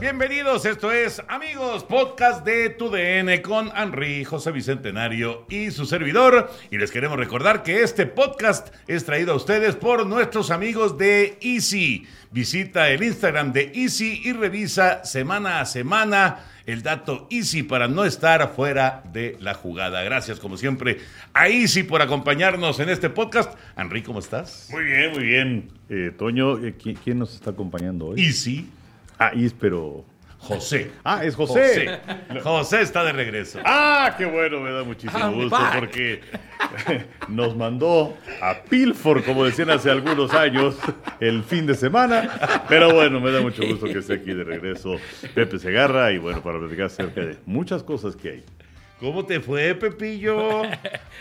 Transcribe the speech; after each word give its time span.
Bienvenidos, 0.00 0.64
esto 0.64 0.92
es 0.92 1.20
Amigos, 1.26 1.82
podcast 1.82 2.44
de 2.44 2.70
Tu 2.70 2.88
DN 2.88 3.42
con 3.42 3.72
Henry, 3.76 4.22
José 4.22 4.52
Bicentenario 4.52 5.44
y 5.50 5.72
su 5.72 5.86
servidor. 5.86 6.52
Y 6.70 6.78
les 6.78 6.92
queremos 6.92 7.18
recordar 7.18 7.64
que 7.64 7.82
este 7.82 8.06
podcast 8.06 8.72
es 8.86 9.04
traído 9.04 9.32
a 9.32 9.34
ustedes 9.36 9.74
por 9.74 10.06
nuestros 10.06 10.52
amigos 10.52 10.98
de 10.98 11.36
Easy. 11.40 12.06
Visita 12.30 12.90
el 12.90 13.02
Instagram 13.02 13.52
de 13.52 13.72
Easy 13.74 14.22
y 14.24 14.32
revisa 14.34 15.04
semana 15.04 15.60
a 15.60 15.66
semana 15.66 16.44
el 16.64 16.84
dato 16.84 17.26
Easy 17.28 17.64
para 17.64 17.88
no 17.88 18.04
estar 18.04 18.54
fuera 18.54 19.02
de 19.12 19.36
la 19.40 19.54
jugada. 19.54 20.04
Gracias, 20.04 20.38
como 20.38 20.56
siempre, 20.56 20.98
a 21.34 21.48
Easy 21.48 21.82
por 21.82 22.02
acompañarnos 22.02 22.78
en 22.78 22.90
este 22.90 23.10
podcast. 23.10 23.58
Henry, 23.76 24.02
¿cómo 24.04 24.20
estás? 24.20 24.68
Muy 24.70 24.84
bien, 24.84 25.10
muy 25.10 25.24
bien. 25.24 25.72
Eh, 25.88 26.12
Toño, 26.16 26.64
eh, 26.64 26.76
¿quién, 26.80 26.94
quién 27.02 27.18
nos 27.18 27.34
está 27.34 27.50
acompañando 27.50 28.06
hoy? 28.06 28.22
Easy. 28.24 28.68
Ah, 29.18 29.32
Is, 29.34 29.52
pero... 29.52 30.04
José. 30.40 30.92
Ah, 31.04 31.24
es 31.24 31.34
José. 31.34 31.98
José. 32.28 32.40
José 32.42 32.80
está 32.82 33.02
de 33.02 33.12
regreso. 33.12 33.58
Ah, 33.64 34.14
qué 34.16 34.24
bueno, 34.24 34.60
me 34.60 34.70
da 34.70 34.84
muchísimo 34.84 35.18
I'm 35.18 35.34
gusto 35.34 35.50
back. 35.50 35.78
porque 35.80 36.20
nos 37.28 37.56
mandó 37.56 38.16
a 38.40 38.62
Pilfor, 38.62 39.24
como 39.24 39.44
decían 39.44 39.68
hace 39.70 39.90
algunos 39.90 40.32
años, 40.34 40.76
el 41.18 41.42
fin 41.42 41.66
de 41.66 41.74
semana. 41.74 42.64
Pero 42.68 42.94
bueno, 42.94 43.18
me 43.20 43.32
da 43.32 43.40
mucho 43.40 43.66
gusto 43.66 43.86
que 43.86 43.98
esté 43.98 44.14
aquí 44.14 44.32
de 44.32 44.44
regreso 44.44 44.94
Pepe 45.34 45.58
Segarra 45.58 46.12
y 46.12 46.18
bueno, 46.18 46.40
para 46.40 46.60
platicar 46.60 46.86
acerca 46.86 47.20
de 47.20 47.36
muchas 47.44 47.82
cosas 47.82 48.14
que 48.14 48.30
hay. 48.30 48.44
¿Cómo 49.00 49.26
te 49.26 49.40
fue, 49.40 49.74
Pepillo? 49.74 50.62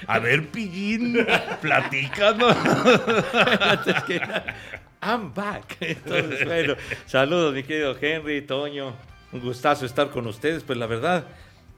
A 0.08 0.20
ver, 0.20 0.48
Pillín, 0.48 1.26
platícanos. 1.62 2.56
I'm 5.02 5.34
back. 5.34 5.78
Entonces, 5.80 6.46
bueno, 6.46 6.76
saludos, 7.06 7.54
mi 7.54 7.64
querido 7.64 7.96
Henry, 8.00 8.42
Toño. 8.42 8.94
Un 9.32 9.42
gustazo 9.42 9.86
estar 9.86 10.10
con 10.10 10.26
ustedes. 10.28 10.64
Pues 10.64 10.78
la 10.80 10.88
verdad, 10.88 11.26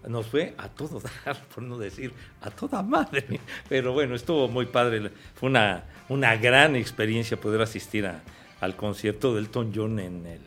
nos 0.07 0.27
fue 0.27 0.53
a 0.57 0.69
todo 0.69 1.01
dar, 1.25 1.37
por 1.53 1.63
no 1.63 1.77
decir 1.77 2.13
a 2.41 2.49
toda 2.49 2.81
madre. 2.81 3.39
Pero 3.67 3.91
bueno, 3.93 4.15
estuvo 4.15 4.47
muy 4.47 4.65
padre. 4.67 5.11
Fue 5.35 5.49
una, 5.49 5.83
una 6.07 6.35
gran 6.37 6.75
experiencia 6.75 7.37
poder 7.39 7.61
asistir 7.61 8.05
a- 8.05 8.21
al 8.61 8.75
concierto 8.75 9.33
del 9.35 9.45
Elton 9.45 9.71
John 9.75 9.99
en 9.99 10.25
el, 10.25 10.41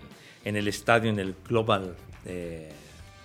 en 0.45 0.57
el 0.57 0.69
estadio, 0.69 1.11
en 1.11 1.19
el 1.19 1.35
Global. 1.49 1.95
eh, 2.27 2.71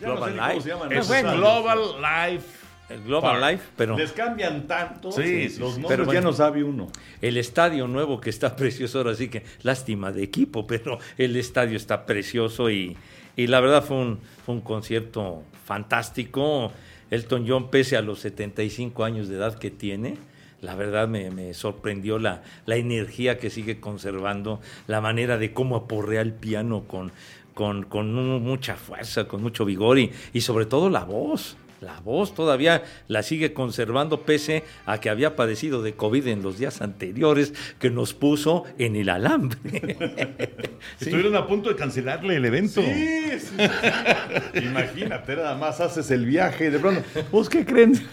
Ya 0.01 0.07
no 0.07 0.13
Global 0.15 0.31
sé 0.33 0.37
Live. 0.53 0.61
se 0.61 0.69
llaman 0.69 0.91
Es 0.93 1.07
bueno, 1.07 1.35
Global 1.35 1.79
Life. 2.01 2.47
El 2.89 3.03
Global. 3.03 3.41
Live, 3.41 3.61
pero 3.75 3.97
Les 3.97 4.11
cambian 4.13 4.65
tanto, 4.67 5.11
Sí, 5.11 5.49
sí, 5.49 5.59
los 5.59 5.75
sí. 5.75 5.81
nombres 5.81 5.99
Pero 5.99 6.13
ya 6.13 6.21
no 6.21 6.31
sabe 6.33 6.63
uno. 6.63 6.87
El 7.21 7.37
estadio 7.37 7.87
nuevo 7.87 8.19
que 8.21 8.29
está 8.29 8.55
precioso, 8.55 8.99
ahora 8.99 9.15
sí 9.15 9.27
que 9.29 9.43
lástima 9.63 10.11
de 10.11 10.23
equipo, 10.23 10.65
pero 10.67 10.97
el 11.17 11.35
estadio 11.35 11.75
está 11.77 12.05
precioso 12.05 12.69
y, 12.69 12.95
y 13.35 13.47
la 13.47 13.59
verdad 13.59 13.83
fue 13.83 13.97
un, 13.97 14.19
fue 14.45 14.55
un 14.55 14.61
concierto 14.61 15.43
fantástico. 15.65 16.71
Elton 17.09 17.45
John, 17.47 17.69
pese 17.69 17.95
a 17.97 18.01
los 18.01 18.19
75 18.19 19.03
años 19.05 19.27
de 19.29 19.35
edad 19.37 19.57
que 19.57 19.71
tiene, 19.71 20.17
la 20.61 20.75
verdad 20.75 21.07
me, 21.07 21.31
me 21.31 21.53
sorprendió 21.53 22.19
la, 22.19 22.43
la 22.65 22.75
energía 22.75 23.37
que 23.37 23.49
sigue 23.49 23.79
conservando, 23.79 24.59
la 24.87 24.99
manera 25.01 25.37
de 25.37 25.53
cómo 25.53 25.75
aporrea 25.77 26.21
el 26.21 26.33
piano 26.33 26.83
con, 26.87 27.11
con, 27.53 27.83
con 27.83 28.17
un- 28.17 28.43
mucha 28.43 28.75
fuerza, 28.75 29.25
con 29.27 29.41
mucho 29.41 29.63
vigor 29.65 29.99
y, 29.99 30.11
y 30.33 30.41
sobre 30.41 30.65
todo 30.65 30.89
la 30.89 31.05
voz. 31.05 31.55
La 31.81 31.99
voz 31.99 32.33
todavía 32.33 32.83
la 33.07 33.23
sigue 33.23 33.53
conservando 33.53 34.21
pese 34.21 34.63
a 34.85 34.99
que 34.99 35.09
había 35.09 35.35
padecido 35.35 35.83
de 35.83 35.93
COVID 35.93 36.27
en 36.27 36.41
los 36.41 36.57
días 36.57 36.81
anteriores 36.81 37.53
que 37.79 37.89
nos 37.89 38.13
puso 38.13 38.63
en 38.77 38.95
el 38.95 39.09
alambre. 39.09 39.57
Sí. 40.97 41.05
Estuvieron 41.05 41.35
a 41.35 41.45
punto 41.45 41.69
de 41.69 41.75
cancelarle 41.75 42.37
el 42.37 42.45
evento. 42.45 42.81
Sí, 42.81 43.39
sí, 43.39 43.39
sí. 43.39 44.59
Imagínate, 44.65 45.35
nada 45.35 45.55
más 45.55 45.79
haces 45.79 46.09
el 46.11 46.25
viaje 46.25 46.65
y 46.65 46.69
de 46.69 46.79
pronto, 46.79 47.03
pues, 47.31 47.49
¿qué 47.49 47.65
creen? 47.65 47.93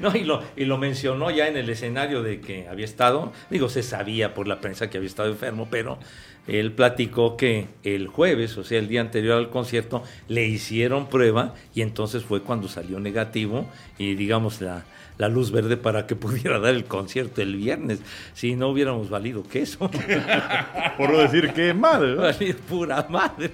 No, 0.00 0.14
y 0.16 0.24
lo, 0.24 0.42
y 0.56 0.64
lo 0.64 0.78
mencionó 0.78 1.30
ya 1.30 1.46
en 1.46 1.56
el 1.56 1.68
escenario 1.68 2.22
de 2.22 2.40
que 2.40 2.66
había 2.68 2.84
estado, 2.84 3.32
digo, 3.50 3.68
se 3.68 3.82
sabía 3.82 4.34
por 4.34 4.48
la 4.48 4.60
prensa 4.60 4.90
que 4.90 4.98
había 4.98 5.08
estado 5.08 5.30
enfermo, 5.30 5.68
pero 5.70 5.98
él 6.48 6.72
platicó 6.72 7.36
que 7.36 7.68
el 7.84 8.08
jueves, 8.08 8.56
o 8.58 8.64
sea, 8.64 8.78
el 8.78 8.88
día 8.88 9.00
anterior 9.00 9.38
al 9.38 9.50
concierto, 9.50 10.02
le 10.28 10.46
hicieron 10.46 11.08
prueba 11.08 11.54
y 11.74 11.82
entonces 11.82 12.24
fue 12.24 12.42
cuando 12.42 12.68
salió 12.68 12.98
negativo 12.98 13.68
y 13.96 14.14
digamos 14.16 14.60
la, 14.60 14.84
la 15.18 15.28
luz 15.28 15.52
verde 15.52 15.76
para 15.76 16.06
que 16.06 16.16
pudiera 16.16 16.58
dar 16.58 16.74
el 16.74 16.84
concierto 16.84 17.42
el 17.42 17.56
viernes. 17.56 18.00
Si 18.34 18.56
no 18.56 18.68
hubiéramos 18.68 19.08
valido 19.08 19.44
queso. 19.44 19.88
Por 20.98 21.10
no 21.10 21.18
decir 21.18 21.52
que 21.52 21.72
madre. 21.74 22.16
¿no? 22.16 22.22
Valido 22.22 22.58
pura 22.68 23.06
madre. 23.08 23.50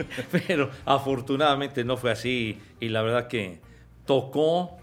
Pero 0.47 0.71
afortunadamente 0.87 1.85
no 1.85 1.97
fue 1.99 2.11
así 2.11 2.59
y 2.81 2.89
la 2.89 3.03
verdad 3.03 3.29
que 3.29 3.61
tocó 4.07 4.79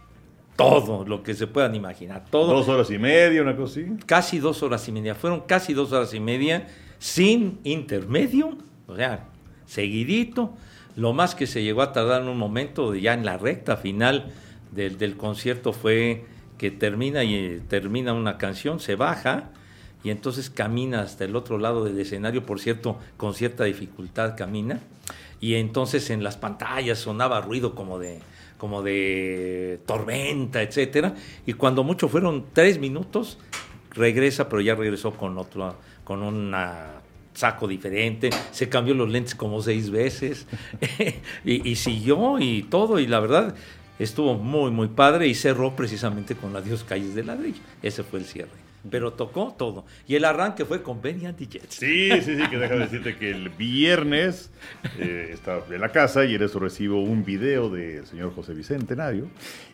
todo 0.56 1.06
lo 1.06 1.24
que 1.24 1.34
se 1.34 1.48
puedan 1.48 1.74
imaginar. 1.74 2.26
Todo. 2.30 2.54
Dos 2.54 2.70
horas 2.70 2.90
y 2.92 3.00
media, 3.00 3.42
una 3.42 3.56
cosa 3.56 3.80
así. 3.80 3.88
Casi 4.06 4.40
dos 4.40 4.62
horas 4.62 4.88
y 4.88 4.92
media. 4.92 5.16
Fueron 5.16 5.42
casi 5.42 5.74
dos 5.74 5.92
horas 5.92 6.14
y 6.14 6.20
media 6.20 6.68
sin 7.06 7.60
intermedio. 7.64 8.58
O 8.88 8.96
sea, 8.96 9.28
seguidito. 9.68 10.56
Lo 10.96 11.14
más 11.14 11.36
que 11.36 11.46
se 11.46 11.62
llegó 11.62 11.84
a 11.84 11.94
tardar 11.94 12.24
en 12.24 12.30
un 12.30 12.38
momento, 12.38 12.96
ya 12.96 13.14
en 13.14 13.26
la 13.26 13.38
recta 13.38 13.78
final 13.78 14.32
del, 14.72 15.16
concierto, 15.16 15.72
fue 15.72 16.26
que 16.58 16.72
termina 16.72 17.24
y 17.24 17.36
eh, 17.36 17.62
termina 17.68 18.14
una 18.14 18.38
canción, 18.40 18.80
se 18.80 18.96
baja 18.96 19.50
y 20.04 20.10
entonces 20.10 20.50
camina 20.50 21.02
hasta 21.02 21.26
el 21.26 21.36
otro 21.36 21.60
lado 21.60 21.84
del 21.84 22.00
escenario, 22.00 22.44
por 22.44 22.60
cierto, 22.60 22.98
con 23.18 23.36
cierta 23.36 23.66
dificultad 23.66 24.36
camina. 24.36 24.80
Y 25.40 25.56
entonces 25.56 26.10
en 26.10 26.24
las 26.24 26.38
pantallas 26.38 26.98
sonaba 26.98 27.40
ruido 27.40 27.76
como 27.76 28.00
de, 28.00 28.20
como 28.58 28.82
de 28.82 29.80
tormenta, 29.86 30.64
etcétera. 30.64 31.14
Y 31.46 31.54
cuando 31.54 31.84
mucho 31.84 32.08
fueron 32.08 32.46
tres 32.52 32.80
minutos, 32.80 33.38
regresa, 33.92 34.50
pero 34.50 34.62
ya 34.62 34.74
regresó 34.74 35.12
con 35.12 35.38
otro, 35.38 35.76
con 36.04 36.24
una 36.24 36.95
saco 37.36 37.68
diferente, 37.68 38.32
se 38.52 38.70
cambió 38.70 38.96
los 38.96 39.10
lentes 39.10 39.36
como 39.36 39.62
seis 39.62 39.92
veces 39.92 40.48
y, 41.46 41.76
siguió 41.76 42.40
y 42.40 42.64
todo 42.64 43.00
y 43.00 43.06
la 43.06 43.20
verdad 43.20 43.56
estuvo 44.00 44.36
muy 44.36 44.72
muy 44.72 44.88
padre 44.88 45.28
y 45.28 45.36
cerró 45.36 45.76
precisamente 45.76 46.36
con 46.36 46.56
Adiós 46.56 46.84
Calles 46.84 47.14
de 47.14 47.24
Ladrillo. 47.24 47.62
Ese 47.84 48.04
fue 48.04 48.20
el 48.20 48.26
cierre. 48.26 48.65
Pero 48.92 49.14
tocó 49.14 49.56
todo. 49.58 49.86
Y 50.08 50.16
el 50.16 50.26
arranque 50.26 50.64
fue 50.66 50.84
con 50.84 51.02
Benny 51.02 51.26
and 51.26 51.36
the 51.38 51.48
Jets. 51.48 51.76
Sí, 51.76 52.10
sí, 52.22 52.36
sí, 52.38 52.48
que 52.50 52.58
deja 52.58 52.74
de 52.76 52.80
decirte 52.82 53.16
que 53.18 53.32
el 53.32 53.50
viernes 53.50 54.52
eh, 55.00 55.30
estaba 55.34 55.64
en 55.72 55.82
la 55.82 55.90
casa 55.90 56.24
y 56.26 56.36
en 56.36 56.44
eso 56.44 56.60
recibo 56.60 57.02
un 57.02 57.26
video 57.26 57.70
del 57.70 58.06
señor 58.06 58.34
José 58.36 58.54
Bicentenario 58.54 59.28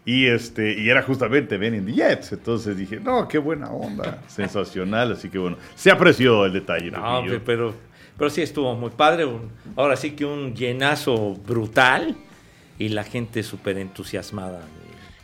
y 0.06 0.28
este 0.28 0.80
y 0.80 0.90
era 0.90 1.02
justamente 1.04 1.58
Ben 1.58 1.76
in 1.76 1.86
the 1.86 1.92
Jets. 1.94 2.32
Entonces 2.32 2.78
dije, 2.78 3.00
no, 3.00 3.28
qué 3.28 3.38
buena 3.38 3.70
onda, 3.72 4.22
sensacional. 4.28 5.12
Así 5.12 5.30
que 5.30 5.38
bueno, 5.38 5.58
se 5.76 5.92
apreció 5.92 6.46
el 6.46 6.54
detalle. 6.54 6.92
No, 6.92 7.24
pero, 7.46 7.74
pero 8.18 8.30
sí 8.30 8.42
estuvo 8.42 8.74
muy 8.76 8.92
padre. 8.92 9.26
un- 9.26 9.50
ahora 9.76 9.96
sí 9.98 10.12
que 10.12 10.24
un 10.26 10.56
llenazo 10.56 11.36
brutal 11.36 12.16
y 12.80 12.90
la 12.90 13.04
gente 13.04 13.44
súper 13.44 13.78
entusiasmada. 13.78 14.62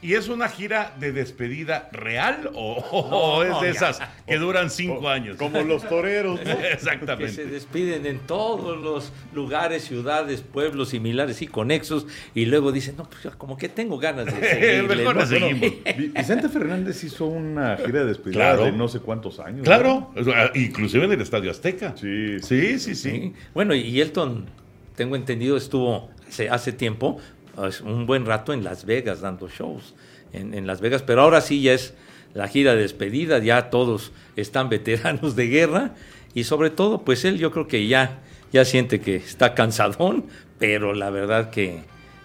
¿Y 0.08 0.14
es 0.14 0.30
una 0.30 0.48
gira 0.48 0.96
de 1.00 1.12
despedida 1.12 1.90
real 1.92 2.50
o, 2.54 2.76
o 2.92 3.44
es 3.44 3.60
de 3.60 3.70
esas 3.72 4.00
que 4.26 4.38
duran 4.38 4.70
cinco 4.70 5.10
años? 5.10 5.36
Como 5.36 5.62
los 5.64 5.84
toreros, 5.88 6.40
¿no? 6.46 6.58
Que 6.58 6.62
se 6.64 6.72
Exactamente. 6.74 7.46
despiden 7.46 8.06
en 8.06 8.20
todos 8.20 8.82
los 8.82 9.12
lugares, 9.34 9.84
ciudades, 9.84 10.42
pueblos 10.42 10.90
similares 10.90 11.42
y 11.42 11.48
conexos 11.48 12.08
y 12.34 12.46
luego 12.46 12.72
dicen, 12.72 12.96
no, 12.96 13.10
pues 13.10 13.36
como 13.36 13.58
que 13.58 13.68
tengo 13.68 13.98
ganas 13.98 14.28
de 14.28 14.32
seguirle. 14.50 14.96
Mejor 14.96 15.16
¿no? 15.18 15.26
seguimos. 15.26 15.60
Vi- 15.62 16.08
Vicente 16.16 16.48
Fernández 16.48 17.04
hizo 17.04 17.26
una 17.26 17.76
gira 17.76 18.00
de 18.00 18.06
despedida 18.06 18.38
Claro. 18.40 18.64
de 18.64 18.72
no 18.72 18.88
sé 18.88 19.00
cuántos 19.00 19.40
años. 19.42 19.64
Claro, 19.66 20.14
inclusive 20.56 21.04
en 21.04 21.12
el 21.12 21.22
Estadio 21.22 21.52
Azteca. 21.52 21.94
Sí, 21.98 22.40
Sí, 22.40 22.80
sí, 22.80 22.96
sí. 22.96 23.12
Sí. 23.12 23.34
Bueno, 23.54 23.76
y 23.76 24.00
Elton, 24.00 24.46
tengo 24.96 25.16
entendido, 25.18 25.58
estuvo 25.58 26.10
hace, 26.30 26.50
hace 26.50 26.72
tiempo, 26.72 27.20
un 27.84 28.06
buen 28.06 28.26
rato 28.26 28.54
en 28.54 28.64
Las 28.64 28.86
Vegas 28.86 29.22
dando 29.22 29.50
shows. 29.50 29.96
En, 30.34 30.54
en 30.54 30.68
Las 30.68 30.82
Vegas, 30.82 31.04
pero 31.04 31.22
ahora 31.22 31.40
sí 31.40 31.62
ya 31.62 31.74
es 31.74 31.94
la 32.34 32.48
gira 32.48 32.76
de 32.76 32.82
despedida, 32.82 33.40
ya 33.40 33.70
todos 33.70 34.12
están 34.36 34.70
veteranos 34.70 35.36
de 35.36 35.48
guerra 35.48 35.96
y 36.34 36.44
sobre 36.44 36.70
todo, 36.70 37.02
pues 37.04 37.26
él 37.26 37.40
yo 37.40 37.52
creo 37.52 37.68
que 37.68 37.88
ya, 37.88 38.20
ya 38.52 38.64
siente 38.64 39.02
que 39.02 39.16
está 39.16 39.56
cansadón, 39.56 40.26
pero 40.60 40.94
la 40.94 41.10
verdad 41.10 41.50
que, 41.50 41.82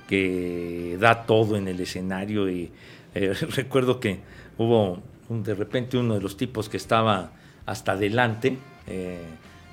que 0.08 0.98
da 1.00 1.24
todo 1.24 1.56
en 1.56 1.68
el 1.68 1.80
escenario 1.80 2.50
y 2.50 2.70
eh, 3.14 3.32
recuerdo 3.56 4.00
que 4.00 4.20
hubo 4.58 5.02
de 5.30 5.54
repente 5.54 5.96
uno 5.96 6.14
de 6.14 6.20
los 6.20 6.36
tipos 6.36 6.68
que 6.68 6.76
estaba 6.76 7.32
hasta 7.64 7.92
adelante 7.92 8.58
eh, 8.86 9.18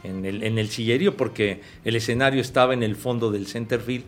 en, 0.03 0.23
el, 0.25 0.43
en 0.43 0.57
el 0.57 0.69
sillerío 0.69 1.17
porque 1.17 1.61
el 1.83 1.97
escenario 1.97 2.39
estaba 2.39 2.73
en 2.73 2.83
el 2.83 2.95
fondo 2.95 3.31
del 3.31 3.45
center 3.45 3.81
field 3.81 4.05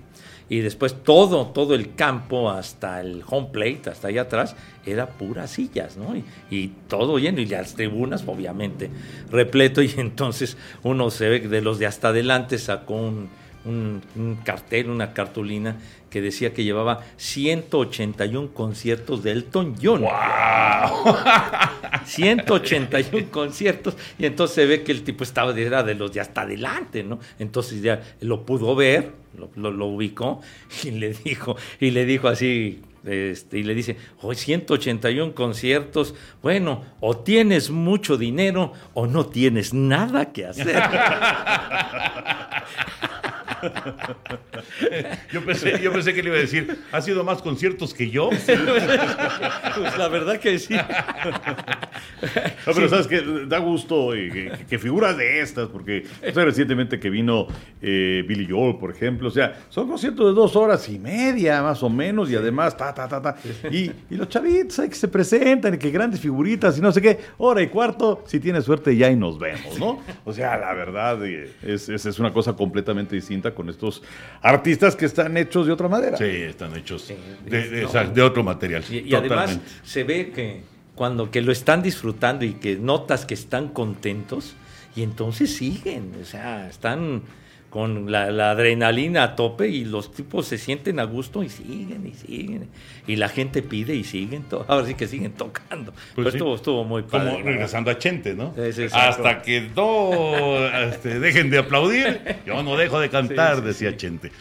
y 0.52 0.60
después 0.60 1.02
todo, 1.02 1.48
todo 1.48 1.76
el 1.76 1.96
campo 1.96 2.52
hasta 2.52 3.00
el 3.00 3.24
home 3.26 3.48
plate, 3.54 3.90
hasta 3.90 4.10
allá 4.10 4.24
atrás, 4.24 4.58
era 4.86 5.08
puras 5.08 5.52
sillas, 5.52 5.96
¿no? 5.96 6.14
Y, 6.14 6.26
y 6.50 6.68
todo 6.90 7.20
lleno, 7.20 7.40
y 7.40 7.46
las 7.46 7.74
tribunas, 7.76 8.26
obviamente, 8.28 8.90
repleto, 9.30 9.82
y 9.82 9.94
entonces 9.96 10.58
uno 10.84 11.10
se 11.10 11.30
ve 11.30 11.40
de 11.40 11.62
los 11.62 11.80
de 11.80 11.86
hasta 11.86 12.10
adelante 12.10 12.58
sacó 12.58 12.96
un 12.96 13.30
cartel, 14.44 14.90
una 14.90 15.14
cartulina 15.14 15.78
que 16.12 16.22
decía 16.22 16.54
que 16.54 16.64
llevaba 16.64 17.04
181 17.18 18.54
conciertos 18.54 19.24
de 19.24 19.32
Elton 19.32 19.76
John. 19.82 20.04
181 22.06 23.28
conciertos 23.32 23.96
y 24.20 24.26
entonces 24.26 24.56
se 24.56 24.66
ve 24.66 24.84
que 24.84 24.92
el 24.92 25.04
tipo 25.04 25.24
estaba 25.24 25.58
era 25.58 25.84
de 25.84 25.96
los 25.96 26.12
de 26.14 26.20
hasta 26.22 26.42
adelante, 26.42 27.04
¿no? 27.04 27.20
Entonces 27.40 27.82
ya 27.82 28.02
lo 28.22 28.46
pudo 28.46 28.76
ver, 28.76 29.12
lo, 29.38 29.50
lo- 29.56 29.72
lo 29.72 29.86
ubicó 29.88 30.42
y 30.84 30.92
le 30.92 31.14
dijo 31.14 31.56
y 31.80 31.92
le 31.92 32.06
dijo 32.06 32.28
así 32.28 32.82
este, 33.04 33.58
y 33.58 33.64
le 33.64 33.74
dice, 33.74 33.98
hoy 34.22 34.36
181 34.36 35.34
conciertos, 35.34 36.14
bueno, 36.44 36.84
o 37.00 37.18
tienes 37.18 37.72
mucho 37.72 38.16
dinero 38.16 38.74
o 38.94 39.08
no 39.08 39.26
tienes 39.26 39.74
nada 39.74 40.32
que 40.32 40.46
hacer. 40.46 40.68
Yo 45.32 45.46
pensé, 45.46 45.80
yo 45.82 45.92
pensé 45.92 46.14
que 46.14 46.24
le 46.24 46.30
iba 46.30 46.38
a 46.38 46.42
decir, 46.42 46.80
¿ha 46.92 47.02
sido 47.02 47.24
más 47.24 47.42
conciertos 47.42 47.94
que 47.94 48.10
yo? 48.10 48.30
pues 48.30 49.98
la 49.98 50.08
verdad 50.08 50.40
que 50.40 50.60
sí. 50.60 50.76
No, 52.68 52.74
pero 52.74 52.88
sabes 52.90 53.08
que 53.08 53.22
da 53.48 53.58
gusto 53.60 54.14
eh, 54.14 54.30
que, 54.32 54.66
que 54.70 54.80
figuras 54.80 55.18
de 55.18 55.42
estas, 55.42 55.68
porque 55.70 56.06
sé, 56.22 56.46
recientemente 56.46 57.00
que 57.00 57.10
vino 57.10 57.48
eh, 57.82 58.24
Billy 58.28 58.48
Joel, 58.50 58.76
por 58.78 58.92
ejemplo, 58.92 59.28
o 59.30 59.32
sea, 59.32 59.60
son 59.70 59.88
conciertos 59.88 60.28
de 60.28 60.34
dos 60.34 60.56
horas 60.56 60.88
y 60.90 61.00
media, 61.00 61.62
más 61.64 61.82
o 61.84 61.90
menos, 61.90 62.30
y 62.30 62.36
además, 62.36 62.78
ta, 62.78 62.94
ta, 62.94 63.08
ta, 63.08 63.22
ta. 63.22 63.36
Y, 63.72 63.92
y 64.10 64.16
los 64.16 64.30
chavitos 64.30 64.78
ahí 64.80 64.90
que 64.90 64.96
se 64.96 65.08
presentan, 65.08 65.74
y 65.74 65.78
que 65.78 65.90
grandes 65.90 66.20
figuritas, 66.20 66.78
y 66.78 66.82
no 66.82 66.92
sé 66.92 67.02
qué, 67.02 67.20
hora 67.40 67.62
y 67.62 67.68
cuarto, 67.68 68.24
si 68.28 68.40
tienes 68.40 68.66
suerte 68.66 68.96
ya 68.96 69.10
y 69.10 69.16
nos 69.16 69.40
vemos, 69.40 69.80
¿no? 69.80 70.00
O 70.26 70.32
sea, 70.34 70.58
la 70.58 70.74
verdad 70.74 71.26
eh, 71.26 71.52
es, 71.64 71.90
es, 71.90 72.06
es 72.06 72.20
una 72.20 72.32
cosa 72.32 72.54
completamente 72.54 73.16
distinta 73.16 73.54
con 73.56 73.70
estos 73.70 74.04
artistas 74.42 74.96
que 74.96 75.06
están 75.06 75.36
hechos 75.38 75.66
de 75.66 75.74
otra 75.74 75.88
manera. 75.88 76.18
Sí, 76.18 76.26
están 76.26 76.76
hechos 76.76 77.02
Sí, 77.04 77.16
de, 77.46 77.70
de- 77.70 77.82
no. 77.84 77.90
o 77.90 78.04
de 78.14 78.22
otro 78.22 78.44
material. 78.44 78.84
Y, 78.90 79.00
y 79.10 79.16
además 79.16 79.60
se 79.84 80.04
ve 80.04 80.32
que 80.32 80.62
cuando 80.96 81.32
que 81.32 81.42
lo 81.42 81.52
están 81.52 81.82
disfrutando 81.82 82.46
y 82.46 82.54
que 82.54 82.76
notas 82.76 83.26
que 83.26 83.34
están 83.34 83.70
contentos 83.70 84.56
y 84.96 85.04
entonces 85.04 85.56
siguen, 85.56 86.12
o 86.22 86.26
sea, 86.26 86.68
están 86.70 87.24
con 87.70 88.12
la, 88.12 88.30
la 88.32 88.52
adrenalina 88.52 89.24
a 89.24 89.36
tope 89.36 89.70
y 89.70 89.86
los 89.86 90.12
tipos 90.12 90.46
se 90.46 90.58
sienten 90.58 91.00
a 91.00 91.06
gusto 91.06 91.42
y 91.42 91.50
siguen 91.50 92.06
y 92.06 92.14
siguen 92.14 92.68
y 93.08 93.16
la 93.16 93.30
gente 93.30 93.62
pide 93.62 93.96
y 93.96 94.04
siguen, 94.04 94.46
ahora 94.68 94.86
sí 94.86 94.94
que 94.94 95.08
siguen 95.08 95.32
tocando. 95.32 95.94
Pues 96.14 96.28
sí. 96.28 96.38
estuvo, 96.38 96.56
estuvo 96.56 96.84
muy 96.84 97.04
padre. 97.04 97.32
Como 97.32 97.44
regresando 97.46 97.90
a 97.90 97.98
Chente, 97.98 98.36
¿no? 98.36 98.54
Hasta 98.94 99.42
que 99.42 99.70
no 99.76 100.68
este, 100.68 101.20
dejen 101.20 101.50
de 101.50 101.60
aplaudir, 101.60 102.38
yo 102.46 102.62
no 102.62 102.76
dejo 102.76 103.00
de 103.00 103.10
cantar, 103.10 103.56
Sí, 103.56 103.62
sí, 103.62 103.68
decía. 103.68 103.98
Chente. 103.98 104.32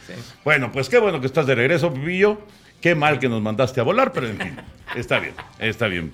Bueno, 0.45 0.71
pues 0.73 0.89
qué 0.89 0.99
bueno 0.99 1.21
que 1.21 1.27
estás 1.27 1.47
de 1.47 1.55
regreso, 1.55 1.93
Pipillo. 1.93 2.39
Qué 2.81 2.95
mal 2.95 3.19
que 3.19 3.29
nos 3.29 3.43
mandaste 3.43 3.81
a 3.81 3.83
volar, 3.83 4.13
pero 4.13 4.27
en 4.27 4.39
fin, 4.39 4.57
está 4.95 5.19
bien, 5.19 5.35
está 5.59 5.87
bien. 5.87 6.13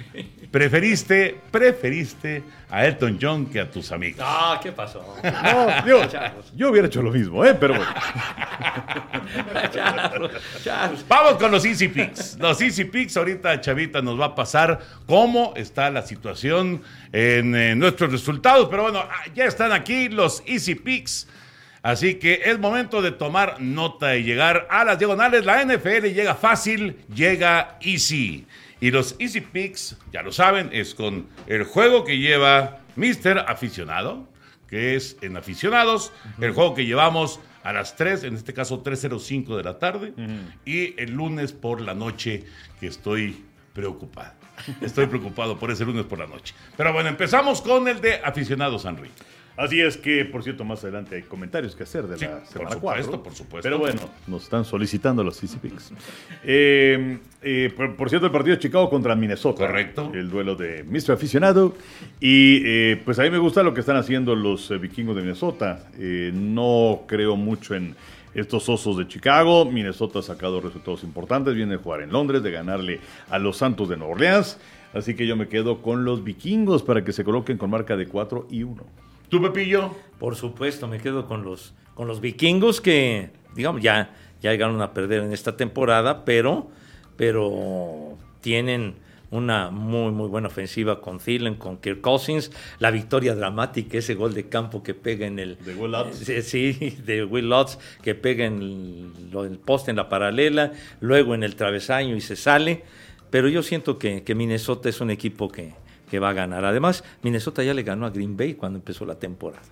Preferiste, 0.51 1.41
preferiste 1.51 2.43
a 2.71 2.87
Elton 2.87 3.19
John 3.21 3.47
que 3.47 3.61
a 3.61 3.71
tus 3.71 3.93
amigos. 3.93 4.21
Ah, 4.25 4.59
¿qué 4.61 4.73
pasó? 4.73 5.17
No, 5.23 5.85
digo, 5.85 6.01
yo 6.57 6.71
hubiera 6.71 6.89
hecho 6.89 7.03
lo 7.03 7.13
mismo, 7.13 7.45
¿eh? 7.45 7.55
Pero 7.55 7.75
bueno. 7.75 7.91
Vamos 11.09 11.35
con 11.35 11.51
los 11.51 11.65
Easy 11.65 11.89
Picks. 11.89 12.39
Los 12.41 12.61
Easy 12.61 12.85
Picks, 12.85 13.17
ahorita 13.17 13.61
Chavita 13.61 14.03
nos 14.03 14.19
va 14.19 14.27
a 14.27 14.35
pasar 14.35 14.81
cómo 15.07 15.55
está 15.57 15.91
la 15.91 16.03
situación 16.03 16.83
en 17.13 17.55
eh, 17.55 17.77
nuestros 17.77 18.11
resultados. 18.11 18.69
Pero 18.69 18.83
bueno, 18.83 19.01
ah, 19.01 19.25
ya 19.35 19.45
están 19.45 19.73
aquí 19.73 20.09
los 20.09 20.43
Easy 20.47 20.75
Picks. 20.75 21.29
Así 21.87 22.17
que 22.17 22.41
es 22.47 22.59
momento 22.59 23.01
de 23.01 23.13
tomar 23.13 23.61
nota 23.61 24.17
y 24.17 24.25
llegar 24.25 24.67
a 24.71 24.85
las 24.85 24.99
diagonales. 24.99 25.45
La 25.45 25.65
NFL 25.65 26.09
llega 26.09 26.35
fácil, 26.35 26.97
llega 27.15 27.79
easy. 27.81 28.45
Y 28.81 28.91
los 28.91 29.15
Easy 29.21 29.41
Picks, 29.41 29.97
ya 30.13 30.23
lo 30.23 30.33
saben, 30.33 30.69
es 30.73 30.97
con 30.97 31.29
el 31.47 31.63
juego 31.63 32.03
que 32.05 32.19
lleva 32.19 32.81
Mr. 32.97 33.45
Aficionado, 33.47 34.29
que 34.67 34.97
es 34.97 35.17
en 35.23 35.37
aficionados, 35.37 36.13
el 36.41 36.51
juego 36.51 36.75
que 36.75 36.87
llevamos 36.87 37.39
a 37.63 37.73
las 37.73 37.95
3, 37.95 38.25
en 38.25 38.35
este 38.35 38.53
caso 38.53 38.83
3.05 38.83 39.57
de 39.57 39.63
la 39.63 39.79
tarde, 39.79 40.13
y 40.65 41.01
el 41.01 41.13
lunes 41.13 41.53
por 41.53 41.81
la 41.81 41.95
noche, 41.95 42.43
que 42.81 42.89
estoy 42.89 43.45
preocupado. 43.73 44.35
Estoy 44.81 45.07
preocupado 45.07 45.57
por 45.57 45.71
ese 45.71 45.85
lunes 45.85 46.05
por 46.05 46.19
la 46.19 46.27
noche. 46.27 46.53
Pero 46.77 46.93
bueno, 46.93 47.11
empezamos 47.11 47.63
con 47.63 47.87
el 47.87 48.01
de 48.01 48.15
aficionados, 48.25 48.85
Henry. 48.85 49.11
Así 49.57 49.81
es 49.81 49.97
que, 49.97 50.25
por 50.27 50.43
cierto, 50.43 50.65
más 50.65 50.83
adelante 50.85 51.17
hay 51.17 51.23
comentarios 51.23 51.75
que 51.75 51.85
hacer 51.85 52.07
de 52.07 52.19
Sí, 52.19 52.25
la 52.27 52.39
por 52.41 52.47
semana 52.47 52.71
supuesto, 52.73 53.11
4. 53.11 53.23
por 53.23 53.33
supuesto. 53.35 53.63
Pero 53.67 53.79
bueno, 53.79 54.01
nos 54.27 54.45
están 54.45 54.65
solicitando 54.65 55.25
los 55.25 55.37
CC 55.37 55.59
Picks. 55.59 55.93
Eh, 56.45 57.19
eh, 57.43 57.73
por, 57.75 57.97
por 57.97 58.11
cierto, 58.11 58.27
el 58.27 58.33
partido 58.33 58.57
de 58.57 58.61
Chicago 58.63 58.91
contra 58.91 59.15
Minnesota. 59.17 59.67
Correcto. 59.67 60.11
El 60.13 60.29
duelo 60.29 60.57
de 60.57 60.85
Mr. 60.85 61.13
Aficionado. 61.13 61.75
Y 62.21 62.63
eh, 62.67 63.01
pues 63.05 63.19
a 63.19 63.23
mí 63.23 63.31
me 63.31 63.39
gusta 63.39 63.63
lo 63.63 63.73
que 63.73 63.81
están 63.81 63.97
haciendo 63.97 64.35
los 64.35 64.79
vikingos 64.79 65.17
de 65.17 65.23
Minnesota. 65.23 65.89
Eh, 65.99 66.31
no 66.35 67.05
creo 67.07 67.37
mucho 67.37 67.75
en 67.75 67.95
estos 68.35 68.69
osos 68.69 68.99
de 68.99 69.09
Chicago. 69.09 69.65
Minnesota 69.65 70.19
ha 70.19 70.23
sacado 70.23 70.61
resultados 70.61 71.03
importantes. 71.03 71.55
Viene 71.55 71.77
a 71.77 71.79
jugar 71.79 72.03
en 72.03 72.13
Londres, 72.13 72.43
de 72.43 72.51
ganarle 72.51 73.01
a 73.31 73.39
los 73.39 73.57
Santos 73.57 73.89
de 73.89 73.97
Nueva 73.97 74.13
Orleans. 74.13 74.59
Así 74.93 75.15
que 75.15 75.27
yo 75.27 75.37
me 75.37 75.49
quedo 75.49 75.81
con 75.83 76.05
los 76.05 76.25
vikingos 76.25 76.83
para 76.83 77.05
que 77.05 77.13
se 77.13 77.25
coloquen 77.25 77.57
con 77.59 77.71
marca 77.71 77.97
de 77.97 78.07
4 78.07 78.49
y 78.51 78.63
1. 78.63 79.06
¿Tú, 79.29 79.43
Pepillo? 79.43 79.95
Por 80.19 80.37
supuesto, 80.37 80.87
me 80.87 80.99
quedo 80.99 81.27
con 81.27 81.43
los, 81.43 81.75
con 81.95 82.07
los 82.07 82.21
vikingos 82.21 82.81
que, 82.81 83.31
digamos, 83.55 83.83
ya, 83.83 84.15
ya 84.41 84.53
llegaron 84.53 84.81
a 84.83 84.95
perder 84.95 85.23
en 85.23 85.33
esta 85.33 85.57
temporada, 85.57 86.25
pero, 86.25 86.69
pero 87.17 88.17
tienen 88.41 88.95
una 89.33 89.71
muy, 89.71 90.13
muy 90.13 90.29
buena 90.29 90.47
ofensiva 90.47 91.01
con 91.01 91.19
Thielen, 91.19 91.57
con 91.57 91.79
Kirk 91.79 92.01
Cousins, 92.01 92.53
la 92.79 92.93
victoria 92.93 93.35
dramática, 93.35 93.99
ese 93.99 94.15
gol 94.15 94.33
de 94.33 94.49
campo 94.49 94.85
que 94.85 94.95
pega 94.95 95.27
en 95.27 95.41
el... 95.41 95.59
De 95.59 95.75
Will 95.75 95.91
Lutz. 95.91 96.19
Sí, 96.19 96.43
sí, 96.43 96.97
de 97.05 97.25
Will 97.25 97.49
Lutz, 97.49 97.79
que 98.03 98.15
pega 98.15 98.45
en 98.45 98.63
el, 98.63 99.31
el 99.45 99.59
poste 99.59 99.91
en 99.91 99.97
la 99.97 100.09
paralela, 100.09 100.73
luego 101.01 101.35
en 101.35 101.43
el 101.43 101.57
travesaño 101.57 102.15
y 102.15 102.21
se 102.21 102.37
sale. 102.37 102.85
Pero 103.31 103.49
yo 103.49 103.65
siento 103.65 103.99
que, 103.99 104.23
que 104.23 104.37
Minnesota 104.37 104.89
es 104.89 105.01
un 105.01 105.11
equipo 105.11 105.49
que, 105.49 105.75
que 106.11 106.19
va 106.19 106.31
a 106.31 106.33
ganar. 106.33 106.65
Además, 106.65 107.05
Minnesota 107.23 107.63
ya 107.63 107.75
le 107.75 107.83
ganó 107.83 108.07
a 108.07 108.11
Green 108.11 108.37
Bay 108.37 108.55
cuando 108.55 108.79
empezó 108.79 109.05
la 109.05 109.17
temporada. 109.17 109.63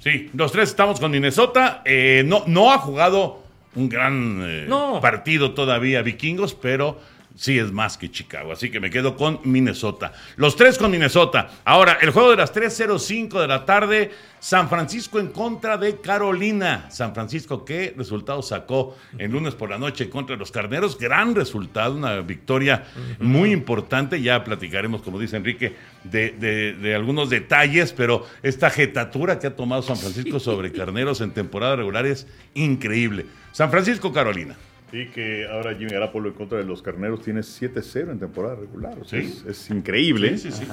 Sí, 0.00 0.30
los 0.34 0.52
tres 0.52 0.68
estamos 0.70 1.00
con 1.00 1.10
Minnesota. 1.10 1.82
Eh, 1.84 2.22
no, 2.26 2.44
no 2.46 2.72
ha 2.72 2.78
jugado 2.78 3.42
un 3.74 3.88
gran 3.88 4.40
eh, 4.44 4.66
No. 4.68 5.00
partido 5.00 5.52
todavía 5.54 6.02
Vikingos, 6.02 6.54
pero 6.54 7.00
sí 7.36 7.58
es 7.58 7.72
más 7.72 7.98
que 7.98 8.10
Chicago. 8.10 8.52
Así 8.52 8.70
que 8.70 8.80
me 8.80 8.90
quedo 8.90 9.16
con 9.16 9.40
Minnesota. 9.44 10.12
Los 10.36 10.56
tres 10.56 10.78
con 10.78 10.90
Minnesota. 10.90 11.50
Ahora, 11.64 11.98
el 12.00 12.10
juego 12.10 12.30
de 12.30 12.36
las 12.36 12.54
3.05 12.54 13.40
de 13.40 13.48
la 13.48 13.64
tarde, 13.64 14.12
San 14.38 14.68
Francisco 14.68 15.18
en 15.18 15.28
contra 15.28 15.76
de 15.78 16.00
Carolina. 16.00 16.86
San 16.90 17.14
Francisco, 17.14 17.64
¿qué 17.64 17.94
resultado 17.96 18.42
sacó 18.42 18.96
el 19.18 19.30
lunes 19.32 19.54
por 19.54 19.70
la 19.70 19.78
noche 19.78 20.08
contra 20.10 20.36
los 20.36 20.52
Carneros? 20.52 20.98
Gran 20.98 21.34
resultado, 21.34 21.94
una 21.96 22.20
victoria 22.20 22.84
muy 23.18 23.50
importante. 23.52 24.20
Ya 24.22 24.44
platicaremos, 24.44 25.02
como 25.02 25.18
dice 25.18 25.36
Enrique, 25.36 25.74
de, 26.04 26.30
de- 26.30 26.74
de 26.74 26.94
algunos 26.94 27.30
detalles, 27.30 27.92
pero 27.92 28.26
esta 28.42 28.70
jetatura 28.70 29.38
que 29.38 29.46
ha 29.48 29.56
tomado 29.56 29.82
San 29.82 29.96
Francisco 29.96 30.38
sobre 30.38 30.70
Carneros 30.72 31.20
en 31.20 31.30
temporada 31.32 31.76
regular 31.76 32.04
es 32.06 32.26
increíble. 32.54 33.26
San 33.52 33.70
Francisco, 33.70 34.12
Carolina. 34.12 34.56
Sí, 34.94 35.06
que 35.12 35.44
ahora 35.50 35.74
Jimmy 35.74 35.90
Garapolo 35.90 36.28
en 36.28 36.34
contra 36.34 36.58
de 36.58 36.64
los 36.64 36.80
carneros 36.80 37.20
tiene 37.22 37.40
7-0 37.40 38.12
en 38.12 38.20
temporada 38.20 38.54
regular. 38.54 38.94
O 39.00 39.04
sea, 39.04 39.20
Sí. 39.20 39.26
es, 39.26 39.44
es 39.44 39.70
increíble. 39.70 40.38
Sí, 40.38 40.52
sí, 40.52 40.58
sí. 40.64 40.68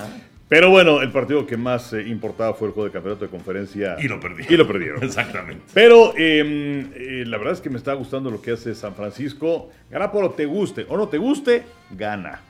Pero 0.47 0.69
bueno, 0.69 1.01
el 1.01 1.09
partido 1.11 1.47
que 1.47 1.57
más 1.57 1.91
eh, 1.93 2.03
importaba 2.07 2.53
fue 2.53 2.67
el 2.67 2.73
juego 2.75 2.85
de 2.87 2.93
campeonato 2.93 3.25
de 3.25 3.31
conferencia. 3.31 3.95
Y 3.99 4.07
lo 4.07 4.19
perdieron. 4.19 4.53
Y 4.53 4.57
lo 4.57 4.67
perdieron. 4.67 5.03
Exactamente. 5.03 5.63
Pero 5.73 6.13
eh, 6.17 6.85
eh, 6.93 7.23
la 7.25 7.37
verdad 7.39 7.53
es 7.53 7.61
que 7.61 7.71
me 7.71 7.77
está 7.77 7.93
gustando 7.93 8.29
lo 8.29 8.41
que 8.43 8.51
hace 8.51 8.75
San 8.75 8.93
Francisco. 8.93 9.69
Garapolo, 9.89 10.29
te 10.31 10.45
guste 10.45 10.85
o 10.87 10.97
no 10.97 11.07
te 11.07 11.17
guste, 11.17 11.63
gana. 11.89 12.41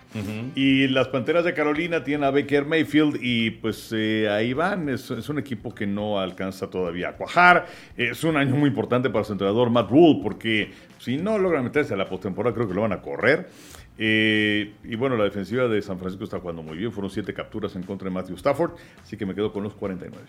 Y 0.56 0.88
las 0.89 1.08
Panteras 1.08 1.46
de 1.46 1.53
Carolina 1.53 2.03
tienen 2.03 2.25
a 2.25 2.32
Baker 2.32 2.65
Mayfield 2.65 3.18
y 3.22 3.51
pues 3.51 3.94
eh, 3.94 4.27
ahí 4.30 4.53
van. 4.53 4.89
Es, 4.89 5.10
es 5.12 5.30
un 5.30 5.39
equipo 5.39 5.74
que 5.74 5.88
no 5.88 6.20
alcanza 6.20 6.70
todavía 6.70 7.10
a 7.10 7.15
cuajar. 7.15 7.68
Es 7.96 8.24
un 8.24 8.36
año 8.36 8.56
muy 8.56 8.70
importante 8.70 9.10
para 9.10 9.24
su 9.24 9.32
entrenador 9.32 9.70
Matt 9.70 9.89
Rule 9.89 10.20
porque 10.22 10.72
si 10.98 11.18
no 11.18 11.38
logran 11.38 11.63
meterse 11.63 11.94
a 11.94 11.98
la 11.98 12.10
postemporada 12.10 12.53
creo 12.53 12.68
que 12.68 12.74
lo 12.74 12.82
van 12.82 12.94
a 12.94 13.01
correr. 13.01 13.50
Eh, 13.98 14.74
y 14.84 14.96
bueno, 14.96 15.15
la 15.15 15.25
defensiva 15.25 15.68
de 15.68 15.82
San 15.82 16.00
Francisco 16.00 16.24
está 16.24 16.39
jugando 16.39 16.63
muy 16.63 16.77
bien. 16.77 16.91
Fueron 16.91 17.10
siete 17.10 17.34
capturas 17.34 17.75
en 17.75 17.84
contra 17.84 18.06
de 18.06 18.13
Matthew 18.13 18.36
Stafford. 18.36 18.72
Así 19.01 19.15
que 19.15 19.25
me 19.25 19.34
quedo 19.34 19.53
con 19.53 19.63
los 19.63 19.75
49. 19.75 20.25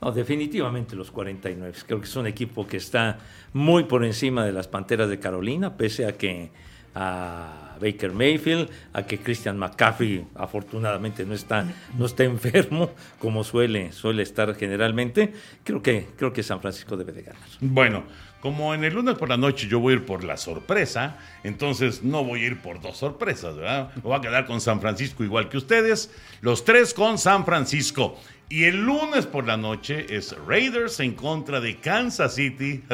No, 0.00 0.10
definitivamente 0.10 0.96
los 0.96 1.10
49. 1.10 1.72
Creo 1.86 2.00
que 2.00 2.06
es 2.06 2.16
un 2.16 2.26
equipo 2.26 2.66
que 2.66 2.78
está 2.78 3.18
muy 3.52 3.84
por 3.84 4.04
encima 4.04 4.44
de 4.44 4.52
las 4.52 4.68
Panteras 4.68 5.08
de 5.08 5.18
Carolina, 5.18 5.76
pese 5.76 6.06
a 6.06 6.12
que 6.12 6.50
a 6.94 7.76
Baker 7.80 8.12
Mayfield, 8.12 8.70
a 8.92 9.02
que 9.02 9.18
Christian 9.18 9.58
McCaffrey 9.58 10.24
afortunadamente 10.34 11.24
no 11.24 11.34
está, 11.34 11.66
no 11.96 12.06
está 12.06 12.24
enfermo 12.24 12.90
como 13.18 13.44
suele, 13.44 13.92
suele 13.92 14.22
estar 14.22 14.54
generalmente. 14.54 15.32
Creo 15.64 15.82
que, 15.82 16.08
creo 16.16 16.32
que 16.32 16.42
San 16.42 16.60
Francisco 16.60 16.96
debe 16.96 17.12
de 17.12 17.22
ganar. 17.22 17.42
Bueno, 17.60 18.04
como 18.40 18.74
en 18.74 18.84
el 18.84 18.94
lunes 18.94 19.16
por 19.16 19.28
la 19.28 19.36
noche 19.36 19.68
yo 19.68 19.80
voy 19.80 19.94
a 19.94 19.96
ir 19.96 20.06
por 20.06 20.22
la 20.22 20.36
sorpresa, 20.36 21.18
entonces 21.42 22.02
no 22.02 22.24
voy 22.24 22.42
a 22.42 22.46
ir 22.48 22.60
por 22.60 22.80
dos 22.80 22.98
sorpresas, 22.98 23.56
¿verdad? 23.56 23.90
Me 23.96 24.02
voy 24.02 24.16
a 24.16 24.20
quedar 24.20 24.46
con 24.46 24.60
San 24.60 24.80
Francisco 24.80 25.24
igual 25.24 25.48
que 25.48 25.56
ustedes, 25.56 26.10
los 26.42 26.64
tres 26.64 26.94
con 26.94 27.18
San 27.18 27.44
Francisco. 27.44 28.18
Y 28.50 28.64
el 28.64 28.84
lunes 28.84 29.24
por 29.26 29.46
la 29.46 29.56
noche 29.56 30.04
es 30.14 30.36
Raiders 30.46 31.00
en 31.00 31.14
contra 31.14 31.60
de 31.60 31.78
Kansas 31.78 32.34
City. 32.34 32.84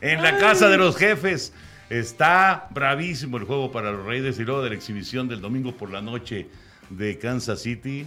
en 0.00 0.22
la 0.22 0.38
casa 0.38 0.68
de 0.68 0.78
los 0.78 0.96
jefes. 0.96 1.52
Está 1.92 2.68
bravísimo 2.70 3.36
el 3.36 3.44
juego 3.44 3.70
para 3.70 3.92
los 3.92 4.06
Raiders 4.06 4.38
y 4.38 4.44
luego 4.44 4.62
de 4.62 4.70
la 4.70 4.76
exhibición 4.76 5.28
del 5.28 5.42
domingo 5.42 5.72
por 5.72 5.90
la 5.90 6.00
noche 6.00 6.46
de 6.88 7.18
Kansas 7.18 7.60
City. 7.60 8.06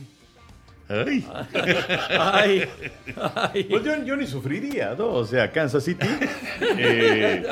Ay. 0.90 1.24
Ay, 2.20 2.64
ay. 3.16 3.64
Pues 3.66 3.84
yo, 3.84 4.04
yo, 4.04 4.16
ni 4.16 4.26
sufriría, 4.26 4.96
¿no? 4.98 5.10
O 5.10 5.26
sea, 5.26 5.52
Kansas 5.52 5.84
City. 5.84 6.08
Eh, 6.78 7.44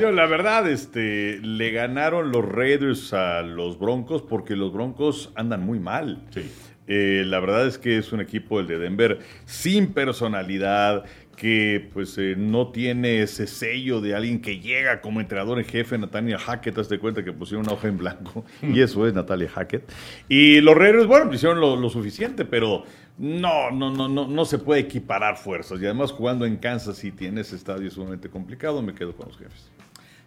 yo, 0.00 0.10
la 0.10 0.26
verdad, 0.26 0.68
este, 0.68 1.38
le 1.40 1.70
ganaron 1.70 2.30
los 2.30 2.44
Raiders 2.44 3.14
a 3.14 3.42
los 3.42 3.78
Broncos 3.78 4.22
porque 4.22 4.54
los 4.56 4.72
Broncos 4.72 5.30
andan 5.34 5.62
muy 5.62 5.78
mal. 5.78 6.26
Sí. 6.30 6.50
Eh, 6.88 7.24
la 7.26 7.40
verdad 7.40 7.66
es 7.66 7.78
que 7.78 7.98
es 7.98 8.12
un 8.12 8.20
equipo, 8.20 8.60
el 8.60 8.66
de 8.66 8.78
Denver, 8.78 9.20
sin 9.44 9.92
personalidad, 9.92 11.04
que 11.36 11.90
pues 11.92 12.16
eh, 12.18 12.34
no 12.36 12.72
tiene 12.72 13.22
ese 13.22 13.46
sello 13.46 14.00
de 14.00 14.14
alguien 14.14 14.40
que 14.40 14.58
llega 14.58 15.00
como 15.00 15.20
entrenador 15.20 15.58
en 15.58 15.66
jefe, 15.66 15.98
Natalia 15.98 16.38
Hackett, 16.38 16.78
hazte 16.78 16.98
cuenta 16.98 17.22
que 17.22 17.32
pusieron 17.32 17.66
una 17.66 17.74
hoja 17.74 17.88
en 17.88 17.98
blanco, 17.98 18.44
y 18.62 18.80
eso 18.80 19.06
es 19.06 19.14
Natalia 19.14 19.48
Hackett. 19.48 19.84
Y 20.28 20.60
los 20.60 20.74
Raiders, 20.74 21.06
bueno, 21.06 21.32
hicieron 21.32 21.60
lo, 21.60 21.76
lo, 21.76 21.90
suficiente, 21.90 22.44
pero 22.44 22.84
no, 23.18 23.70
no, 23.70 23.90
no, 23.90 24.08
no, 24.08 24.26
no 24.26 24.44
se 24.46 24.58
puede 24.58 24.80
equiparar 24.80 25.36
fuerzas. 25.36 25.80
Y 25.80 25.84
además 25.84 26.10
jugando 26.10 26.46
en 26.46 26.56
Kansas 26.56 26.96
City 26.96 27.26
en 27.26 27.38
ese 27.38 27.56
estadio 27.56 27.86
es 27.86 27.94
sumamente 27.94 28.28
complicado, 28.30 28.80
me 28.82 28.94
quedo 28.94 29.14
con 29.14 29.28
los 29.28 29.36
jefes. 29.36 29.70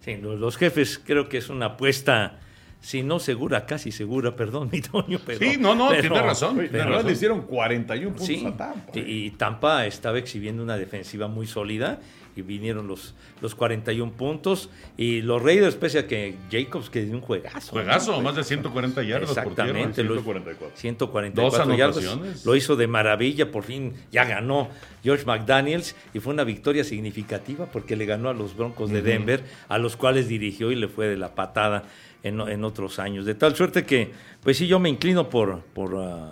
Sí, 0.01 0.17
los, 0.17 0.39
los 0.39 0.57
jefes 0.57 1.01
creo 1.03 1.27
que 1.27 1.39
es 1.39 1.49
una 1.49 1.65
apuesta 1.65 2.39
si 2.81 3.03
no 3.03 3.19
segura, 3.19 3.65
casi 3.65 3.91
segura, 3.91 4.35
perdón, 4.35 4.69
mi 4.73 4.81
Toño, 4.81 5.19
pero... 5.25 5.39
Sí, 5.39 5.57
no, 5.59 5.75
no, 5.75 5.89
tiene 5.91 6.21
razón. 6.21 6.55
Pero, 6.55 6.69
tiene 6.69 6.85
razón. 6.85 7.05
le 7.05 7.11
hicieron 7.11 7.41
41 7.41 8.09
puntos 8.09 8.27
sí, 8.27 8.45
a 8.45 8.55
Tampa. 8.55 8.91
¿eh? 8.93 9.03
Y 9.05 9.31
Tampa 9.31 9.85
estaba 9.85 10.17
exhibiendo 10.17 10.63
una 10.63 10.77
defensiva 10.77 11.27
muy 11.27 11.47
sólida 11.47 11.99
y 12.35 12.41
vinieron 12.41 12.87
los, 12.87 13.15
los 13.41 13.55
41 13.55 14.11
puntos. 14.13 14.69
Y 14.97 15.21
los 15.21 15.41
Raiders, 15.41 15.75
pese 15.75 15.99
a 15.99 16.07
que 16.07 16.35
Jacobs 16.51 16.89
que 16.89 17.03
dio 17.03 17.15
un 17.15 17.21
juegazo. 17.21 17.71
Juegazo, 17.71 18.13
¿no? 18.13 18.21
más 18.21 18.35
de 18.35 18.43
140 18.43 19.03
yardas 19.03 19.29
Exactamente. 19.29 20.03
por 20.03 20.33
tierra. 20.33 20.57
Lo, 20.59 20.75
144 20.75 21.75
yardas. 21.75 22.45
Lo 22.45 22.55
hizo 22.55 22.75
de 22.75 22.87
maravilla, 22.87 23.51
por 23.51 23.63
fin 23.63 23.93
ya 24.11 24.25
ganó 24.25 24.69
George 25.03 25.25
McDaniels 25.25 25.95
y 26.13 26.19
fue 26.19 26.33
una 26.33 26.43
victoria 26.43 26.83
significativa 26.83 27.65
porque 27.67 27.95
le 27.95 28.05
ganó 28.05 28.29
a 28.29 28.33
los 28.33 28.55
Broncos 28.55 28.89
de 28.89 29.01
Denver, 29.01 29.43
a 29.67 29.77
los 29.77 29.95
cuales 29.95 30.27
dirigió 30.27 30.71
y 30.71 30.75
le 30.75 30.87
fue 30.87 31.07
de 31.07 31.17
la 31.17 31.35
patada 31.35 31.83
en, 32.23 32.39
en, 32.41 32.63
otros 32.63 32.99
años. 32.99 33.25
De 33.25 33.35
tal 33.35 33.55
suerte 33.55 33.85
que, 33.85 34.11
pues 34.43 34.57
sí, 34.57 34.67
yo 34.67 34.79
me 34.79 34.89
inclino 34.89 35.29
por, 35.29 35.61
por, 35.61 35.93
uh, 35.93 36.29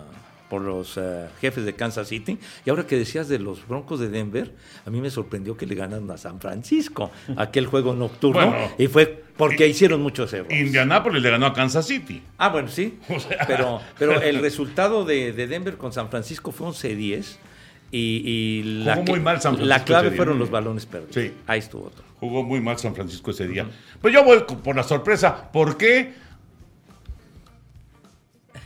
por 0.48 0.62
los 0.62 0.96
uh, 0.96 1.26
jefes 1.40 1.64
de 1.64 1.74
Kansas 1.74 2.08
City. 2.08 2.38
Y 2.64 2.70
ahora 2.70 2.86
que 2.86 2.96
decías 2.96 3.28
de 3.28 3.38
los 3.38 3.66
Broncos 3.66 4.00
de 4.00 4.08
Denver, 4.08 4.52
a 4.84 4.90
mí 4.90 5.00
me 5.00 5.10
sorprendió 5.10 5.56
que 5.56 5.66
le 5.66 5.74
ganaron 5.74 6.10
a 6.10 6.16
San 6.16 6.40
Francisco 6.40 7.10
aquel 7.36 7.66
juego 7.66 7.94
nocturno. 7.94 8.46
Bueno, 8.50 8.70
y 8.78 8.86
fue 8.86 9.24
porque 9.36 9.66
y, 9.66 9.70
hicieron 9.70 10.02
muchos 10.02 10.32
errores. 10.32 10.58
Indianápolis 10.58 11.22
le 11.22 11.30
ganó 11.30 11.46
a 11.46 11.52
Kansas 11.52 11.86
City. 11.86 12.22
Ah, 12.38 12.48
bueno, 12.48 12.68
sí. 12.68 12.98
O 13.08 13.20
sea... 13.20 13.46
pero, 13.46 13.80
pero 13.98 14.20
el 14.20 14.38
resultado 14.42 15.04
de, 15.04 15.32
de, 15.32 15.46
Denver 15.46 15.76
con 15.76 15.92
San 15.92 16.10
Francisco 16.10 16.50
fue 16.50 16.68
11-10. 16.68 17.36
Y, 17.90 17.98
y 17.98 18.62
la, 18.84 18.96
muy 18.96 19.18
mal 19.18 19.40
San 19.40 19.66
la 19.66 19.82
clave 19.82 20.10
fueron 20.10 20.38
los 20.38 20.50
balones 20.50 20.84
perdidos. 20.84 21.14
Sí. 21.14 21.32
Ahí 21.46 21.60
estuvo 21.60 21.86
otro. 21.86 22.04
Jugó 22.20 22.42
muy 22.42 22.60
mal 22.60 22.78
San 22.78 22.94
Francisco 22.94 23.30
ese 23.30 23.48
día. 23.48 23.64
Uh 23.64 23.68
-huh. 23.68 23.98
Pues 24.02 24.12
yo 24.12 24.24
voy 24.24 24.44
por 24.62 24.76
la 24.76 24.82
sorpresa. 24.82 25.50
¿Por 25.50 25.78
qué? 25.78 26.12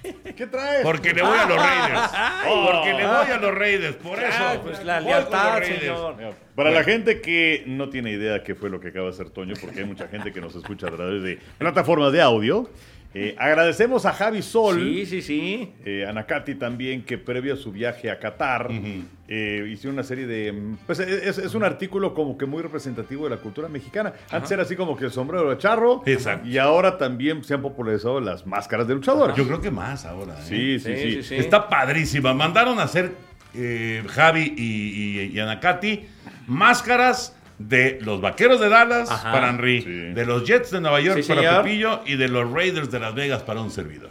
¿Qué 0.37 0.47
traes? 0.47 0.83
Porque 0.83 1.13
le 1.13 1.23
voy 1.23 1.39
a 1.39 1.47
los 1.47 1.57
Raiders. 1.57 2.11
Oh. 2.49 2.71
Porque 2.71 2.93
le 2.93 3.07
voy 3.07 3.31
a 3.31 3.37
los 3.39 3.55
Raiders. 3.55 3.97
Por 3.97 4.19
eso. 4.19 4.61
Pues 4.63 4.85
la 4.85 5.01
lealtad, 5.01 5.63
señor. 5.63 6.17
Para 6.55 6.71
la 6.71 6.85
gente 6.85 7.21
que 7.21 7.63
no 7.67 7.89
tiene 7.89 8.11
idea 8.11 8.43
qué 8.43 8.55
fue 8.55 8.69
lo 8.69 8.81
que 8.81 8.89
acaba 8.89 9.07
de 9.07 9.13
hacer 9.13 9.31
Toño, 9.31 9.55
porque 9.61 9.81
hay 9.81 9.87
mucha 9.87 10.09
gente 10.09 10.33
que 10.33 10.41
nos 10.41 10.55
escucha 10.55 10.89
a 10.89 10.91
través 10.91 11.23
de 11.23 11.39
plataformas 11.59 12.13
de 12.13 12.21
audio. 12.21 12.69
Eh, 13.15 13.35
agradecemos 13.39 14.07
a 14.07 14.13
Javi 14.13 14.41
Sol, 14.41 14.81
sí, 14.81 15.07
sí, 15.07 15.23
sí. 15.23 15.73
Eh, 15.85 16.07
a 16.09 16.13
Nakati 16.13 16.55
también, 16.55 17.03
que 17.03 17.19
previo 17.19 17.55
a 17.55 17.57
su 17.57 17.71
viaje 17.71 18.11
a 18.11 18.19
Qatar, 18.19 18.71
uh 18.71 18.75
-huh. 18.75 19.05
eh, 19.29 19.69
hicieron 19.71 19.95
una 19.95 20.03
serie 20.03 20.27
de... 20.27 20.75
Pues 20.87 20.99
es, 21.01 21.37
es, 21.37 21.55
un 21.55 21.63
artículo 21.63 22.15
como 22.15 22.39
que 22.39 22.47
muy 22.47 22.63
representativo 22.63 23.25
de 23.25 23.31
la 23.31 23.37
cultura 23.37 23.69
mexicana. 23.69 24.15
Antes 24.31 24.51
era 24.53 24.63
así 24.63 24.77
como 24.77 24.97
que 24.97 25.05
el 25.05 25.13
sombrero 25.13 25.51
de 25.51 25.59
charro. 25.59 26.03
Exacto. 26.07 26.49
Y 26.49 26.57
ahora 26.57 26.97
también 26.97 27.45
se 27.45 27.55
han 27.55 27.61
popularizado 27.61 28.21
las 28.21 28.47
máscaras 28.47 28.89
de 28.89 28.95
luchador. 28.95 29.35
Yo 29.35 29.47
creo 29.47 29.61
que 29.61 29.71
más 29.71 30.07
ahora. 30.07 30.41
Sí, 30.41 30.79
sí, 30.79 30.97
sí, 30.97 31.13
sí, 31.13 31.23
sí. 31.23 31.37
Está 31.37 31.69
padrísima. 31.69 32.33
Mandaron 32.33 32.79
a 32.79 32.85
hacer 32.85 33.13
eh, 33.55 34.03
Javi 34.09 34.55
y, 34.57 35.21
y, 35.21 35.33
y 35.35 35.39
Anacati 35.39 36.07
máscaras 36.47 37.37
de 37.69 37.99
los 38.03 38.21
Vaqueros 38.21 38.61
de 38.61 38.69
Dallas 38.69 39.11
Ajá, 39.11 39.33
para 39.33 39.51
Henry, 39.51 39.83
sí. 39.83 39.91
de 39.91 40.27
los 40.27 40.45
Jets 40.45 40.71
de 40.71 40.81
Nueva 40.81 41.01
York 41.01 41.23
Sí, 41.23 41.29
para 41.29 41.41
señor. 41.43 41.63
Pepillo 41.63 42.01
y 42.07 42.17
de 42.17 42.29
los 42.29 42.51
Raiders 42.51 42.91
de 42.91 43.01
Las 43.01 43.15
Vegas 43.15 43.43
para 43.43 43.61
un 43.61 43.71
servidor. 43.71 44.11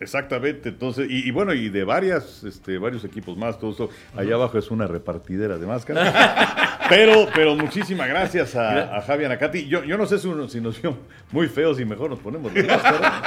Exactamente, 0.00 0.70
entonces, 0.70 1.08
y, 1.10 1.28
y, 1.28 1.30
bueno, 1.30 1.52
y 1.52 1.68
de 1.68 1.84
varias, 1.84 2.42
este, 2.44 2.78
varios 2.78 3.04
equipos 3.04 3.36
más, 3.36 3.58
todo 3.58 3.72
eso, 3.72 3.90
allá 4.16 4.34
abajo 4.34 4.56
es 4.58 4.70
una 4.70 4.86
repartidera 4.86 5.58
de 5.58 5.66
máscaras. 5.66 6.14
pero, 6.88 7.28
pero 7.34 7.54
muchísimas 7.54 8.08
gracias 8.08 8.56
a, 8.56 8.96
a 8.96 9.02
Javi 9.02 9.26
Anacati. 9.26 9.68
Yo, 9.68 9.84
yo 9.84 9.98
no 9.98 10.06
sé 10.06 10.18
si, 10.18 10.26
uno, 10.26 10.48
si 10.48 10.58
nos 10.58 10.80
vio 10.80 10.96
muy 11.32 11.48
feos 11.48 11.78
y 11.80 11.84
mejor 11.84 12.08
nos 12.08 12.18
ponemos 12.18 12.52
de 12.54 12.62
máscara. 12.62 13.22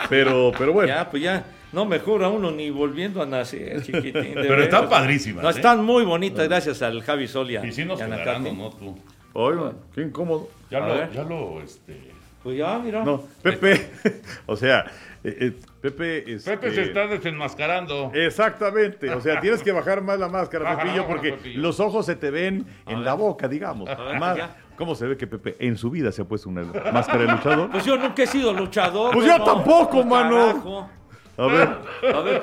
pero, 0.08 0.52
pero 0.56 0.72
bueno. 0.72 0.88
Ya, 0.88 1.10
pues 1.10 1.22
ya, 1.22 1.44
no 1.72 1.84
mejora 1.84 2.28
uno 2.28 2.50
ni 2.50 2.70
volviendo 2.70 3.22
a 3.22 3.26
nacer, 3.26 3.82
chiquitín. 3.84 4.34
Pero 4.34 4.62
están 4.62 4.88
padrísimas. 4.88 5.42
No, 5.42 5.48
¿eh? 5.50 5.52
están 5.52 5.84
muy 5.84 6.04
bonitas, 6.04 6.48
gracias 6.48 6.82
al 6.82 7.02
Javi 7.02 7.28
Solia. 7.28 7.64
Y 7.64 7.72
sí 7.72 7.84
nos 7.84 7.98
quedarán. 8.00 8.44
¿no? 8.56 8.70
Tú. 8.70 8.98
Oye, 9.32 9.72
qué 9.94 10.02
incómodo. 10.02 10.48
Ya 10.70 10.78
A 10.84 10.88
lo, 10.88 10.94
ver. 10.94 11.12
ya 11.12 11.22
lo, 11.22 11.60
este... 11.62 12.10
Pues 12.42 12.56
ya, 12.56 12.78
mira. 12.78 13.04
No, 13.04 13.22
Pepe, 13.42 13.90
o 14.46 14.56
sea, 14.56 14.86
eh, 15.22 15.36
eh, 15.40 15.52
Pepe 15.82 16.32
es. 16.32 16.44
Pepe 16.44 16.74
se 16.74 16.82
está 16.84 17.06
desenmascarando. 17.06 18.10
Exactamente, 18.14 19.10
o 19.10 19.20
sea, 19.20 19.40
tienes 19.40 19.62
que 19.62 19.72
bajar 19.72 20.00
más 20.00 20.18
la 20.18 20.28
máscara, 20.28 20.64
Baja, 20.64 20.82
Pepillo, 20.84 21.06
porque 21.06 21.32
Pepillo. 21.32 21.60
los 21.60 21.80
ojos 21.80 22.06
se 22.06 22.16
te 22.16 22.30
ven 22.30 22.64
A 22.86 22.92
en 22.92 22.96
ver. 23.00 23.04
la 23.06 23.12
boca, 23.14 23.46
digamos. 23.46 23.86
Ver, 23.90 24.18
Más- 24.18 24.38
ya. 24.38 24.56
¿Cómo 24.76 24.94
se 24.94 25.06
ve 25.06 25.18
que 25.18 25.26
Pepe 25.26 25.56
en 25.58 25.76
su 25.76 25.90
vida 25.90 26.10
se 26.10 26.22
ha 26.22 26.24
puesto 26.24 26.48
una 26.48 26.62
máscara 26.90 27.18
de 27.24 27.32
luchador? 27.32 27.70
Pues 27.70 27.84
yo 27.84 27.98
nunca 27.98 28.22
he 28.22 28.26
sido 28.26 28.54
luchador. 28.54 29.12
Pues 29.12 29.26
yo 29.26 29.36
¿no? 29.36 29.44
tampoco, 29.44 30.02
mano. 30.02 30.46
Carajo. 30.46 30.90
A 31.36 31.46
ver, 31.46 31.68
A 32.14 32.20
ver, 32.20 32.42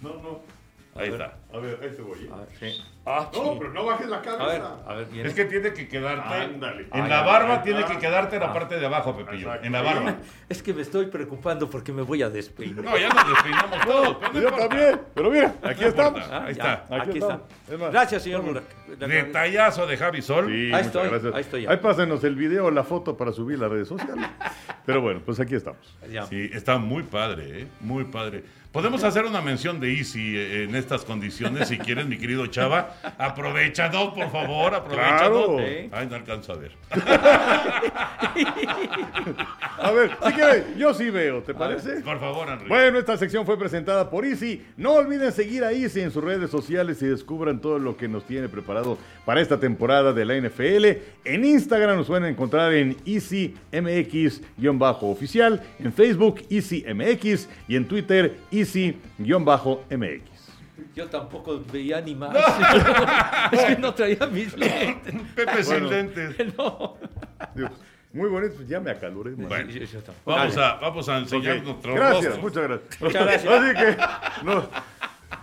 no, 0.00 0.14
no. 0.22 0.40
Ahí 0.94 1.08
está. 1.10 1.34
A 1.54 1.58
ver, 1.58 1.78
ahí 1.82 1.90
te 1.94 2.02
voy. 2.02 2.30
a 2.32 2.36
ver, 2.36 2.48
sí. 2.58 2.82
Ah, 3.04 3.28
No, 3.34 3.42
sí. 3.42 3.50
pero 3.58 3.72
no 3.72 3.84
bajes 3.84 4.08
la 4.08 4.16
A 4.16 4.20
ver, 4.20 4.36
cabeza. 4.38 4.76
a 4.86 4.94
ver, 4.94 5.06
viene. 5.06 5.28
Es 5.28 5.34
que 5.34 5.44
tiene 5.44 5.72
que 5.72 5.88
quedarte. 5.88 6.34
Ándale. 6.34 6.82
En 6.92 7.02
Ah, 7.02 7.08
la 7.08 7.22
barba 7.22 7.62
tiene 7.62 7.84
que 7.84 7.98
quedarte 7.98 8.36
en 8.36 8.42
la 8.42 8.52
parte 8.52 8.78
de 8.78 8.86
abajo, 8.86 9.16
Pepillo. 9.16 9.48
Exacto. 9.48 9.66
En 9.66 9.72
la 9.72 9.82
barba. 9.82 10.14
Es 10.48 10.62
que 10.62 10.72
me 10.72 10.82
estoy 10.82 11.06
preocupando 11.06 11.68
porque 11.68 11.92
me 11.92 12.02
voy 12.02 12.22
a 12.22 12.30
despeinar. 12.30 12.84
No, 12.84 12.96
ya 12.96 13.08
nos 13.08 13.28
despeinamos 13.28 13.80
todos. 13.86 14.16
no 14.22 14.32
Yo 14.32 14.38
importa. 14.48 14.68
también, 14.68 15.00
pero 15.14 15.30
mira, 15.30 15.54
aquí 15.62 15.84
estamos. 15.84 16.22
Ah, 16.30 16.44
Ahí 16.46 16.54
ya, 16.54 16.72
está. 16.72 16.72
Aquí 16.72 17.10
Aquí 17.10 17.18
está. 17.18 17.32
estamos. 17.34 17.42
Es 17.70 17.78
más, 17.78 17.92
Gracias, 17.92 18.22
señor. 18.22 18.42
Murak. 18.42 18.64
Detallazo 18.98 19.86
de 19.86 19.96
Javi 19.96 20.22
Sol. 20.22 20.46
Sí, 20.46 20.52
Ahí 20.52 20.66
muchas 20.70 20.86
estoy, 20.86 21.08
gracias. 21.08 21.34
ahí 21.34 21.40
estoy 21.40 21.62
ya. 21.62 21.70
Ahí 21.70 21.76
pásenos 21.78 22.24
el 22.24 22.36
video, 22.36 22.70
la 22.70 22.84
foto 22.84 23.16
para 23.16 23.32
subir 23.32 23.58
a 23.58 23.62
las 23.62 23.70
redes 23.72 23.88
sociales. 23.88 24.26
Pero 24.86 25.00
bueno, 25.00 25.20
pues 25.24 25.38
aquí 25.40 25.54
estamos. 25.54 25.96
Ya. 26.10 26.26
Sí, 26.26 26.50
está 26.52 26.78
muy 26.78 27.02
padre, 27.02 27.62
¿eh? 27.62 27.66
Muy 27.80 28.04
padre. 28.04 28.44
Podemos 28.72 29.04
hacer 29.04 29.24
una 29.26 29.42
mención 29.42 29.78
de 29.80 29.92
Easy 29.92 30.34
eh, 30.34 30.64
en 30.64 30.74
estas 30.74 31.04
condiciones, 31.04 31.68
si 31.68 31.76
quieres, 31.76 32.06
mi 32.06 32.16
querido 32.16 32.46
Chava. 32.46 32.96
Aprovechanos, 33.18 34.14
por 34.14 34.32
favor, 34.32 34.74
aprovechanos. 34.74 35.46
Claro. 35.46 35.58
Ay, 35.92 36.06
no 36.08 36.16
alcanzo 36.16 36.54
a 36.54 36.56
ver. 36.56 36.72
A 39.78 39.90
ver, 39.90 40.10
si 40.24 40.32
quieres, 40.32 40.64
yo 40.78 40.94
sí 40.94 41.10
veo, 41.10 41.42
¿te 41.42 41.52
parece? 41.52 42.00
Por 42.00 42.18
favor, 42.18 42.48
Enrique. 42.48 42.68
Bueno, 42.68 42.98
esta 42.98 43.18
sección 43.18 43.44
fue 43.44 43.58
presentada 43.58 44.08
por 44.08 44.24
Easy. 44.24 44.64
No 44.78 44.92
olviden 44.92 45.32
seguir 45.32 45.64
a 45.64 45.72
Easy 45.72 46.00
en 46.00 46.10
sus 46.10 46.24
redes 46.24 46.50
sociales 46.50 47.02
y 47.02 47.06
descubran 47.06 47.60
todo 47.60 47.78
lo 47.78 47.98
que 47.98 48.08
nos 48.08 48.24
tiene 48.24 48.48
preparado 48.48 48.96
para 49.26 49.42
esta 49.42 49.60
temporada 49.60 50.14
de 50.14 50.24
la 50.24 50.34
NFL. 50.36 50.86
En 51.24 51.44
Instagram 51.44 51.96
nos 51.96 52.06
pueden 52.06 52.24
encontrar 52.24 52.72
en 52.72 52.96
EasyMX-oficial, 53.04 55.62
en 55.78 55.92
Facebook 55.92 56.40
EasyMX 56.48 57.50
y 57.68 57.76
en 57.76 57.86
Twitter 57.86 58.34
Easy-MX. 58.62 60.22
Yo 60.94 61.06
tampoco 61.08 61.62
veía 61.72 62.00
ni 62.00 62.14
más. 62.14 62.34
es 63.52 63.64
que 63.64 63.76
no 63.76 63.94
traía 63.94 64.26
mis 64.26 64.56
lentes. 64.56 65.14
Pepe 65.34 65.62
sin 65.64 65.72
Bueno. 65.80 65.90
lentes. 65.90 66.36
No. 66.56 66.96
Dios, 67.54 67.70
Muy 68.12 68.28
bonito, 68.28 68.54
pues 68.56 68.68
ya 68.68 68.80
me 68.80 68.90
acaloré. 68.90 69.30
Bueno, 69.32 69.70
Yo- 69.70 69.84
yo 69.84 70.02
tampoco. 70.02 70.36
vamos 70.36 70.56
a, 70.58 70.74
vamos 70.74 71.08
a 71.08 71.18
enseñar 71.18 71.62
nuestro 71.62 71.94
Gracias, 71.94 72.24
rostro. 72.36 72.42
muchas 72.42 72.62
gracias. 72.64 73.00
Muchas 73.00 73.24
gracias. 73.24 73.52
Así 73.52 73.74
que 73.74 74.44
nos, 74.44 74.64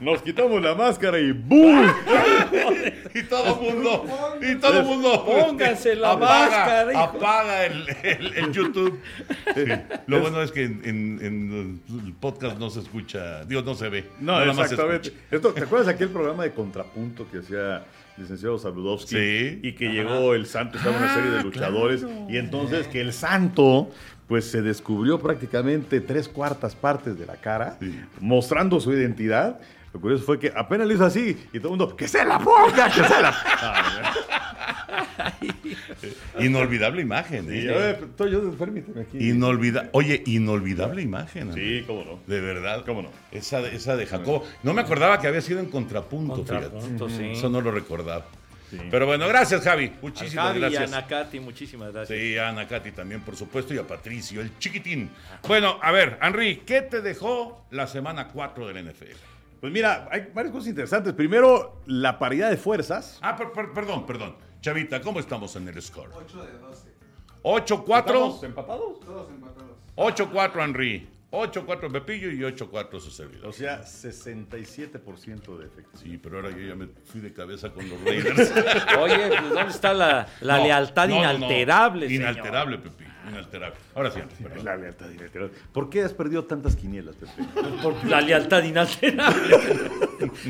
nos 0.01 0.21
quitamos 0.21 0.61
la 0.61 0.75
máscara 0.75 1.19
y 1.19 1.31
¡boom! 1.31 1.87
Y 3.13 3.23
todo 3.23 3.55
mundo, 3.55 4.05
y 4.39 4.55
todo 4.55 4.83
mundo. 4.83 5.25
Pónganse 5.25 5.95
la 5.95 6.11
apaga, 6.11 6.49
máscara, 6.49 6.91
hijo. 6.91 7.01
Apaga 7.01 7.65
el, 7.65 7.85
el- 8.03 8.33
el 8.37 8.51
YouTube. 8.51 8.99
Sí. 9.55 9.63
Lo 10.05 10.19
bueno 10.21 10.41
es 10.43 10.51
que 10.51 10.63
en, 10.63 10.81
en- 10.83 11.19
en 11.21 11.81
el 12.05 12.13
podcast 12.13 12.59
no 12.59 12.69
se 12.69 12.81
escucha, 12.81 13.43
Dios 13.45 13.65
no 13.65 13.73
se 13.73 13.89
ve. 13.89 14.05
No, 14.19 14.39
exactamente. 14.41 15.11
Esto, 15.31 15.49
¿Te 15.53 15.63
acuerdas 15.63 15.87
de 15.87 15.93
aquel 15.93 16.09
programa 16.09 16.43
de 16.43 16.51
contrapunto 16.51 17.25
que 17.31 17.39
hacía 17.39 17.83
licenciado 18.17 18.59
Saludowski? 18.59 19.15
Sí. 19.15 19.59
Y 19.63 19.73
que 19.73 19.89
llegó 19.91 20.35
el 20.35 20.45
santo, 20.45 20.77
estaba 20.77 20.95
una 20.97 21.13
serie 21.13 21.31
de 21.31 21.43
luchadores. 21.43 22.05
Y 22.29 22.37
entonces 22.37 22.87
que 22.87 23.01
el 23.01 23.11
santo, 23.11 23.89
pues 24.27 24.45
se 24.49 24.61
descubrió 24.61 25.19
prácticamente 25.19 25.99
tres 25.99 26.29
cuartas 26.29 26.75
partes 26.75 27.17
de 27.17 27.25
la 27.25 27.37
cara, 27.37 27.77
mostrando 28.19 28.79
su 28.79 28.93
identidad. 28.93 29.59
Lo 29.93 29.99
curioso 29.99 30.23
fue 30.23 30.37
que 30.39 30.51
apenas 30.55 30.87
lo 30.87 30.93
hizo 30.93 31.05
así 31.05 31.35
y 31.51 31.59
todo 31.59 31.73
el 31.73 31.77
mundo, 31.79 31.95
¡que 31.95 32.07
se 32.07 32.23
la 32.23 32.37
ponga! 32.39 32.89
¡Que 32.91 33.03
se 33.03 33.21
la 33.21 34.13
Inolvidable 36.39 37.01
imagen, 37.01 37.47
Y, 37.53 37.65
¿eh? 37.67 37.73
a 37.73 37.77
ver, 37.77 38.05
Toyo, 38.15 38.51
permíteme 38.53 39.01
aquí. 39.01 39.29
Inolvida 39.29 39.89
Oye, 39.93 40.23
inolvidable 40.25 41.01
imagen. 41.01 41.53
Sí, 41.53 41.83
cómo 41.85 42.03
no. 42.05 42.19
De 42.27 42.39
verdad. 42.39 42.83
¿Cómo 42.85 43.01
no? 43.01 43.09
Esa, 43.31 43.61
de- 43.61 43.75
esa 43.75 43.95
de 43.97 44.05
Jacobo. 44.05 44.45
No 44.63 44.73
me 44.73 44.81
acordaba 44.81 45.19
que 45.19 45.27
había 45.27 45.41
sido 45.41 45.59
en 45.59 45.67
contrapunto, 45.67 46.35
Contrapunto, 46.35 47.07
fíjate. 47.09 47.33
sí. 47.33 47.37
Eso 47.37 47.49
no 47.49 47.61
lo 47.61 47.71
recordaba. 47.71 48.25
Pero 48.91 49.07
bueno, 49.07 49.27
gracias, 49.27 49.63
Javi. 49.63 49.91
Muchísimas 50.01 50.45
Javi 50.45 50.57
y 50.59 50.61
gracias. 50.61 50.93
a 50.93 51.01
Nakati, 51.01 51.39
muchísimas 51.39 51.91
gracias. 51.91 52.17
Sí, 52.19 52.37
a 52.37 52.49
Ana 52.49 52.67
Katy 52.67 52.91
también, 52.91 53.21
por 53.21 53.35
supuesto, 53.35 53.73
y 53.73 53.79
a 53.79 53.87
Patricio, 53.87 54.41
el 54.41 54.55
chiquitín. 54.59 55.09
Bueno, 55.47 55.79
a 55.81 55.91
ver, 55.91 56.19
Henry, 56.21 56.57
¿qué 56.67 56.83
te 56.83 57.01
dejó 57.01 57.65
la 57.71 57.87
semana 57.87 58.27
4 58.27 58.67
del 58.67 58.85
NFL? 58.91 59.05
Pues 59.59 59.73
mira, 59.73 60.07
hay 60.11 60.29
varias 60.33 60.53
cosas 60.53 60.69
interesantes. 60.69 61.13
Primero, 61.13 61.81
la 61.85 62.17
paridad 62.17 62.49
de 62.49 62.57
fuerzas. 62.57 63.19
Ah, 63.21 63.35
per- 63.35 63.51
per- 63.51 63.73
perdón, 63.73 64.05
perdón. 64.05 64.35
Chavita, 64.61 65.01
¿cómo 65.01 65.19
estamos 65.19 65.55
en 65.55 65.67
el 65.67 65.81
score? 65.81 66.09
8 66.15 66.43
de 66.45 66.51
12. 66.59 66.89
8-4. 67.43 68.43
empatados? 68.43 68.99
Todos 69.01 69.29
empatados. 69.29 69.71
8-4 69.95 70.63
Henry. 70.63 71.09
8-4 71.31 71.91
Pepillo 71.91 72.31
y 72.31 72.39
8-4 72.39 72.99
su 72.99 73.11
servidor. 73.11 73.47
O 73.47 73.53
sea, 73.53 73.83
67% 73.83 75.57
de 75.57 75.65
efectividad. 75.67 76.01
Sí, 76.01 76.17
pero 76.17 76.37
ahora 76.37 76.49
yo 76.49 76.57
ya 76.67 76.75
me 76.75 76.87
fui 77.05 77.21
de 77.21 77.31
cabeza 77.31 77.69
con 77.69 77.87
los 77.87 78.01
Raiders. 78.03 78.51
Oye, 78.99 79.27
pues, 79.27 79.49
¿dónde 79.53 79.69
está 79.71 79.93
la, 79.93 80.27
la 80.41 80.57
No, 80.57 80.63
lealtad 80.63 81.07
no, 81.07 81.15
no, 81.15 81.21
no. 81.21 81.35
inalterable, 81.37 82.07
señor? 82.07 82.31
Inalterable, 82.31 82.77
Pepillo. 82.79 83.09
Inalterable. 83.29 83.77
Ahora 83.95 84.11
sí, 84.11 84.19
perdón. 84.41 84.65
La 84.65 84.75
lealtad 84.75 85.09
inalterable. 85.09 85.53
¿Por 85.71 85.89
qué 85.89 86.03
has 86.03 86.13
perdido 86.13 86.45
tantas 86.45 86.75
quinielas, 86.75 87.15
Pepe? 87.15 87.31
Por 87.81 88.05
la 88.05 88.21
lealtad 88.21 88.63
inalterable. 88.63 89.57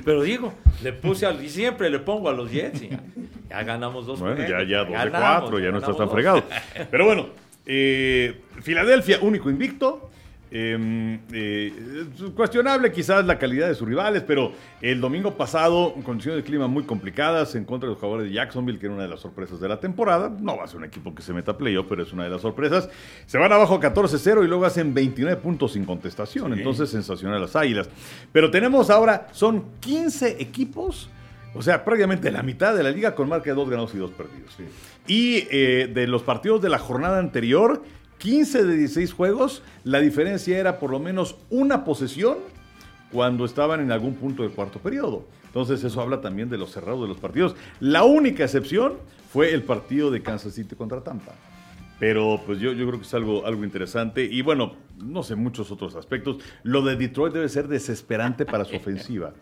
Pero 0.03 0.21
digo, 0.23 0.53
le 0.83 0.93
puse 0.93 1.25
al, 1.25 1.43
y 1.43 1.49
siempre 1.49 1.89
le 1.89 1.99
pongo 1.99 2.29
a 2.29 2.33
los 2.33 2.51
Jets. 2.51 2.81
y 2.81 2.89
ya, 2.89 3.03
ya 3.49 3.63
ganamos 3.63 4.05
dos 4.05 4.19
Bueno, 4.19 4.37
ya, 4.47 4.63
ya, 4.63 4.79
dos 4.85 5.03
de 5.03 5.11
cuatro, 5.11 5.59
ya 5.59 5.71
no 5.71 5.77
estás 5.79 5.95
tan 5.97 6.05
dos. 6.07 6.13
fregado. 6.13 6.43
Pero 6.89 7.05
bueno, 7.05 7.27
eh, 7.65 8.41
Filadelfia, 8.61 9.19
único 9.21 9.49
invicto. 9.49 10.09
Eh, 10.51 11.19
eh, 11.31 11.73
es 12.15 12.31
cuestionable 12.31 12.91
quizás 12.91 13.23
la 13.25 13.37
calidad 13.37 13.67
de 13.67 13.75
sus 13.75 13.87
rivales, 13.87 14.23
pero 14.23 14.51
el 14.81 14.99
domingo 14.99 15.35
pasado, 15.35 15.93
con 15.93 16.01
condiciones 16.01 16.43
de 16.43 16.43
clima 16.43 16.67
muy 16.67 16.83
complicadas, 16.83 17.53
en 17.55 17.65
contra 17.65 17.87
de 17.87 17.93
los 17.93 17.99
jugadores 17.99 18.29
de 18.29 18.35
Jacksonville, 18.35 18.79
que 18.79 18.87
era 18.87 18.95
una 18.95 19.03
de 19.03 19.09
las 19.09 19.19
sorpresas 19.19 19.59
de 19.59 19.67
la 19.67 19.79
temporada. 19.79 20.29
No 20.39 20.57
va 20.57 20.63
a 20.63 20.67
ser 20.67 20.77
un 20.77 20.85
equipo 20.85 21.13
que 21.13 21.21
se 21.21 21.33
meta 21.33 21.51
a 21.51 21.57
playoff, 21.57 21.85
pero 21.87 22.03
es 22.03 22.11
una 22.13 22.23
de 22.23 22.29
las 22.29 22.41
sorpresas. 22.41 22.89
Se 23.25 23.37
van 23.37 23.51
abajo 23.51 23.79
14-0 23.79 24.43
y 24.43 24.47
luego 24.47 24.65
hacen 24.65 24.93
29 24.93 25.39
puntos 25.41 25.73
sin 25.73 25.85
contestación. 25.85 26.53
Entonces, 26.53 26.89
sensacional 26.89 27.41
las 27.41 27.55
águilas. 27.55 27.89
Pero 28.31 28.49
tenemos 28.49 28.89
ahora, 28.89 29.27
son 29.31 29.65
15 29.79 30.41
equipos. 30.41 31.09
O 31.55 31.61
sea, 31.61 31.83
prácticamente 31.83 32.31
la 32.31 32.43
mitad 32.43 32.75
de 32.75 32.83
la 32.83 32.91
liga 32.91 33.15
con 33.15 33.27
marca 33.27 33.49
de 33.49 33.55
dos 33.55 33.69
ganados 33.69 33.93
y 33.95 33.97
dos 33.97 34.11
perdidos. 34.11 34.55
Y 35.07 35.47
eh, 35.49 35.89
de 35.91 36.05
los 36.05 36.21
partidos 36.21 36.61
de 36.61 36.69
la 36.69 36.77
jornada 36.77 37.17
anterior, 37.17 37.81
15 38.19 38.65
de 38.65 38.75
16 38.75 39.13
juegos, 39.13 39.63
la 39.83 39.99
diferencia 39.99 40.57
era 40.57 40.77
por 40.77 40.91
lo 40.91 40.99
menos 40.99 41.35
una 41.49 41.83
posesión 41.83 42.37
cuando 43.11 43.45
estaban 43.45 43.79
en 43.79 43.91
algún 43.91 44.15
punto 44.15 44.43
del 44.43 44.51
cuarto 44.51 44.79
periodo. 44.79 45.25
Entonces 45.45 45.83
eso 45.83 45.99
habla 45.99 46.21
también 46.21 46.49
de 46.49 46.57
los 46.57 46.71
cerrados 46.71 47.01
de 47.01 47.07
los 47.07 47.17
partidos. 47.17 47.55
La 47.79 48.03
única 48.03 48.43
excepción 48.43 48.93
fue 49.31 49.53
el 49.53 49.63
partido 49.63 50.11
de 50.11 50.21
Kansas 50.21 50.53
City 50.53 50.75
contra 50.75 51.01
Tampa. 51.01 51.33
Pero 51.99 52.41
pues 52.45 52.59
yo, 52.59 52.71
yo 52.73 52.87
creo 52.87 52.99
que 52.99 53.05
es 53.05 53.13
algo, 53.13 53.45
algo 53.45 53.63
interesante. 53.63 54.23
Y 54.23 54.41
bueno, 54.41 54.75
no 54.97 55.23
sé, 55.23 55.35
muchos 55.35 55.71
otros 55.71 55.95
aspectos. 55.95 56.37
Lo 56.63 56.81
de 56.81 56.95
Detroit 56.95 57.33
debe 57.33 57.49
ser 57.49 57.67
desesperante 57.67 58.45
para 58.45 58.63
su 58.63 58.75
ofensiva. 58.77 59.33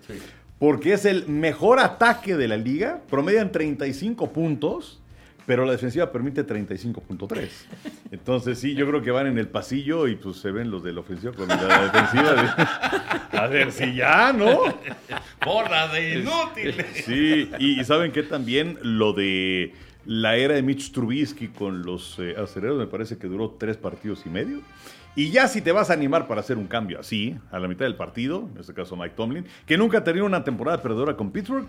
Porque 0.60 0.94
es 0.94 1.06
el 1.06 1.28
mejor 1.28 1.80
ataque 1.80 2.36
de 2.36 2.48
la 2.48 2.58
liga. 2.58 3.02
Promedian 3.10 3.52
35 3.52 4.32
puntos. 4.32 5.02
Pero 5.48 5.66
la 5.66 5.72
defensiva 5.72 6.12
permite 6.12 6.46
35.3. 6.46 7.48
Entonces 8.12 8.60
sí, 8.60 8.76
yo 8.76 8.86
creo 8.88 9.02
que 9.02 9.10
van 9.12 9.26
en 9.28 9.40
el 9.40 9.48
pasillo 9.48 10.08
y 10.08 10.16
pues 10.18 10.38
se 10.38 10.52
ven 10.52 10.70
los 10.70 10.84
de 10.84 10.92
la 10.94 11.00
ofensiva 11.00 11.32
con 11.34 11.48
la 11.48 11.56
defensiva. 11.90 12.34
de- 12.34 13.38
a 13.40 13.48
ver 13.48 13.72
si 13.72 13.96
ya, 13.96 14.34
¿no? 14.34 14.60
¡Porra 15.40 15.88
de 15.88 16.20
inútiles! 16.20 16.86
Sí, 17.06 17.50
y, 17.60 17.80
y 17.80 17.84
saben 17.86 18.12
que 18.12 18.24
también 18.24 18.78
lo 18.82 19.14
de 19.14 19.74
la 20.06 20.36
era 20.36 20.54
de 20.56 20.62
Mitch 20.62 20.92
Trubisky 20.92 21.48
con 21.48 21.84
los 21.84 22.20
eh, 22.20 22.36
aceleros 22.38 22.78
me 22.78 22.88
parece 22.88 23.18
que 23.18 23.28
duró 23.28 23.56
tres 23.58 23.78
partidos 23.78 24.24
y 24.26 24.30
medio. 24.30 24.60
Y 25.16 25.32
ya 25.32 25.48
si 25.48 25.62
te 25.62 25.72
vas 25.72 25.90
a 25.90 25.94
animar 25.94 26.28
para 26.28 26.42
hacer 26.42 26.58
un 26.58 26.68
cambio 26.68 27.00
así, 27.00 27.36
a 27.52 27.58
la 27.58 27.68
mitad 27.68 27.86
del 27.86 27.96
partido, 27.96 28.50
en 28.54 28.60
este 28.60 28.74
caso 28.74 28.96
Mike 28.96 29.16
Tomlin, 29.16 29.46
que 29.66 29.78
nunca 29.78 30.00
ha 30.00 30.04
tenido 30.04 30.26
una 30.26 30.44
temporada 30.44 30.82
perdedora 30.82 31.16
con 31.16 31.32
Pittsburgh, 31.32 31.68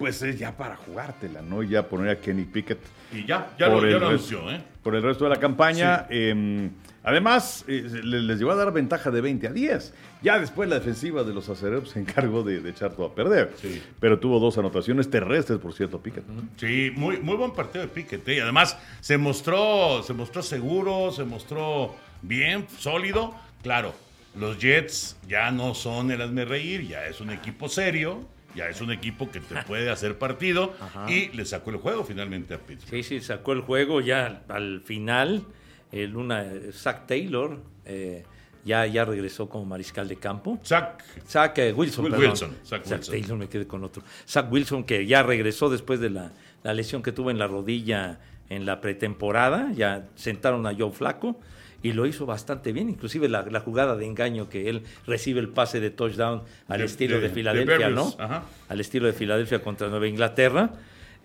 pues 0.00 0.20
es 0.22 0.38
ya 0.38 0.56
para 0.56 0.74
jugártela, 0.76 1.42
¿no? 1.42 1.62
Ya 1.62 1.86
poner 1.88 2.08
a 2.08 2.20
Kenny 2.20 2.44
Pickett 2.44 2.78
Y 3.12 3.24
ya, 3.26 3.50
ya 3.58 3.68
lo, 3.68 3.86
ya 3.88 3.96
anunció, 3.98 4.50
¿eh? 4.50 4.60
por 4.82 4.96
el 4.96 5.02
resto 5.02 5.24
de 5.24 5.30
la 5.30 5.36
campaña. 5.36 6.06
Eh, 6.10 6.70
además, 7.04 7.64
eh, 7.68 7.82
le- 8.02 8.22
les 8.22 8.38
llevó 8.38 8.52
a 8.52 8.54
dar 8.56 8.72
ventaja 8.72 9.10
de 9.10 9.20
20 9.20 9.46
a 9.48 9.52
10. 9.52 9.92
Ya 10.22 10.38
después 10.38 10.68
la 10.70 10.76
defensiva 10.76 11.22
de 11.22 11.34
los 11.34 11.48
acereros 11.50 11.90
se 11.90 12.00
encargó 12.00 12.42
de, 12.42 12.60
de 12.60 12.70
echar 12.70 12.92
todo 12.92 13.06
a 13.06 13.14
perder. 13.14 13.52
Sí. 13.60 13.82
Pero 14.00 14.18
tuvo 14.18 14.38
dos 14.40 14.56
anotaciones 14.58 15.10
terrestres, 15.10 15.58
por 15.58 15.74
cierto, 15.74 16.00
Pickett. 16.00 16.24
Sí, 16.56 16.92
muy, 16.96 17.18
muy 17.20 17.36
buen 17.36 17.50
partido 17.52 17.82
de 17.84 17.88
Pickett. 17.88 18.26
¿eh? 18.28 18.36
Y 18.36 18.40
además 18.40 18.78
se 19.00 19.18
mostró, 19.18 20.02
se 20.02 20.14
mostró 20.14 20.42
seguro, 20.42 21.12
se 21.12 21.24
mostró 21.24 21.94
bien, 22.22 22.66
sólido. 22.78 23.34
Claro, 23.62 23.94
los 24.38 24.58
Jets 24.58 25.16
ya 25.28 25.50
no 25.50 25.74
son 25.74 26.10
el 26.10 26.22
hazme 26.22 26.44
reír, 26.46 26.88
ya 26.88 27.04
es 27.06 27.20
un 27.20 27.30
equipo 27.30 27.68
serio, 27.68 28.26
ya 28.54 28.68
es 28.68 28.80
un 28.80 28.90
equipo 28.90 29.30
que 29.30 29.40
te 29.40 29.62
puede 29.62 29.90
hacer 29.90 30.18
partido 30.18 30.74
y 31.08 31.28
le 31.28 31.44
sacó 31.44 31.70
el 31.70 31.76
juego 31.76 32.04
finalmente 32.04 32.54
a 32.54 32.58
Pittsburgh. 32.58 32.90
Sí, 32.90 33.02
sí, 33.02 33.20
sacó 33.20 33.52
el 33.52 33.60
juego 33.60 34.00
ya 34.00 34.42
al 34.48 34.80
final. 34.80 35.44
El 35.92 36.16
una, 36.16 36.46
Zach 36.72 37.06
Taylor 37.06 37.60
eh, 37.84 38.24
ya, 38.64 38.86
ya 38.86 39.04
regresó 39.04 39.48
como 39.48 39.64
mariscal 39.64 40.06
de 40.06 40.16
campo. 40.16 40.58
Zach, 40.64 41.02
Zach 41.26 41.58
eh, 41.58 41.72
Wilson, 41.72 42.04
Will- 42.04 42.12
perdón. 42.12 42.30
Wilson, 42.30 42.56
Zach 42.64 42.82
Wilson. 42.88 43.12
Taylor, 43.12 43.38
me 43.38 43.48
quedé 43.48 43.66
con 43.66 43.82
otro. 43.82 44.02
Zach 44.28 44.50
Wilson, 44.52 44.84
que 44.84 45.06
ya 45.06 45.22
regresó 45.22 45.68
después 45.68 45.98
de 45.98 46.10
la, 46.10 46.32
la 46.62 46.74
lesión 46.74 47.02
que 47.02 47.10
tuvo 47.12 47.30
en 47.30 47.38
la 47.38 47.46
rodilla 47.48 48.20
en 48.48 48.66
la 48.66 48.80
pretemporada. 48.80 49.72
Ya 49.72 50.06
sentaron 50.14 50.66
a 50.66 50.74
Joe 50.76 50.92
Flaco 50.92 51.40
y 51.82 51.92
lo 51.92 52.06
hizo 52.06 52.26
bastante 52.26 52.72
bien. 52.72 52.88
Inclusive 52.88 53.28
la, 53.28 53.42
la 53.42 53.60
jugada 53.60 53.96
de 53.96 54.06
engaño 54.06 54.48
que 54.48 54.68
él 54.68 54.82
recibe 55.06 55.40
el 55.40 55.48
pase 55.48 55.80
de 55.80 55.90
touchdown 55.90 56.42
al 56.68 56.78
De- 56.80 56.84
estilo 56.84 57.16
de, 57.16 57.22
de- 57.22 57.28
de 57.28 57.34
Filadelfia, 57.34 57.88
¿no? 57.90 58.14
ajá. 58.18 58.44
Al 58.68 58.80
estilo 58.80 59.06
de 59.06 59.12
Filadelfia 59.12 59.62
contra 59.62 59.88
Nueva 59.88 60.06
Inglaterra. 60.08 60.72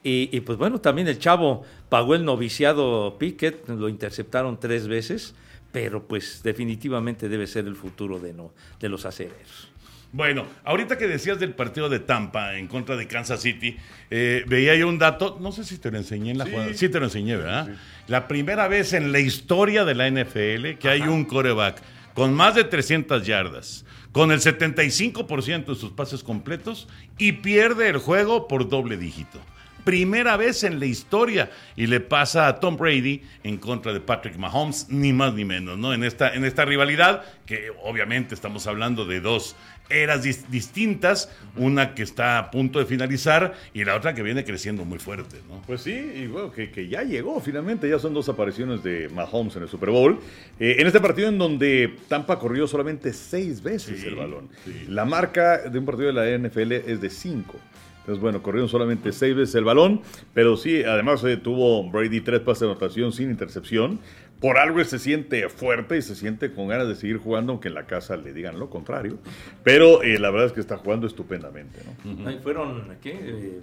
Y, 0.04 0.30
y, 0.32 0.42
pues 0.42 0.58
bueno, 0.58 0.80
también 0.80 1.08
el 1.08 1.18
chavo 1.18 1.64
pagó 1.90 2.14
el 2.14 2.24
noviciado 2.26 3.18
Pickett, 3.18 3.68
lo 3.70 3.90
interceptaron 3.90 4.60
tres 4.60 4.88
veces, 4.88 5.34
pero 5.72 6.08
pues 6.08 6.42
definitivamente 6.44 7.28
debe 7.28 7.48
ser 7.48 7.66
el 7.66 7.76
futuro 7.76 8.20
de, 8.20 8.32
no, 8.34 8.54
de 8.80 8.88
los 8.90 9.06
acereros. 9.06 9.70
Bueno, 10.16 10.46
ahorita 10.64 10.98
que 10.98 11.10
decías 11.10 11.42
del 11.42 11.54
partido 11.54 11.90
de 11.90 12.00
Tampa 12.00 12.56
en 12.56 12.68
contra 12.68 12.96
de 12.96 13.06
Kansas 13.06 13.42
City, 13.42 13.76
eh, 14.10 14.46
veía 14.48 14.74
yo 14.76 14.88
un 14.88 14.98
dato, 14.98 15.38
no 15.42 15.52
sé 15.52 15.66
si 15.66 15.78
te 15.78 15.92
lo 15.92 15.98
enseñé 15.98 16.32
en 16.32 16.38
la 16.38 16.46
Sí. 16.46 16.52
jugada. 16.52 16.74
Sí, 16.74 16.88
te 16.88 17.00
lo 17.00 17.06
enseñé, 17.08 17.36
¿verdad? 17.36 17.68
La 18.08 18.26
primera 18.30 18.70
vez 18.70 18.94
en 18.94 19.12
la 19.12 19.20
historia 19.20 19.84
de 19.84 19.94
la 19.94 20.08
NFL 20.08 20.78
que 20.80 20.88
hay 20.88 21.02
un 21.02 21.26
coreback 21.26 21.82
con 22.14 22.34
más 22.34 22.56
de 22.56 22.64
300 22.64 23.26
yardas, 23.28 23.84
con 24.14 24.32
el 24.32 24.40
75% 24.40 25.74
de 25.74 25.76
sus 25.80 25.92
pases 25.92 26.24
completos 26.24 26.88
y 27.18 27.34
pierde 27.34 27.90
el 27.90 27.98
juego 27.98 28.48
por 28.48 28.70
doble 28.70 28.96
dígito. 28.96 29.42
Primera 29.86 30.36
vez 30.36 30.64
en 30.66 30.80
la 30.80 30.88
historia 30.88 31.50
y 31.78 31.88
le 31.88 32.00
pasa 32.02 32.48
a 32.48 32.60
Tom 32.60 32.76
Brady 32.76 33.22
en 33.44 33.58
contra 33.58 33.94
de 33.94 34.02
Patrick 34.02 34.36
Mahomes, 34.38 34.88
ni 34.90 35.14
más 35.14 35.34
ni 35.36 35.46
menos, 35.46 35.78
¿no? 35.78 35.94
En 35.94 36.04
esta, 36.04 36.34
en 36.34 36.44
esta 36.44 36.66
rivalidad, 36.66 37.24
que 37.46 37.70
obviamente 37.84 38.34
estamos 38.36 38.66
hablando 38.68 39.06
de 39.06 39.22
dos 39.22 39.56
eras 39.88 40.26
dis- 40.26 40.48
distintas, 40.48 41.30
una 41.56 41.94
que 41.94 42.02
está 42.02 42.40
a 42.40 42.50
punto 42.50 42.80
de 42.80 42.86
finalizar 42.88 43.54
y 43.72 43.84
la 43.86 43.96
otra 43.96 44.16
que 44.16 44.24
viene 44.24 44.44
creciendo 44.44 44.84
muy 44.84 44.98
fuerte, 44.98 45.38
¿no? 45.48 45.62
Pues 45.68 45.82
sí, 45.82 45.92
y 45.94 46.26
bueno, 46.26 46.52
que, 46.52 46.72
que 46.72 46.88
ya 46.88 47.04
llegó 47.04 47.40
finalmente, 47.40 47.88
ya 47.88 48.00
son 48.00 48.16
dos 48.16 48.28
apariciones 48.28 48.82
de 48.84 49.08
Mahomes 49.10 49.56
en 49.56 49.62
el 49.64 49.70
Super 49.70 49.92
Bowl. 49.92 50.20
Eh, 50.60 50.78
en 50.80 50.88
este 50.88 51.00
partido 51.00 51.30
en 51.30 51.38
donde 51.38 51.96
Tampa 52.08 52.40
corrió 52.40 52.68
solamente 52.68 53.14
seis 53.14 53.62
veces 53.62 54.02
Sí, 54.02 54.08
el 54.08 54.16
balón. 54.16 54.50
sí. 54.66 54.86
La 54.90 55.06
marca 55.06 55.60
de 55.70 55.78
un 55.78 55.86
partido 55.86 56.12
de 56.12 56.14
la 56.14 56.48
NFL 56.50 56.72
es 56.72 57.00
de 57.00 57.10
cinco. 57.12 57.60
Entonces, 58.06 58.22
bueno, 58.22 58.44
corrieron 58.44 58.70
solamente 58.70 59.12
seis 59.12 59.36
veces 59.36 59.56
el 59.56 59.64
balón, 59.64 60.02
pero 60.36 60.58
sí, 60.58 60.84
además 60.84 61.24
eh, 61.24 61.38
tuvo 61.38 61.90
Brady 61.90 62.22
tres 62.22 62.42
pases 62.42 62.62
de 62.62 62.68
anotación 62.68 63.12
sin 63.12 63.32
intercepción. 63.32 64.00
Por 64.40 64.60
algo 64.60 64.84
se 64.84 65.00
siente 65.00 65.50
fuerte 65.50 65.98
y 65.98 66.04
se 66.04 66.14
siente 66.14 66.52
con 66.52 66.68
ganas 66.68 66.88
de 66.88 66.94
seguir 66.94 67.18
jugando, 67.18 67.54
aunque 67.54 67.70
en 67.70 67.74
la 67.74 67.88
casa 67.88 68.16
le 68.16 68.32
digan 68.32 68.60
lo 68.60 68.70
contrario. 68.70 69.18
Pero 69.64 70.04
eh, 70.04 70.20
la 70.20 70.30
verdad 70.30 70.48
es 70.48 70.54
que 70.54 70.60
está 70.60 70.78
jugando 70.78 71.08
estupendamente, 71.08 71.80
¿no? 72.04 72.28
Ahí 72.28 72.38
fueron, 72.44 72.84
¿qué? 73.02 73.18
Eh, 73.22 73.62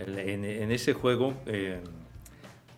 en 0.00 0.70
ese 0.70 0.92
juego 0.92 1.32
eh, 1.46 1.78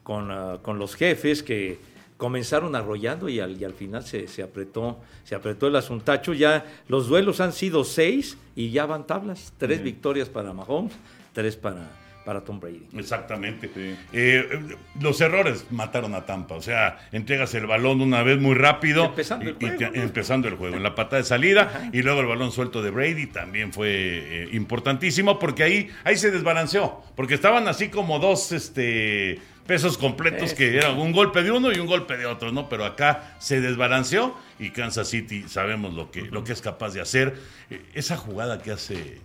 con, 0.05 0.31
ah, 0.31 0.59
con 0.62 0.79
los 0.79 0.94
jefes 0.94 1.42
que 1.42 1.79
comenzaron 2.20 2.76
arrollando 2.76 3.28
y 3.28 3.40
al, 3.40 3.61
y 3.61 3.64
al 3.64 3.72
final 3.74 4.04
se, 4.04 4.28
se 4.28 4.42
apretó 4.44 5.00
se 5.24 5.35
apretó 5.35 5.66
el 5.66 5.74
asuntacho. 5.74 6.33
Ya 6.35 6.64
los 6.87 7.09
duelos 7.09 7.40
han 7.40 7.52
sido 7.52 7.83
seis 7.83 8.37
y 8.54 8.70
ya 8.70 8.87
van 8.87 9.06
tablas. 9.06 9.52
Tres 9.59 9.83
victorias 9.83 10.28
para 10.28 10.52
Mahomes, 10.52 10.92
tres 11.33 11.56
para, 11.56 11.88
para 12.24 12.42
Tom 12.42 12.61
Brady. 12.61 12.87
Exactamente. 12.96 13.70
Sí. 13.74 13.96
Eh, 14.12 14.46
los 15.00 15.20
errores 15.20 15.64
mataron 15.70 16.14
a 16.14 16.26
Tampa. 16.26 16.54
O 16.56 16.62
sea, 16.62 16.98
entregas 17.12 17.54
el 17.54 17.66
balón 17.66 18.00
una 18.02 18.22
vez 18.22 18.38
muy 18.38 18.54
rápido. 18.54 19.06
Empezando 19.06 19.46
el 19.48 19.56
y- 19.59 19.64
y 19.64 19.68
juego, 19.76 19.94
empezando 19.94 20.48
el 20.48 20.54
juego. 20.56 20.76
En 20.76 20.83
la 20.83 20.94
patada 20.94 21.18
de 21.22 21.24
salida 21.28 21.90
y 21.92 22.02
luego 22.02 22.20
el 22.20 22.26
balón 22.26 22.52
suelto 22.52 22.83
de 22.83 22.90
Brady 22.90 23.26
también 23.28 23.72
fue 23.72 23.88
eh, 23.90 24.48
importantísimo 24.52 25.38
porque 25.38 25.62
ahí, 25.62 25.88
ahí 26.04 26.16
se 26.16 26.30
desbalanceó. 26.30 27.02
Porque 27.16 27.35
estaban 27.35 27.66
así 27.68 27.88
como 27.88 28.18
dos 28.18 28.52
este, 28.52 29.38
pesos 29.66 29.96
completos 29.99 30.55
que 30.55 30.77
eran 30.77 30.99
un 30.99 31.12
golpe 31.12 31.42
de 31.42 31.51
uno 31.51 31.73
y 31.73 31.79
un 31.79 31.87
golpe 31.87 32.16
de 32.16 32.27
otro, 32.27 32.51
¿no? 32.53 32.68
Pero 32.68 32.85
acá 32.85 33.35
se 33.38 33.61
desbalanceó 33.61 34.37
y 34.59 34.70
Kansas 34.70 35.09
City 35.09 35.44
sabemos 35.49 35.94
lo 35.94 36.11
que, 36.11 36.23
lo 36.23 36.42
que 36.44 36.53
es 36.53 36.61
capaz 36.61 36.90
de 36.94 37.01
hacer. 37.01 37.38
Eh, 37.70 37.83
esa 37.94 38.16
jugada 38.16 38.61
que 38.61 38.73
hace. 38.73 39.20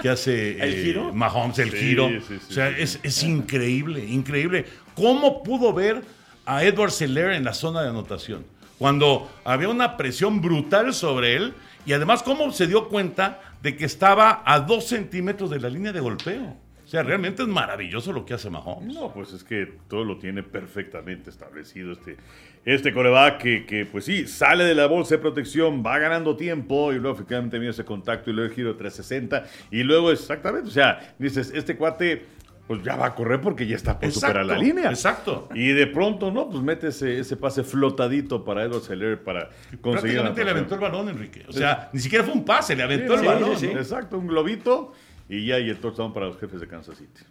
Que 0.00 0.08
hace 0.08 0.52
¿El 0.62 0.74
eh, 0.74 0.82
giro? 0.84 1.12
Mahomes, 1.12 1.58
el 1.58 1.70
Sí, 1.70 1.76
giro. 1.76 2.08
sí, 2.08 2.20
sí, 2.28 2.38
o 2.48 2.52
sea, 2.52 2.68
sí, 2.70 2.76
es, 2.78 3.00
es 3.02 3.22
increíble, 3.22 4.04
increíble. 4.04 4.64
¿Cómo 4.94 5.42
pudo 5.42 5.72
ver 5.72 6.02
a 6.46 6.64
Edward 6.64 6.90
Seller 6.92 7.30
en 7.32 7.44
la 7.44 7.54
zona 7.54 7.82
de 7.82 7.88
anotación? 7.88 8.44
Cuando 8.78 9.30
había 9.44 9.68
una 9.68 9.96
presión 9.96 10.40
brutal 10.40 10.92
sobre 10.94 11.36
él 11.36 11.54
y 11.86 11.92
además 11.92 12.22
cómo 12.22 12.50
se 12.52 12.66
dio 12.66 12.88
cuenta 12.88 13.40
de 13.62 13.76
que 13.76 13.84
estaba 13.84 14.42
a 14.44 14.58
dos 14.60 14.86
centímetros 14.88 15.50
de 15.50 15.60
la 15.60 15.68
línea 15.68 15.92
de 15.92 16.00
golpeo. 16.00 16.56
O 16.92 16.94
sea, 16.94 17.02
realmente 17.02 17.40
es 17.40 17.48
maravilloso 17.48 18.12
lo 18.12 18.26
que 18.26 18.34
hace 18.34 18.50
Mahomes. 18.50 18.94
No, 18.94 19.14
pues 19.14 19.32
es 19.32 19.42
que 19.44 19.66
todo 19.88 20.04
lo 20.04 20.18
tiene 20.18 20.42
perfectamente 20.42 21.30
establecido 21.30 21.92
este, 21.92 22.18
este 22.66 22.92
coreback 22.92 23.38
que, 23.40 23.64
que, 23.64 23.86
pues 23.86 24.04
sí, 24.04 24.26
sale 24.26 24.64
de 24.64 24.74
la 24.74 24.88
bolsa 24.88 25.14
de 25.14 25.22
protección, 25.22 25.82
va 25.82 25.98
ganando 25.98 26.36
tiempo 26.36 26.92
y 26.92 26.96
luego 26.96 27.14
efectivamente 27.14 27.58
viene 27.58 27.70
ese 27.70 27.86
contacto 27.86 28.28
y 28.28 28.34
luego 28.34 28.50
el 28.50 28.54
giro 28.54 28.72
de 28.74 28.78
360 28.78 29.44
y 29.70 29.84
luego 29.84 30.12
exactamente, 30.12 30.68
o 30.68 30.70
sea, 30.70 31.14
dices, 31.18 31.50
este 31.54 31.78
cuate 31.78 32.26
pues 32.66 32.82
ya 32.82 32.94
va 32.96 33.06
a 33.06 33.14
correr 33.14 33.40
porque 33.40 33.66
ya 33.66 33.76
está 33.76 33.98
por 33.98 34.12
superar 34.12 34.44
la 34.44 34.58
línea. 34.58 34.90
Exacto. 34.90 35.48
Y 35.54 35.68
de 35.68 35.86
pronto, 35.86 36.30
¿no? 36.30 36.50
Pues 36.50 36.62
mete 36.62 36.88
ese, 36.88 37.18
ese 37.18 37.38
pase 37.38 37.64
flotadito 37.64 38.44
para 38.44 38.64
Edward 38.64 38.82
Seller 38.82 39.22
para 39.24 39.48
conseguir 39.80 40.20
Prácticamente 40.20 40.44
le 40.44 40.50
aventó 40.50 40.74
el 40.74 40.80
balón, 40.82 41.08
Enrique. 41.08 41.44
O 41.48 41.52
sea, 41.52 41.88
ni 41.94 42.00
siquiera 42.00 42.22
fue 42.22 42.34
un 42.34 42.44
pase, 42.44 42.76
le 42.76 42.82
aventó 42.82 43.14
el 43.14 43.20
Sí, 43.20 43.26
balón. 43.26 43.50
¿no? 43.50 43.78
Exacto, 43.80 44.18
un 44.18 44.26
globito 44.26 44.92
y 45.32 45.46
ya 45.46 45.58
y 45.58 45.70
el 45.70 45.78
touchdown 45.78 46.12
para 46.12 46.26
los 46.26 46.38
jefes 46.38 46.60
de 46.60 46.68
Kansas 46.68 46.98
City. 46.98 47.22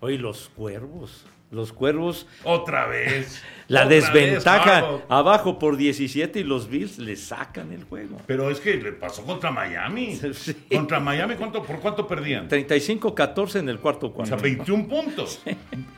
Oye, 0.00 0.18
los 0.18 0.48
cuervos. 0.56 1.26
Los 1.50 1.72
cuervos. 1.72 2.26
Otra 2.44 2.86
vez. 2.86 3.42
La 3.68 3.84
Otra 3.84 3.90
desventaja. 3.94 5.00
Abajo 5.08 5.58
por 5.58 5.76
17 5.76 6.40
y 6.40 6.44
los 6.44 6.68
Bills 6.68 6.98
le 6.98 7.14
sacan 7.14 7.72
el 7.72 7.84
juego. 7.84 8.16
Pero 8.26 8.50
es 8.50 8.58
que 8.58 8.74
le 8.76 8.92
pasó 8.92 9.22
contra 9.24 9.50
Miami. 9.50 10.18
Sí. 10.34 10.54
Contra 10.72 10.98
Miami, 10.98 11.34
¿cuánto, 11.36 11.62
¿por 11.62 11.78
cuánto 11.80 12.06
perdían? 12.08 12.48
35-14 12.48 13.60
en 13.60 13.68
el 13.68 13.78
cuarto 13.80 14.06
O 14.06 14.12
cuarto. 14.12 14.34
sea, 14.34 14.42
21 14.42 14.88
puntos. 14.88 15.40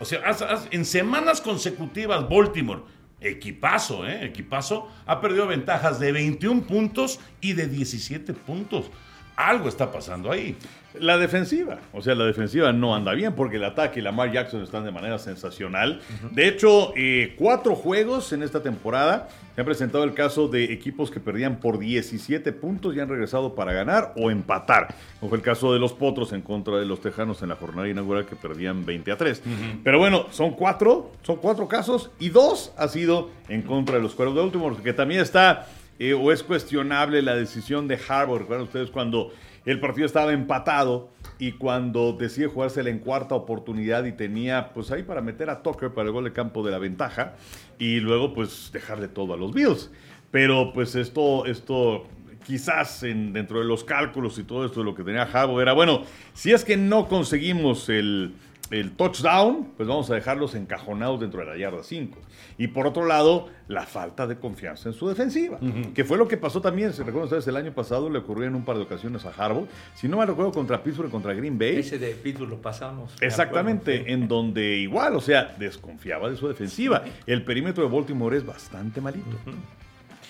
O 0.01 0.05
sea, 0.05 0.23
en 0.71 0.85
semanas 0.85 1.41
consecutivas, 1.41 2.29
Baltimore, 2.29 2.83
equipazo, 3.21 4.07
¿eh? 4.07 4.25
Equipazo, 4.27 4.89
ha 5.07 5.21
perdido 5.21 5.47
ventajas 5.47 5.99
de 5.99 6.13
21 6.13 6.63
puntos 6.63 7.21
y 7.41 7.53
de 7.55 7.69
17 7.69 8.35
puntos. 8.35 8.91
Algo 9.39 9.69
está 9.69 9.93
pasando 9.93 10.33
ahí. 10.33 10.57
La 10.99 11.17
defensiva, 11.17 11.79
o 11.93 12.03
sea, 12.03 12.17
la 12.17 12.25
defensiva 12.25 12.73
no 12.73 12.97
anda 12.97 13.13
bien 13.13 13.35
porque 13.35 13.55
el 13.55 13.65
ataque 13.65 14.01
y 14.01 14.03
Lamar 14.03 14.33
Jackson 14.33 14.63
están 14.63 14.85
de 14.85 14.91
manera 14.91 15.17
sensacional. 15.21 16.01
De 16.33 16.49
hecho, 16.49 16.93
eh, 16.97 17.37
cuatro 17.39 17.77
juegos 17.77 18.33
en 18.33 18.43
esta 18.43 18.65
temporada 18.65 19.29
se 19.55 19.61
han 19.61 19.65
presentado 19.65 20.03
el 20.03 20.15
caso 20.15 20.49
de 20.49 20.65
equipos 20.73 21.13
que 21.13 21.21
perdían 21.21 21.61
por 21.61 21.79
17 21.79 22.51
puntos 22.53 22.97
y 22.97 23.01
han 23.01 23.09
regresado 23.09 23.55
para 23.55 23.73
ganar 23.73 24.13
o 24.17 24.33
empatar. 24.33 24.89
Como 25.21 25.29
fue 25.29 25.39
el 25.39 25.45
caso 25.45 25.73
de 25.73 25.79
los 25.79 25.93
Potros 25.93 26.33
en 26.33 26.43
contra 26.43 26.77
de 26.79 26.87
los 26.87 27.01
Tejanos 27.01 27.41
en 27.43 27.51
la 27.51 27.55
jornada 27.55 27.89
inaugural 27.89 28.27
que 28.27 28.35
perdían 28.35 28.85
20 28.85 29.13
a 29.13 29.17
3. 29.17 29.43
Pero 29.85 30.01
bueno, 30.01 30.27
son 30.33 30.51
cuatro, 30.53 31.13
son 31.23 31.37
cuatro 31.37 31.69
casos 31.69 32.11
y 32.19 32.31
dos 32.31 32.73
ha 32.77 32.89
sido 32.89 33.31
en 33.49 33.63
contra 33.63 33.97
de 33.97 34.03
los 34.03 34.17
Cuervos 34.17 34.35
de 34.35 34.43
Baltimore, 34.43 34.77
que 34.83 34.93
también 34.93 35.21
está 35.21 35.69
eh, 35.99 36.15
o 36.15 36.33
es 36.33 36.43
cuestionable 36.43 37.23
la 37.23 37.35
decisión 37.35 37.89
de 37.89 37.99
Harvard. 38.09 38.41
Recuerdan 38.43 38.67
ustedes 38.67 38.91
cuando 38.91 39.33
el 39.65 39.81
partido 39.81 40.07
estaba 40.07 40.33
empatado 40.33 41.11
y 41.39 41.53
cuando 41.53 42.13
decide 42.13 42.47
jugársela 42.47 42.91
en 42.91 42.99
cuarta 43.01 43.35
oportunidad 43.35 44.05
y 44.05 44.13
tenía 44.13 44.71
pues 44.73 44.91
ahí 44.91 45.03
para 45.03 45.21
meter 45.21 45.51
a 45.51 45.63
Tucker 45.63 45.91
para 45.93 46.07
el 46.07 46.13
gol 46.13 46.25
de 46.25 46.33
campo 46.33 46.65
de 46.65 46.71
la 46.73 46.79
ventaja 46.79 47.35
y 47.79 48.01
luego 48.01 48.33
pues 48.35 48.71
dejarle 48.73 49.09
todo 49.09 49.35
a 49.35 49.37
los 49.37 49.53
Bills. 49.53 49.91
Pero 50.31 50.73
pues 50.73 50.95
esto, 50.95 51.47
esto 51.47 52.07
quizás 52.47 53.03
en- 53.03 53.33
dentro 53.33 53.59
de 53.59 53.67
los 53.67 53.85
cálculos 53.85 54.39
y 54.39 54.45
todo 54.45 54.65
esto 54.65 54.81
de 54.81 54.85
lo 54.87 54.95
que 54.95 55.03
tenía 55.05 55.23
Harbaugh 55.23 55.61
era, 55.61 55.73
bueno, 55.75 56.03
si 56.33 56.53
es 56.53 56.65
que 56.65 56.77
no 56.77 57.07
conseguimos 57.09 57.89
el, 57.89 58.33
el 58.71 58.93
touchdown, 58.93 59.69
pues 59.77 59.89
vamos 59.89 60.11
a 60.11 60.15
dejarlos 60.15 60.55
encajonados 60.55 61.21
dentro 61.21 61.41
de 61.41 61.47
la 61.47 61.57
yarda 61.57 61.83
5. 61.83 62.19
Y 62.59 62.69
por 62.69 62.87
otro 62.87 63.07
lado, 63.07 63.49
la 63.69 63.85
falta 63.87 64.27
de 64.27 64.37
confianza 64.39 64.89
en 64.89 64.95
su 64.95 65.09
defensiva, 65.09 65.59
que 65.95 66.05
fue 66.05 66.19
lo 66.19 66.29
que 66.29 66.37
pasó 66.37 66.61
también, 66.61 66.93
si 66.93 66.99
recuerdan 66.99 67.25
ustedes, 67.25 67.47
el 67.49 67.57
año 67.57 67.73
pasado 67.73 68.11
le 68.11 68.19
ocurrió 68.19 68.47
en 68.47 68.55
un 68.55 68.65
par 68.65 68.77
de 68.77 68.83
ocasiones 68.83 69.25
a 69.25 69.31
Harbaugh, 69.31 69.67
si 69.95 70.09
no 70.09 70.17
me 70.19 70.27
recuerdo, 70.27 70.53
contra 70.53 70.83
Pittsburgh, 70.83 71.11
contra 71.11 71.33
Green 71.35 71.59
Bay. 71.59 71.77
Ese 71.79 71.99
de 71.99 72.11
Pittsburgh 72.13 72.51
lo 72.51 72.61
pasamos. 72.61 73.15
me 73.21 73.27
Exactamente, 73.27 73.99
acuerdo. 74.01 74.15
en 74.15 74.29
donde 74.29 74.77
igual, 74.77 75.17
o 75.17 75.21
sea, 75.21 75.55
desconfiaba 75.59 76.29
de 76.31 76.37
su 76.37 76.49
defensiva. 76.49 77.05
El 77.27 77.45
perímetro 77.45 77.85
de 77.89 77.95
Baltimore 77.95 78.37
es 78.37 78.45
bastante 78.45 79.01
malito. 79.01 79.37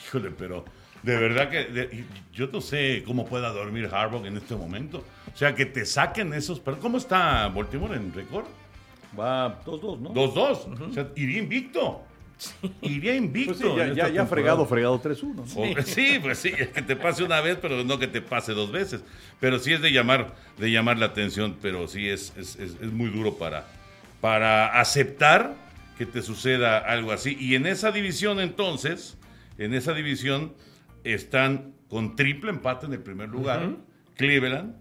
Híjole, 0.07 0.31
pero 0.37 0.64
de 1.02 1.16
verdad 1.16 1.48
que 1.50 1.64
de- 1.64 2.04
yo 2.32 2.48
no 2.52 2.61
sé 2.61 3.02
cómo 3.06 3.26
pueda 3.26 3.50
dormir 3.50 3.88
Harbaugh 3.92 4.24
en 4.26 4.37
este 4.37 4.54
momento. 4.54 5.04
O 5.32 5.37
sea, 5.37 5.54
que 5.54 5.66
te 5.66 5.84
saquen 5.87 6.32
esos. 6.34 6.61
Pero 6.61 6.78
¿Cómo 6.80 6.98
está 6.98 7.48
Baltimore 7.48 7.94
en 7.96 8.12
récord? 8.12 8.46
Va 9.18 9.62
2-2, 9.64 10.00
¿no? 10.00 10.11
2-2. 10.12 10.90
O 10.90 10.92
sea, 10.92 11.08
iría 11.16 11.38
invicto. 11.38 12.02
Iría 12.82 13.16
invicto. 13.16 13.54
Pues 13.54 13.58
sí, 13.58 13.76
ya, 13.76 13.92
ya, 13.92 14.08
ya 14.11 14.26
fregado, 14.26 14.64
fregado 14.66 15.00
3-1. 15.00 15.34
¿no? 15.34 15.42
O- 15.42 15.82
Sí, 15.84 16.18
pues 16.22 16.38
sí, 16.38 16.52
que 16.52 16.82
te 16.82 16.94
pase 16.94 17.24
una 17.24 17.40
vez, 17.40 17.58
pero 17.61 17.82
no 17.84 17.98
que 17.98 18.06
te 18.06 18.20
pase 18.20 18.52
dos 18.52 18.70
veces. 18.70 19.02
Pero 19.40 19.58
sí 19.58 19.72
es 19.72 19.80
de 19.82 19.90
llamar, 19.90 20.34
de 20.56 20.70
llamar 20.70 20.98
la 20.98 21.06
atención, 21.06 21.56
pero 21.61 21.88
sí 21.88 22.08
es, 22.08 22.32
es, 22.37 22.54
es- 22.56 22.76
es 22.80 22.92
muy 22.92 23.11
duro 23.11 23.34
para, 23.38 23.66
para 24.20 24.78
aceptar 24.80 25.54
que 25.96 26.06
te 26.06 26.22
suceda 26.22 26.78
algo 26.78 27.11
así. 27.11 27.37
Y 27.40 27.56
en 27.56 27.66
esa 27.66 27.90
división 27.90 28.38
entonces, 28.38 29.16
en 29.58 29.74
esa 29.74 29.92
división 29.94 30.52
están 31.04 31.74
con 31.88 32.16
triple 32.16 32.50
empate 32.50 32.87
en 32.87 32.92
el 32.92 33.00
primer 33.00 33.28
lugar. 33.28 33.76
Cleveland, 34.16 34.74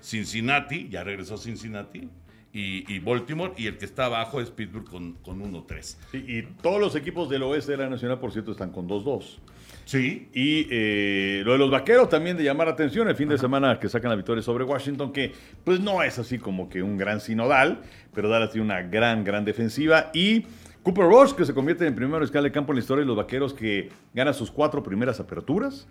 Cincinnati, 0.00 0.88
ya 0.88 1.02
regresó 1.02 1.36
Cincinnati, 1.36 2.08
y, 2.52 2.92
y 2.92 3.00
Baltimore, 3.00 3.52
y 3.56 3.66
el 3.66 3.78
que 3.78 3.84
está 3.84 4.06
abajo 4.06 4.40
es 4.40 4.50
Pittsburgh 4.50 4.88
con, 4.88 5.14
con 5.14 5.42
1-3. 5.42 5.96
Sí, 6.12 6.24
y 6.26 6.42
todos 6.62 6.80
los 6.80 6.94
equipos 6.94 7.28
del 7.28 7.42
oeste 7.42 7.72
de 7.72 7.78
la 7.78 7.88
Nacional, 7.88 8.20
por 8.20 8.30
cierto, 8.30 8.52
están 8.52 8.70
con 8.70 8.88
2-2. 8.88 9.38
Sí. 9.84 10.28
Y 10.32 10.66
eh, 10.70 11.42
lo 11.44 11.52
de 11.52 11.58
los 11.58 11.70
vaqueros 11.70 12.08
también 12.08 12.36
de 12.36 12.44
llamar 12.44 12.68
la 12.68 12.72
atención 12.72 13.08
el 13.08 13.16
fin 13.16 13.28
de 13.28 13.38
semana 13.38 13.78
que 13.78 13.88
sacan 13.88 14.10
la 14.10 14.16
victoria 14.16 14.42
sobre 14.42 14.64
Washington, 14.64 15.12
que 15.12 15.32
pues 15.64 15.80
no 15.80 16.02
es 16.02 16.18
así 16.18 16.38
como 16.38 16.68
que 16.68 16.82
un 16.82 16.96
gran 16.96 17.20
sinodal, 17.20 17.82
pero 18.14 18.28
Dallas 18.28 18.50
tiene 18.52 18.66
una 18.66 18.82
gran, 18.82 19.24
gran 19.24 19.44
defensiva. 19.44 20.10
Y 20.14 20.46
Cooper 20.84 21.04
Rush, 21.06 21.32
que 21.32 21.44
se 21.44 21.52
convierte 21.54 21.82
en 21.84 21.88
el 21.88 21.94
primer 21.94 22.22
escala 22.22 22.44
de 22.44 22.52
campo 22.52 22.70
en 22.72 22.76
la 22.76 22.80
historia 22.82 23.00
de 23.02 23.06
los 23.08 23.16
vaqueros, 23.16 23.52
que 23.54 23.88
gana 24.14 24.32
sus 24.32 24.50
cuatro 24.52 24.82
primeras 24.82 25.18
aperturas. 25.18 25.88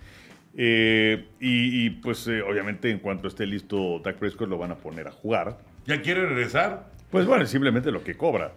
Eh, 0.55 1.29
y, 1.39 1.85
y, 1.85 1.89
pues 1.89 2.27
eh, 2.27 2.41
obviamente 2.43 2.89
en 2.91 2.99
cuanto 2.99 3.27
esté 3.27 3.47
listo 3.47 3.99
Dak 4.03 4.17
Prescott 4.17 4.47
lo 4.47 4.57
van 4.57 4.71
a 4.71 4.75
poner 4.75 5.07
a 5.07 5.11
jugar. 5.11 5.57
¿Ya 5.87 6.01
quiere 6.01 6.25
regresar? 6.27 6.91
Pues 7.09 7.25
bueno, 7.25 7.45
simplemente 7.45 7.91
lo 7.91 8.03
que 8.03 8.15
cobra. 8.15 8.53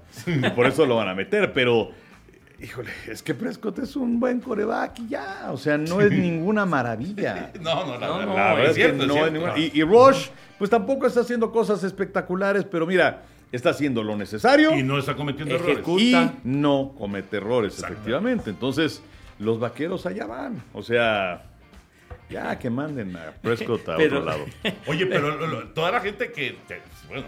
Por 0.55 0.67
eso 0.67 0.85
lo 0.87 0.97
van 0.97 1.09
a 1.09 1.15
meter, 1.15 1.53
pero 1.55 1.91
híjole, 2.61 2.91
es 3.11 3.23
que 3.23 3.35
Prescott 3.35 3.79
es 3.81 3.97
un 3.97 4.19
buen 4.21 4.41
coreback 4.41 4.99
y 5.01 5.09
ya, 5.09 5.49
o 5.51 5.57
sea, 5.57 5.77
no 5.79 6.01
es 6.01 6.11
ninguna 6.13 6.65
maravilla. 6.67 7.51
No, 7.61 7.85
no, 7.87 7.99
la, 7.99 8.07
No, 8.09 8.19
la- 8.19 8.27
no, 8.27 8.35
la 8.35 8.55
verdad 8.55 8.65
es 8.65 8.71
es 8.71 8.77
que 8.77 8.83
cierto, 8.83 9.03
es 9.03 9.09
no 9.09 9.15
cierto. 9.15 9.27
hay 9.27 9.33
ninguna- 9.33 9.59
y, 9.59 9.71
y 9.75 9.83
Rush, 9.83 10.29
pues 10.59 10.71
tampoco 10.71 11.07
está 11.07 11.21
haciendo 11.21 11.51
cosas 11.51 11.83
espectaculares, 11.85 12.65
pero 12.65 12.87
mira, 12.87 13.23
está 13.53 13.71
haciendo 13.71 14.03
lo 14.03 14.17
necesario 14.17 14.75
Y 14.77 14.83
no 14.83 14.99
está 14.99 15.15
cometiendo 15.17 15.55
errores. 15.55 15.79
y 15.99 16.15
no 16.45 16.95
comete 16.99 17.37
errores, 17.39 17.79
efectivamente. 17.83 18.51
Entonces, 18.51 19.03
los 19.39 19.59
vaqueros 19.61 20.07
allá 20.07 20.27
van. 20.27 20.63
O 20.73 20.83
sea, 20.83 21.45
ya 22.29 22.59
que 22.59 22.71
manden 22.71 23.17
a 23.17 23.33
Prescott 23.43 23.89
a 23.89 23.97
Pero- 23.99 24.19
otro 24.19 24.31
lado. 24.31 24.45
Oye, 24.87 25.07
pero 25.07 25.37
lo- 25.37 25.47
lo- 25.47 25.69
toda 25.69 25.91
la 25.93 26.01
gente 26.01 26.33
que, 26.33 26.57
bueno, 27.09 27.27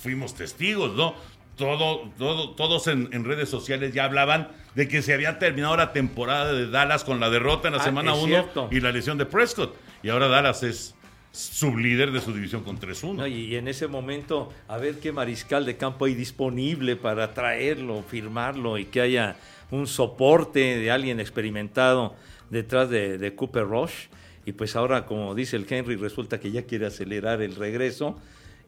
fuimos 0.00 0.34
testigos, 0.34 0.94
¿no? 0.96 1.14
Todo, 1.56 2.10
todo, 2.18 2.50
todos 2.50 2.86
en, 2.86 3.08
en 3.12 3.24
redes 3.24 3.48
sociales 3.48 3.94
ya 3.94 4.04
hablaban 4.04 4.48
de 4.74 4.88
que 4.88 5.00
se 5.00 5.14
había 5.14 5.38
terminado 5.38 5.74
la 5.78 5.94
temporada 5.94 6.52
de 6.52 6.68
Dallas 6.70 7.02
con 7.02 7.18
la 7.18 7.30
derrota 7.30 7.68
en 7.68 7.74
la 7.76 7.80
Ah, 7.80 7.84
semana 7.84 8.12
es 8.12 8.18
1 8.18 8.26
cierto. 8.26 8.68
y 8.70 8.80
la 8.80 8.92
lesión 8.92 9.16
de 9.16 9.24
Prescott. 9.24 9.74
Y 10.02 10.10
ahora 10.10 10.28
Dallas 10.28 10.62
es 10.62 10.94
sublíder 11.36 12.12
de 12.12 12.20
su 12.20 12.32
división 12.32 12.64
con 12.64 12.78
3-1. 12.78 13.14
No, 13.14 13.26
y 13.26 13.54
en 13.56 13.68
ese 13.68 13.86
momento, 13.86 14.52
a 14.68 14.78
ver 14.78 14.98
qué 14.98 15.12
mariscal 15.12 15.66
de 15.66 15.76
campo 15.76 16.06
hay 16.06 16.14
disponible 16.14 16.96
para 16.96 17.34
traerlo, 17.34 18.02
firmarlo 18.02 18.78
y 18.78 18.86
que 18.86 19.00
haya 19.00 19.36
un 19.70 19.86
soporte 19.86 20.78
de 20.78 20.90
alguien 20.90 21.20
experimentado 21.20 22.14
detrás 22.50 22.88
de, 22.88 23.18
de 23.18 23.34
Cooper 23.34 23.64
Rush. 23.64 24.06
Y 24.46 24.52
pues 24.52 24.76
ahora, 24.76 25.06
como 25.06 25.34
dice 25.34 25.56
el 25.56 25.66
Henry, 25.68 25.96
resulta 25.96 26.40
que 26.40 26.50
ya 26.50 26.62
quiere 26.62 26.86
acelerar 26.86 27.42
el 27.42 27.56
regreso. 27.56 28.18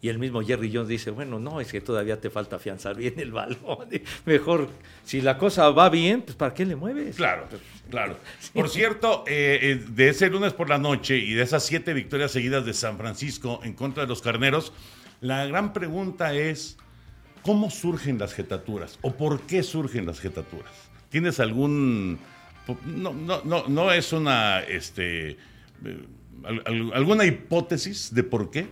Y 0.01 0.09
el 0.11 0.19
mismo 0.21 0.43
Jerry 0.43 0.71
Jones 0.73 0.89
dice, 0.89 1.11
bueno, 1.11 1.41
no, 1.41 1.61
es 1.61 1.73
que 1.73 1.81
todavía 1.81 2.21
te 2.21 2.31
falta 2.31 2.57
afianzar 2.57 2.97
bien 2.97 3.15
el 3.19 3.33
balón. 3.33 3.89
Mejor, 4.27 4.69
si 5.05 5.21
la 5.21 5.37
cosa 5.39 5.71
va 5.71 5.89
bien, 5.91 6.23
pues 6.23 6.37
¿para 6.37 6.55
qué 6.55 6.65
le 6.65 6.77
mueves? 6.77 7.17
Claro, 7.17 7.49
claro. 7.91 8.17
Por 8.55 8.69
cierto, 8.69 9.25
eh, 9.27 9.59
eh, 9.61 9.85
de 9.89 10.09
ese 10.11 10.29
lunes 10.31 10.53
por 10.53 10.69
la 10.69 10.79
noche 10.79 11.17
y 11.19 11.35
de 11.35 11.43
esas 11.43 11.65
siete 11.67 11.95
victorias 11.95 12.31
seguidas 12.31 12.65
de 12.65 12.75
San 12.75 12.97
Francisco 12.97 13.61
en 13.65 13.73
contra 13.73 14.05
de 14.05 14.09
los 14.09 14.23
carneros, 14.23 14.73
la 15.21 15.45
gran 15.47 15.73
pregunta 15.73 16.33
es: 16.33 16.77
¿cómo 17.43 17.69
surgen 17.69 18.19
las 18.19 18.35
jetaturas? 18.35 19.01
¿O 19.03 19.17
por 19.17 19.41
qué 19.43 19.65
surgen 19.65 20.07
las 20.07 20.21
jetaturas? 20.21 20.71
¿Tienes 21.11 21.41
algún.? 21.41 22.21
No, 22.87 23.13
no, 23.15 23.43
no, 23.45 23.65
no 23.67 23.91
es 23.93 24.13
una. 24.13 24.61
Este, 24.61 25.31
eh, 25.31 25.37
al- 26.45 26.63
al- 26.67 26.93
¿Alguna 26.95 27.25
hipótesis 27.25 28.15
de 28.15 28.23
por 28.23 28.51
qué? 28.53 28.69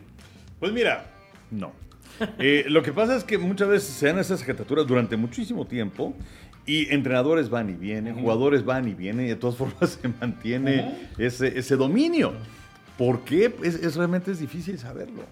Pues 0.61 0.73
mira, 0.73 1.13
no. 1.57 1.73
Eh, 2.39 2.65
lo 2.69 2.83
que 2.83 2.93
pasa 2.93 3.15
es 3.17 3.25
que 3.25 3.37
muchas 3.37 3.69
veces 3.69 3.89
se 3.95 4.07
dan 4.07 4.19
esas 4.19 4.43
jetaturas 4.43 4.87
durante 4.87 5.17
muchísimo 5.17 5.67
tiempo 5.67 6.15
y 6.65 6.93
entrenadores 6.93 7.51
van 7.51 7.69
y 7.71 7.75
vienen, 7.75 8.15
jugadores 8.15 8.65
van 8.65 8.89
y 8.89 8.95
vienen 8.95 9.27
y 9.27 9.29
de 9.29 9.37
todas 9.37 9.57
formas 9.59 9.99
se 10.01 10.09
mantiene 10.09 10.95
ese, 11.19 11.59
ese 11.59 11.77
dominio. 11.77 12.33
¿Por 12.97 13.21
qué? 13.25 13.55
Es, 13.63 13.75
es- 13.75 13.97
realmente 13.97 14.31
es 14.31 14.39
difícil 14.41 14.79
saberlo. 14.79 15.23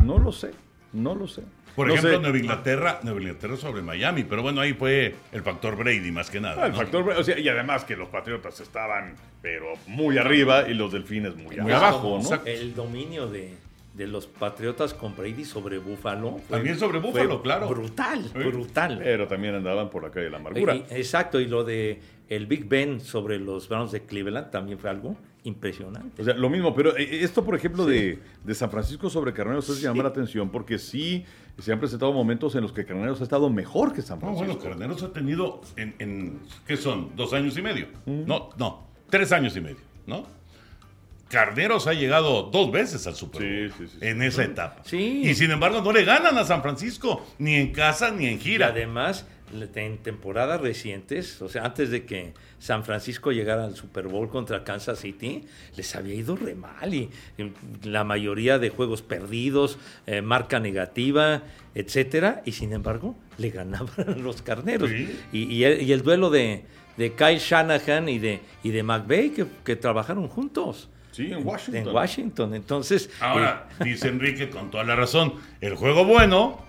No 0.00 0.18
lo 0.18 0.32
sé, 0.32 0.50
no 0.92 1.14
lo 1.14 1.28
sé. 1.28 1.42
Por 1.76 1.86
No 1.88 1.94
ejemplo, 1.94 2.16
sé. 2.16 2.22
Nueva 2.22 2.38
Inglaterra, 2.38 3.00
Nueva 3.02 3.20
Inglaterra 3.20 3.56
sobre 3.56 3.82
Miami, 3.82 4.24
pero 4.24 4.42
bueno, 4.42 4.60
ahí 4.60 4.74
fue 4.74 5.14
el 5.32 5.42
factor 5.42 5.76
Brady 5.76 6.10
más 6.12 6.30
que 6.30 6.40
nada. 6.40 6.62
Ah, 6.62 6.66
el 6.66 6.72
¿no? 6.72 6.78
factor, 6.78 7.08
o 7.08 7.22
sea, 7.24 7.38
y 7.38 7.48
además 7.48 7.84
que 7.84 7.96
los 7.96 8.08
Patriotas 8.08 8.60
estaban, 8.60 9.14
pero 9.42 9.72
muy 9.86 10.18
arriba 10.18 10.68
y 10.68 10.74
los 10.74 10.92
Delfines 10.92 11.36
muy, 11.36 11.56
Muy 11.56 11.72
abajo, 11.72 11.86
abajo, 11.98 12.08
¿no? 12.16 12.20
exacto. 12.20 12.48
El 12.48 12.74
dominio 12.74 13.28
de, 13.28 13.54
de 13.94 14.06
los 14.08 14.26
Patriotas 14.26 14.92
con 14.92 15.14
Brady 15.16 15.44
sobre 15.44 15.78
Búfalo. 15.78 16.32
fue- 16.38 16.56
También 16.56 16.78
sobre 16.78 17.00
fue 17.00 17.10
Buffalo, 17.10 17.42
claro. 17.42 17.68
Brutal, 17.68 18.24
Sí. 18.24 18.38
brutal. 18.38 19.00
Pero 19.02 19.28
también 19.28 19.54
andaban 19.54 19.88
por 19.88 20.02
la 20.02 20.10
calle 20.10 20.24
de 20.26 20.30
la 20.30 20.38
amargura. 20.38 20.74
Y- 20.74 20.84
exacto, 20.90 21.40
y 21.40 21.46
lo 21.46 21.62
de 21.64 22.00
el 22.28 22.46
Big 22.46 22.66
Ben 22.68 23.00
sobre 23.00 23.38
los 23.38 23.68
Browns 23.68 23.92
de 23.92 24.02
Cleveland 24.02 24.50
también 24.50 24.78
fue 24.78 24.90
algo 24.90 25.16
impresionante. 25.44 26.22
O 26.22 26.24
sea, 26.24 26.34
lo 26.34 26.48
mismo, 26.50 26.74
pero 26.74 26.96
eh, 26.96 27.22
esto, 27.22 27.44
por 27.44 27.54
ejemplo, 27.54 27.84
de, 27.86 28.18
de 28.42 28.54
San 28.54 28.70
Francisco 28.70 29.08
sobre 29.10 29.32
Carneros 29.32 29.68
es 29.68 29.80
llamar 29.80 30.04
la 30.04 30.08
atención 30.10 30.48
porque 30.50 30.78
sí 30.78 31.24
se 31.58 31.70
han 31.72 31.78
presentado 31.78 32.12
momentos 32.12 32.54
en 32.56 32.62
los 32.62 32.72
que 32.72 32.84
Carneros 32.84 33.20
ha 33.20 33.24
estado 33.24 33.48
mejor 33.50 33.92
que 33.92 34.02
San 34.02 34.18
No, 34.18 34.26
Francisco. 34.34 34.56
bueno, 34.56 34.70
Carneros 34.70 35.02
ha 35.02 35.12
tenido 35.12 35.60
en, 35.76 35.94
en- 36.00 36.40
¿qué 36.66 36.76
son? 36.76 37.14
¿Dos 37.14 37.32
años 37.34 37.56
y 37.58 37.62
medio? 37.62 37.86
No, 38.06 38.50
no, 38.58 38.86
tres 39.10 39.30
años 39.32 39.54
y 39.56 39.60
medio, 39.60 39.76
¿no? 40.06 40.26
Carneros 41.34 41.86
ha 41.86 41.92
llegado 41.94 42.44
dos 42.44 42.70
veces 42.72 43.06
al 43.06 43.14
Super 43.14 43.42
Bowl 43.42 43.50
Sí, 43.50 43.74
sí, 43.76 43.88
sí, 43.92 43.98
sí. 44.00 44.06
en 44.06 44.22
esa 44.22 44.44
etapa. 44.44 44.82
Sí. 44.84 45.22
Y 45.24 45.34
sin 45.34 45.50
embargo 45.50 45.82
no 45.82 45.92
le 45.92 46.04
ganan 46.04 46.38
a 46.38 46.44
San 46.44 46.62
Francisco, 46.62 47.26
ni 47.38 47.54
en 47.56 47.72
casa 47.72 48.10
ni 48.10 48.26
en 48.26 48.34
Y 48.34 48.38
gira. 48.40 48.68
además, 48.68 49.26
en 49.74 49.98
temporadas 49.98 50.60
recientes, 50.60 51.40
o 51.40 51.48
sea, 51.48 51.64
antes 51.64 51.90
de 51.90 52.04
que 52.04 52.32
San 52.58 52.82
Francisco 52.84 53.30
llegara 53.30 53.64
al 53.64 53.76
Super 53.76 54.08
Bowl 54.08 54.28
contra 54.28 54.64
Kansas 54.64 54.98
City, 54.98 55.44
les 55.76 55.94
había 55.94 56.14
ido 56.14 56.34
re 56.34 56.54
mal 56.54 56.92
y, 56.94 57.10
la 57.84 58.02
mayoría 58.04 58.58
de 58.58 58.70
juegos 58.70 59.02
perdidos, 59.02 59.78
eh, 60.06 60.22
marca 60.22 60.58
negativa, 60.60 61.42
etcétera, 61.74 62.42
y 62.44 62.52
sin 62.52 62.72
embargo, 62.72 63.16
le 63.38 63.50
ganaban 63.50 64.22
los 64.24 64.42
carneros. 64.42 64.90
Sí. 64.90 65.20
Y, 65.32 65.44
y 65.54 65.64
el, 65.64 65.82
y 65.82 65.92
el 65.92 66.02
duelo 66.02 66.30
de, 66.30 66.64
de 66.96 67.12
Kyle 67.12 67.38
Shanahan 67.38 68.08
y 68.08 68.18
de, 68.18 68.40
y 68.62 68.70
de 68.70 68.82
McVay, 68.82 69.30
que, 69.30 69.46
que 69.64 69.76
trabajaron 69.76 70.26
juntos. 70.28 70.88
Sí, 71.14 71.30
en 71.30 71.46
Washington. 71.46 71.88
En 71.88 71.94
Washington, 71.94 72.54
entonces... 72.54 73.08
Ahora, 73.20 73.68
dice 73.84 74.08
Enrique 74.08 74.50
con 74.50 74.72
toda 74.72 74.82
la 74.82 74.96
razón, 74.96 75.34
el 75.60 75.76
juego 75.76 76.04
bueno, 76.04 76.64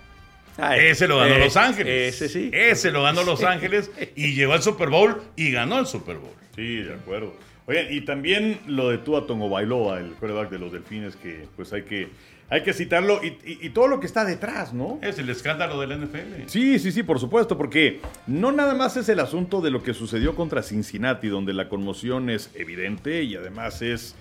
eh, 0.60 0.62
ay, 0.62 0.80
ese 0.88 1.08
lo 1.08 1.18
ganó 1.18 1.34
eh, 1.34 1.40
Los 1.40 1.58
Ángeles. 1.58 2.14
Ese 2.14 2.30
sí. 2.30 2.52
Ese 2.54 2.92
lo 2.92 3.02
ganó 3.02 3.24
Los 3.24 3.44
Ángeles 3.44 3.90
y 4.16 4.34
llegó 4.34 4.54
al 4.54 4.62
Super 4.62 4.90
Bowl 4.90 5.20
y 5.36 5.52
ganó 5.52 5.80
el 5.80 5.88
Super 5.88 6.18
Bowl. 6.18 6.36
Sí, 6.56 6.78
de 6.78 6.94
acuerdo. 6.94 7.34
Oye, 7.66 7.88
y 7.92 8.02
también 8.02 8.60
lo 8.68 8.90
de 8.90 9.00
Tua 9.00 9.26
Tongo 9.26 9.50
Bailoa, 9.50 10.00
el 10.00 10.12
quarterback 10.12 10.52
de 10.52 10.60
los 10.60 10.72
Delfines, 10.72 11.16
que 11.16 11.48
pues 11.56 11.74
hay 11.74 11.82
que, 11.82 12.10
hay 12.50 12.64
que 12.64 12.74
citarlo 12.74 13.22
y, 13.24 13.28
y- 13.46 13.60
y 13.62 13.70
todo 13.72 13.88
lo 13.88 14.00
que 14.00 14.06
está 14.06 14.24
detrás, 14.24 14.74
¿no? 14.74 15.00
Es 15.02 15.18
el 15.20 15.30
escándalo 15.30 15.80
del 15.80 15.92
NFL. 16.06 16.44
Sí, 16.48 16.78
sí, 16.80 16.92
sí, 16.92 17.02
por 17.04 17.20
supuesto, 17.20 17.58
porque 17.58 18.02
no 18.28 18.52
nada 18.52 18.74
más 18.76 18.98
es 18.98 19.10
el 19.10 19.20
asunto 19.20 19.62
de 19.62 19.72
lo 19.72 19.82
que 19.82 19.94
sucedió 19.94 20.36
contra 20.36 20.62
Cincinnati, 20.62 21.28
donde 21.28 21.54
la 21.54 21.70
conmoción 21.70 22.30
es 22.30 22.52
evidente 22.54 23.24
y 23.24 23.36
además 23.36 23.82
es 23.82 24.16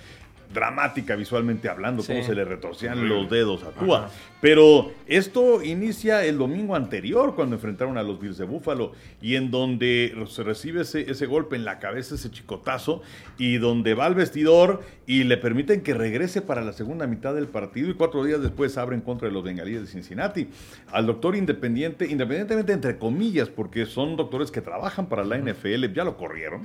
dramática 0.55 1.15
visualmente 1.17 1.69
hablando, 1.69 2.03
Sí. 2.03 2.13
cómo 2.13 2.25
se 2.25 2.35
le 2.35 2.45
retorcían 2.47 3.07
los 3.07 3.29
dedos 3.29 3.63
a 3.65 3.73
Tua. 3.73 4.09
Pero 4.41 4.93
esto 5.07 5.63
inicia 5.63 6.25
el 6.25 6.39
domingo 6.39 6.75
anterior, 6.77 7.35
cuando 7.35 7.57
enfrentaron 7.57 7.99
a 7.99 8.03
los 8.03 8.19
Bills 8.19 8.39
de 8.39 8.45
Búfalo, 8.45 8.93
y 9.21 9.37
en 9.37 9.51
donde 9.51 10.15
se 10.29 10.43
recibe 10.43 10.83
ese, 10.83 11.11
ese 11.11 11.27
golpe 11.27 11.57
en 11.57 11.65
la 11.67 11.79
cabeza, 11.79 12.15
ese 12.15 12.31
chicotazo, 12.31 13.03
y 13.37 13.59
donde 13.59 13.95
va 13.95 14.07
al 14.07 14.15
vestidor 14.15 14.83
y 15.07 15.25
le 15.25 15.37
permiten 15.37 15.83
que 15.83 15.93
regrese 15.93 16.41
para 16.41 16.63
la 16.63 16.73
segunda 16.73 17.07
mitad 17.07 17.35
del 17.35 17.49
partido, 17.49 17.91
y 17.91 17.95
cuatro 17.95 18.25
días 18.25 18.41
después 18.41 18.79
abre 18.79 18.95
en 18.97 19.03
contra 19.03 19.29
de 19.29 19.35
los 19.35 19.43
bengalíes 19.45 19.81
de 19.81 19.87
Cincinnati. 19.89 20.49
Al 20.93 21.07
doctor 21.07 21.37
independiente, 21.37 22.07
independientemente 22.07 22.73
entre 22.73 22.97
comillas, 22.99 23.49
porque 23.49 23.87
son 23.87 24.17
doctores 24.17 24.51
que 24.51 24.61
trabajan 24.61 25.07
para 25.09 25.25
la 25.25 25.37
NFL, 25.37 25.93
ya 25.93 26.05
lo 26.05 26.17
corrieron. 26.17 26.63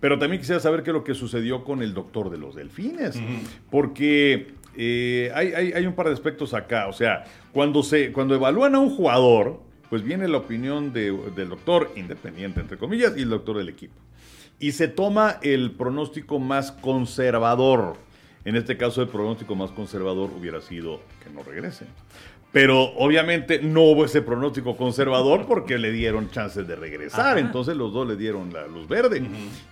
Pero 0.00 0.18
también 0.18 0.40
quisiera 0.40 0.60
saber 0.60 0.82
qué 0.82 0.90
es 0.90 0.94
lo 0.94 1.04
que 1.04 1.14
sucedió 1.14 1.64
con 1.64 1.82
el 1.82 1.94
doctor 1.94 2.30
de 2.30 2.38
los 2.38 2.54
delfines. 2.54 3.18
Porque 3.70 4.54
eh, 4.76 5.30
hay, 5.34 5.52
hay- 5.54 5.72
hay 5.72 5.86
un 5.86 5.94
par 5.94 6.06
de 6.08 6.12
aspectos 6.12 6.52
acá. 6.54 6.86
O 6.88 6.92
sea, 6.92 7.24
cuando, 7.52 7.82
se, 7.82 8.12
cuando 8.12 8.34
evalúan 8.34 8.74
a 8.74 8.78
un 8.78 8.90
jugador, 8.94 9.60
pues 9.88 10.02
viene 10.02 10.28
la 10.28 10.38
opinión 10.38 10.92
de- 10.92 11.12
del 11.34 11.48
doctor 11.48 11.92
independiente, 11.96 12.60
entre 12.60 12.76
comillas, 12.76 13.14
y 13.16 13.22
el 13.22 13.30
doctor 13.30 13.56
del 13.58 13.68
equipo. 13.68 13.94
Y 14.58 14.72
se 14.72 14.88
toma 14.88 15.38
el 15.42 15.72
pronóstico 15.72 16.38
más 16.38 16.72
conservador. 16.72 17.96
En 18.44 18.54
este 18.56 18.76
caso, 18.76 19.02
el 19.02 19.08
pronóstico 19.08 19.54
más 19.56 19.70
conservador 19.72 20.30
hubiera 20.38 20.60
sido 20.60 21.00
que 21.24 21.30
no 21.30 21.42
regrese. 21.42 21.86
Pero 22.52 22.84
obviamente 22.96 23.60
no 23.60 23.82
hubo 23.82 24.06
ese 24.06 24.22
pronóstico 24.22 24.78
conservador 24.78 25.44
porque 25.46 25.76
le 25.76 25.92
dieron 25.92 26.30
chances 26.30 26.66
de 26.66 26.74
regresar. 26.74 27.32
Ajá. 27.32 27.38
Entonces 27.38 27.76
los 27.76 27.92
dos 27.92 28.08
le 28.08 28.16
dieron 28.16 28.50
la 28.50 28.66
luz 28.66 28.88
verde. 28.88 29.22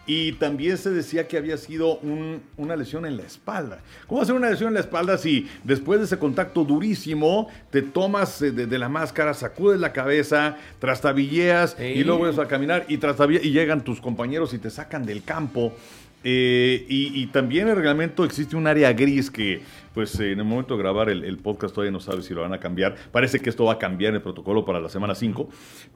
Y 0.06 0.32
también 0.32 0.76
se 0.76 0.90
decía 0.90 1.26
que 1.26 1.38
había 1.38 1.56
sido 1.56 1.96
un- 2.00 2.42
una 2.58 2.76
lesión 2.76 3.06
en 3.06 3.16
la 3.16 3.22
espalda. 3.22 3.78
¿Cómo 4.06 4.20
hacer 4.20 4.34
una 4.34 4.50
lesión 4.50 4.68
en 4.68 4.74
la 4.74 4.80
espalda 4.80 5.16
si 5.16 5.48
después 5.62 5.98
de 5.98 6.04
ese 6.04 6.18
contacto 6.18 6.62
durísimo 6.64 7.48
te 7.70 7.80
tomas 7.80 8.42
eh, 8.42 8.50
de, 8.50 8.66
de 8.66 8.78
la 8.78 8.90
máscara, 8.90 9.32
sacudes 9.32 9.80
la 9.80 9.92
cabeza, 9.94 10.56
trastabilleas 10.78 11.76
Sí. 11.78 11.84
y 11.84 12.04
luego 12.04 12.18
vuelves 12.18 12.38
a 12.38 12.46
caminar 12.48 12.84
y, 12.88 12.94
y 12.96 13.50
llegan 13.50 13.82
tus 13.82 13.98
compañeros 14.00 14.52
y 14.52 14.58
te 14.58 14.68
sacan 14.68 15.06
del 15.06 15.22
campo? 15.22 15.72
Eh, 16.26 16.87
y, 16.88 17.22
y 17.22 17.26
también 17.26 17.68
el 17.68 17.76
reglamento 17.76 18.24
existe 18.24 18.56
un 18.56 18.66
área 18.66 18.90
gris 18.94 19.30
que, 19.30 19.60
pues 19.92 20.18
en 20.18 20.38
el 20.38 20.44
momento 20.44 20.74
de 20.74 20.82
grabar 20.82 21.10
el, 21.10 21.38
podcast 21.38 21.74
todavía 21.74 21.92
no 21.92 22.00
sabe 22.00 22.22
si 22.22 22.32
lo 22.32 22.40
van 22.40 22.54
a 22.54 22.58
cambiar. 22.58 22.96
Parece 23.12 23.40
que 23.40 23.50
esto 23.50 23.64
va 23.66 23.74
a 23.74 23.78
cambiar 23.78 24.14
el 24.14 24.22
protocolo 24.22 24.64
para 24.64 24.80
la 24.80 24.88
semana 24.88 25.14
5, 25.14 25.48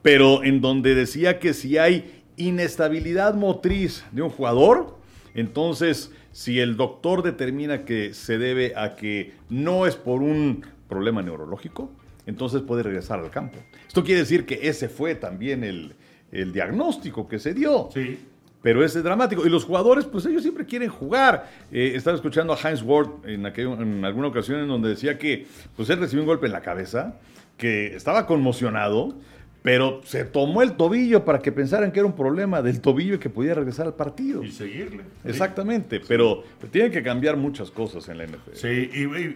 pero 0.03 0.43
en 0.43 0.61
donde 0.61 0.93
decía 0.93 1.39
que 1.39 1.53
si 1.53 1.79
hay 1.79 2.23
inestabilidad 2.37 3.33
motriz 3.33 4.05
de 4.11 4.21
un 4.21 4.29
jugador, 4.29 4.97
entonces 5.33 6.11
si 6.31 6.59
el 6.59 6.77
doctor 6.77 7.23
determina 7.23 7.83
que 7.83 8.13
se 8.13 8.37
debe 8.37 8.73
a 8.75 8.95
que 8.95 9.33
no 9.49 9.87
es 9.87 9.95
por 9.95 10.21
un 10.21 10.63
problema 10.87 11.23
neurológico, 11.23 11.91
entonces 12.27 12.61
puede 12.61 12.83
regresar 12.83 13.19
al 13.19 13.31
campo. 13.31 13.57
Esto 13.87 14.03
quiere 14.03 14.21
decir 14.21 14.45
que 14.45 14.59
ese 14.69 14.89
fue 14.89 15.15
también 15.15 15.63
el 15.63 16.53
diagnóstico 16.53 17.27
que 17.27 17.39
se 17.39 17.55
dio. 17.55 17.89
Sí. 17.91 18.19
Pero 18.61 18.83
es 18.83 19.01
dramático. 19.01 19.45
Y 19.45 19.49
los 19.49 19.63
jugadores, 19.63 20.05
pues 20.05 20.25
ellos 20.25 20.41
siempre 20.41 20.65
quieren 20.65 20.89
jugar. 20.89 21.49
Eh, 21.71 21.93
estaba 21.95 22.15
escuchando 22.15 22.51
a 22.53 22.57
Heinz 22.57 22.81
Ward 22.81 23.09
en, 23.25 23.43
aquel- 23.45 23.81
en 23.81 24.03
alguna 24.03 24.27
ocasión 24.27 24.59
en 24.59 24.67
donde 24.67 24.89
decía 24.89 25.17
que 25.17 25.45
pues 25.77 25.89
él 25.89 25.99
recibió 25.99 26.23
un 26.23 26.27
golpe 26.27 26.47
en 26.47 26.51
la 26.51 26.61
cabeza, 26.61 27.15
que 27.57 27.95
estaba 27.95 28.25
conmocionado, 28.25 29.15
pero 29.61 30.01
se 30.05 30.23
tomó 30.23 30.61
el 30.61 30.73
tobillo 30.73 31.25
para 31.25 31.39
que 31.39 31.51
pensaran 31.51 31.91
que 31.91 31.99
era 31.99 32.07
un 32.07 32.15
problema 32.15 32.61
del 32.61 32.79
tobillo 32.81 33.15
y 33.15 33.17
que 33.19 33.29
podía 33.29 33.53
regresar 33.53 33.85
al 33.87 33.93
partido. 33.93 34.41
Y 34.43 34.51
seguirle. 34.51 35.03
Sí. 35.23 35.29
Exactamente, 35.29 36.01
pero 36.05 36.43
tienen 36.71 36.91
que 36.91 37.03
cambiar 37.03 37.35
muchas 37.37 37.69
cosas 37.71 38.07
en 38.09 38.17
la 38.19 38.25
NFL. 38.25 38.51
Sí, 38.55 38.89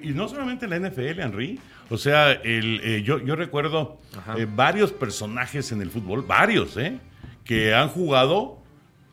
y 0.03 0.09
no 0.09 0.27
solamente 0.29 0.65
en 0.65 0.71
la 0.71 0.89
NFL, 0.89 1.19
Henry. 1.19 1.59
O 1.89 1.97
sea, 1.97 2.31
el, 2.31 2.79
eh, 2.83 3.03
yo, 3.03 3.19
yo 3.19 3.35
recuerdo 3.35 3.99
eh, 4.37 4.47
varios 4.53 4.91
personajes 4.93 5.71
en 5.73 5.81
el 5.81 5.89
fútbol, 5.91 6.23
varios, 6.27 6.77
¿eh? 6.77 6.97
Que 7.43 7.73
han 7.73 7.89
jugado 7.89 8.62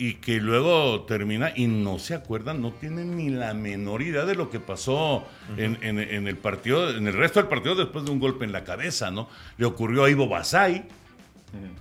y 0.00 0.14
que 0.14 0.40
luego 0.40 1.02
termina 1.02 1.52
y 1.54 1.66
no 1.66 1.98
se 1.98 2.14
acuerdan, 2.14 2.62
no 2.62 2.72
tienen 2.72 3.16
ni 3.16 3.28
la 3.28 3.52
menor 3.54 4.00
idea 4.00 4.24
de 4.24 4.34
lo 4.34 4.48
que 4.48 4.58
pasó 4.58 5.24
en, 5.58 5.76
en- 5.82 5.98
en 6.00 6.26
el 6.26 6.38
partido, 6.38 6.88
en 6.96 7.06
el 7.06 7.12
resto 7.12 7.38
del 7.40 7.48
partido 7.50 7.74
después 7.74 8.04
de 8.06 8.10
un 8.10 8.18
golpe 8.18 8.44
en 8.46 8.52
la 8.52 8.64
cabeza, 8.64 9.10
¿no? 9.10 9.28
Le 9.58 9.66
ocurrió 9.66 10.04
a 10.04 10.10
Ivo 10.10 10.26
Basay, 10.26 10.84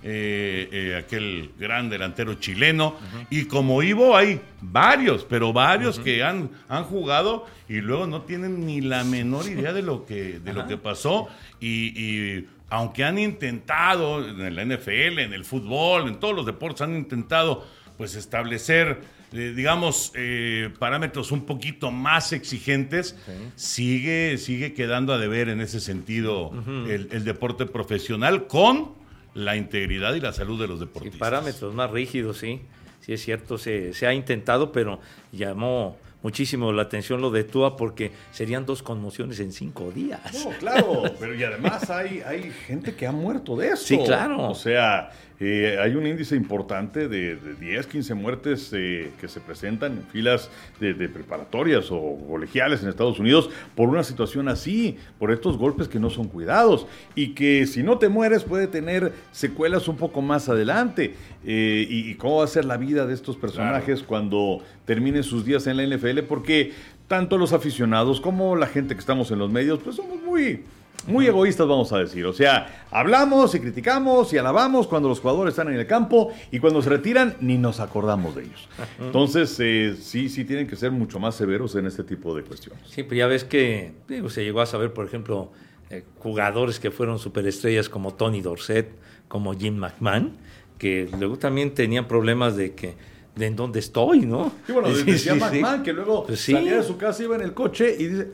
eh, 0.02 0.68
eh, 0.72 0.96
aquel 0.98 1.52
gran 1.58 1.88
delantero 1.88 2.34
chileno. 2.34 2.96
Y 3.30 3.44
como 3.44 3.82
Ivo 3.82 4.16
hay 4.16 4.40
varios, 4.60 5.24
pero 5.24 5.52
varios 5.52 5.98
que 5.98 6.22
han, 6.22 6.50
han 6.68 6.84
jugado 6.84 7.46
y 7.68 7.80
luego 7.80 8.06
no 8.06 8.22
tienen 8.22 8.66
ni 8.66 8.80
la 8.80 9.04
menor 9.04 9.46
idea 9.46 9.72
de 9.72 9.82
lo 9.82 10.04
que, 10.06 10.40
de 10.40 10.52
lo 10.52 10.66
que 10.66 10.76
pasó. 10.76 11.28
Y, 11.60 11.98
y 11.98 12.48
aunque 12.68 13.04
han 13.04 13.18
intentado 13.18 14.26
en 14.28 14.54
la 14.56 14.64
NFL, 14.64 15.18
en 15.20 15.32
el 15.32 15.44
fútbol, 15.44 16.08
en 16.08 16.16
todos 16.20 16.34
los 16.34 16.46
deportes, 16.46 16.82
han 16.82 16.96
intentado 16.96 17.66
pues 18.00 18.14
establecer, 18.14 19.02
eh, 19.34 19.52
digamos, 19.54 20.12
eh, 20.14 20.70
parámetros 20.78 21.32
un 21.32 21.44
poquito 21.44 21.90
más 21.90 22.32
exigentes, 22.32 23.14
sigue, 23.56 24.38
sigue 24.38 24.72
quedando 24.72 25.12
a 25.12 25.18
deber 25.18 25.50
en 25.50 25.60
ese 25.60 25.80
sentido 25.80 26.50
el, 26.88 27.10
el 27.12 27.24
deporte 27.24 27.66
profesional 27.66 28.46
con 28.46 28.92
la 29.34 29.54
integridad 29.56 30.14
y 30.14 30.20
la 30.20 30.32
salud 30.32 30.58
de 30.58 30.66
los 30.66 30.78
Y 30.78 30.80
deportistas. 30.80 31.18
parámetros 31.20 31.74
más 31.74 31.90
rígidos, 31.90 32.38
sí. 32.38 32.62
Sí, 33.02 33.12
es 33.12 33.22
cierto, 33.22 33.58
se, 33.58 33.92
se 33.92 34.06
ha 34.06 34.14
intentado, 34.14 34.72
pero 34.72 34.98
llamó 35.30 35.98
muchísimo 36.22 36.72
la 36.72 36.80
atención 36.82 37.20
lo 37.20 37.30
de 37.30 37.44
Tua 37.44 37.76
porque 37.76 38.12
serían 38.32 38.64
dos 38.64 38.82
conmociones 38.82 39.40
en 39.40 39.52
cinco 39.52 39.90
días. 39.90 40.20
No, 40.42 40.52
claro, 40.58 41.02
pero 41.20 41.34
y 41.34 41.44
además 41.44 41.90
hay, 41.90 42.22
hay 42.22 42.50
gente 42.66 42.94
que 42.94 43.06
ha 43.06 43.12
muerto 43.12 43.56
de 43.58 43.68
eso. 43.68 43.76
Sí, 43.84 43.98
claro. 44.06 44.48
O 44.48 44.54
sea, 44.54 45.10
eh, 45.40 45.78
hay 45.82 45.94
un 45.94 46.06
índice 46.06 46.36
importante 46.36 47.08
de, 47.08 47.34
de 47.36 47.54
10, 47.54 47.86
15 47.86 48.14
muertes 48.14 48.70
eh, 48.74 49.10
que 49.18 49.26
se 49.26 49.40
presentan 49.40 49.92
en 49.92 50.02
filas 50.04 50.50
de, 50.78 50.92
de 50.92 51.08
preparatorias 51.08 51.88
o 51.90 52.18
colegiales 52.28 52.82
en 52.82 52.90
Estados 52.90 53.18
Unidos 53.18 53.48
por 53.74 53.88
una 53.88 54.04
situación 54.04 54.48
así, 54.48 54.98
por 55.18 55.30
estos 55.30 55.56
golpes 55.56 55.88
que 55.88 55.98
no 55.98 56.10
son 56.10 56.28
cuidados 56.28 56.86
y 57.14 57.34
que 57.34 57.66
si 57.66 57.82
no 57.82 57.96
te 57.96 58.10
mueres 58.10 58.44
puede 58.44 58.66
tener 58.66 59.14
secuelas 59.32 59.88
un 59.88 59.96
poco 59.96 60.20
más 60.20 60.50
adelante. 60.50 61.14
Eh, 61.46 61.86
y, 61.88 62.10
y 62.10 62.14
cómo 62.16 62.36
va 62.36 62.44
a 62.44 62.48
ser 62.48 62.66
la 62.66 62.76
vida 62.76 63.06
de 63.06 63.14
estos 63.14 63.38
personajes 63.38 64.02
cuando 64.02 64.60
terminen 64.84 65.22
sus 65.22 65.46
días 65.46 65.66
en 65.66 65.78
la 65.78 65.86
NFL, 65.86 66.20
porque 66.28 66.72
tanto 67.08 67.38
los 67.38 67.54
aficionados 67.54 68.20
como 68.20 68.56
la 68.56 68.66
gente 68.66 68.94
que 68.94 69.00
estamos 69.00 69.30
en 69.30 69.38
los 69.38 69.50
medios, 69.50 69.80
pues 69.82 69.96
somos 69.96 70.22
muy, 70.22 70.64
muy 71.06 71.26
egoístas, 71.26 71.66
vamos 71.66 71.92
a 71.92 71.98
decir. 71.98 72.24
O 72.26 72.32
sea, 72.32 72.84
hablamos 72.90 73.54
y 73.54 73.60
criticamos 73.60 74.32
y 74.32 74.38
alabamos 74.38 74.86
cuando 74.86 75.08
los 75.08 75.20
jugadores 75.20 75.52
están 75.52 75.68
en 75.68 75.78
el 75.80 75.86
campo 75.86 76.32
y 76.50 76.58
cuando 76.58 76.82
se 76.82 76.90
retiran 76.90 77.36
ni 77.40 77.56
nos 77.58 77.80
acordamos 77.80 78.34
de 78.34 78.42
ellos. 78.44 78.68
Entonces, 78.98 79.56
eh, 79.60 79.96
sí, 80.00 80.28
sí 80.28 80.44
tienen 80.44 80.66
que 80.66 80.76
ser 80.76 80.90
mucho 80.90 81.18
más 81.18 81.34
severos 81.34 81.74
en 81.76 81.86
este 81.86 82.04
tipo 82.04 82.34
de 82.34 82.42
cuestiones. 82.42 82.82
Sí, 82.88 83.02
pero 83.02 83.16
ya 83.16 83.26
ves 83.26 83.44
que 83.44 83.92
digo, 84.08 84.28
se 84.30 84.44
llegó 84.44 84.60
a 84.60 84.66
saber, 84.66 84.92
por 84.92 85.06
ejemplo, 85.06 85.52
eh, 85.90 86.04
jugadores 86.18 86.78
que 86.78 86.90
fueron 86.90 87.18
superestrellas 87.18 87.88
como 87.88 88.14
Tony 88.14 88.40
Dorset, 88.42 88.90
como 89.28 89.54
Jim 89.54 89.76
McMahon, 89.76 90.36
que 90.78 91.08
luego 91.18 91.36
también 91.38 91.74
tenían 91.74 92.06
problemas 92.08 92.56
de 92.56 92.74
que 92.74 92.94
de 93.36 93.46
en 93.46 93.56
dónde 93.56 93.78
estoy, 93.78 94.20
¿no? 94.26 94.52
Y 94.68 94.72
bueno, 94.72 94.88
Sí, 94.94 95.04
decía 95.04 95.34
sí, 95.34 95.40
McMahon 95.40 95.76
sí. 95.78 95.82
que 95.84 95.92
luego 95.92 96.24
Pues 96.26 96.40
sí. 96.40 96.52
salía 96.52 96.76
de 96.76 96.82
su 96.82 96.96
casa, 96.96 97.22
iba 97.22 97.36
en 97.36 97.42
el 97.42 97.54
coche 97.54 97.94
y 97.98 98.06
dice, 98.08 98.28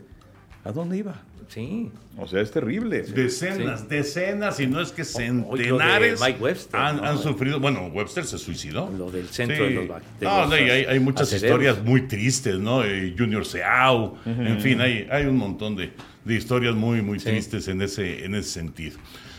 ¿a 0.65 0.73
dónde 0.73 0.97
iba? 0.99 1.23
Sí. 1.49 1.91
O 2.19 2.27
sea, 2.27 2.41
es 2.41 2.51
terrible. 2.51 3.03
Decenas, 3.03 3.89
decenas, 3.89 4.59
y 4.61 4.67
no 4.67 4.81
es 4.81 4.91
que 4.91 5.05
centenares 5.05 6.21
Mike 6.21 6.39
Webster, 6.41 6.81
han, 6.81 6.97
¿no? 6.97 7.05
han 7.05 7.19
sufrido. 7.19 7.61
Bueno, 7.61 7.87
Webster 7.89 8.25
se 8.25 8.39
suicidó. 8.39 8.91
Lo 8.97 9.11
del 9.11 9.29
centro 9.29 9.65
de 9.65 9.71
los 9.71 9.87
de 10.19 10.27
no, 10.27 10.41
los 10.41 10.51
no, 10.51 10.57
y 10.57 10.71
hay, 10.71 10.85
hay 10.85 10.99
muchas 11.01 11.29
aceleros. 11.33 11.61
historias 11.61 11.85
muy 11.85 12.03
tristes, 12.09 12.59
¿no? 12.59 12.83
Eh, 12.85 13.15
Junior 13.17 13.45
Seau, 13.45 14.17
en 14.27 14.61
fin, 14.61 14.81
hay, 14.81 15.07
hay 15.11 15.27
un 15.27 15.37
montón 15.37 15.77
de, 15.77 15.93
de 16.25 16.35
historias 16.35 16.75
muy, 16.75 17.03
muy 17.03 17.19
Sí. 17.21 17.27
tristes 17.27 17.69
en 17.69 17.83
ese, 17.83 18.25
en 18.25 18.35
ese 18.35 18.51
sentido. 18.51 18.99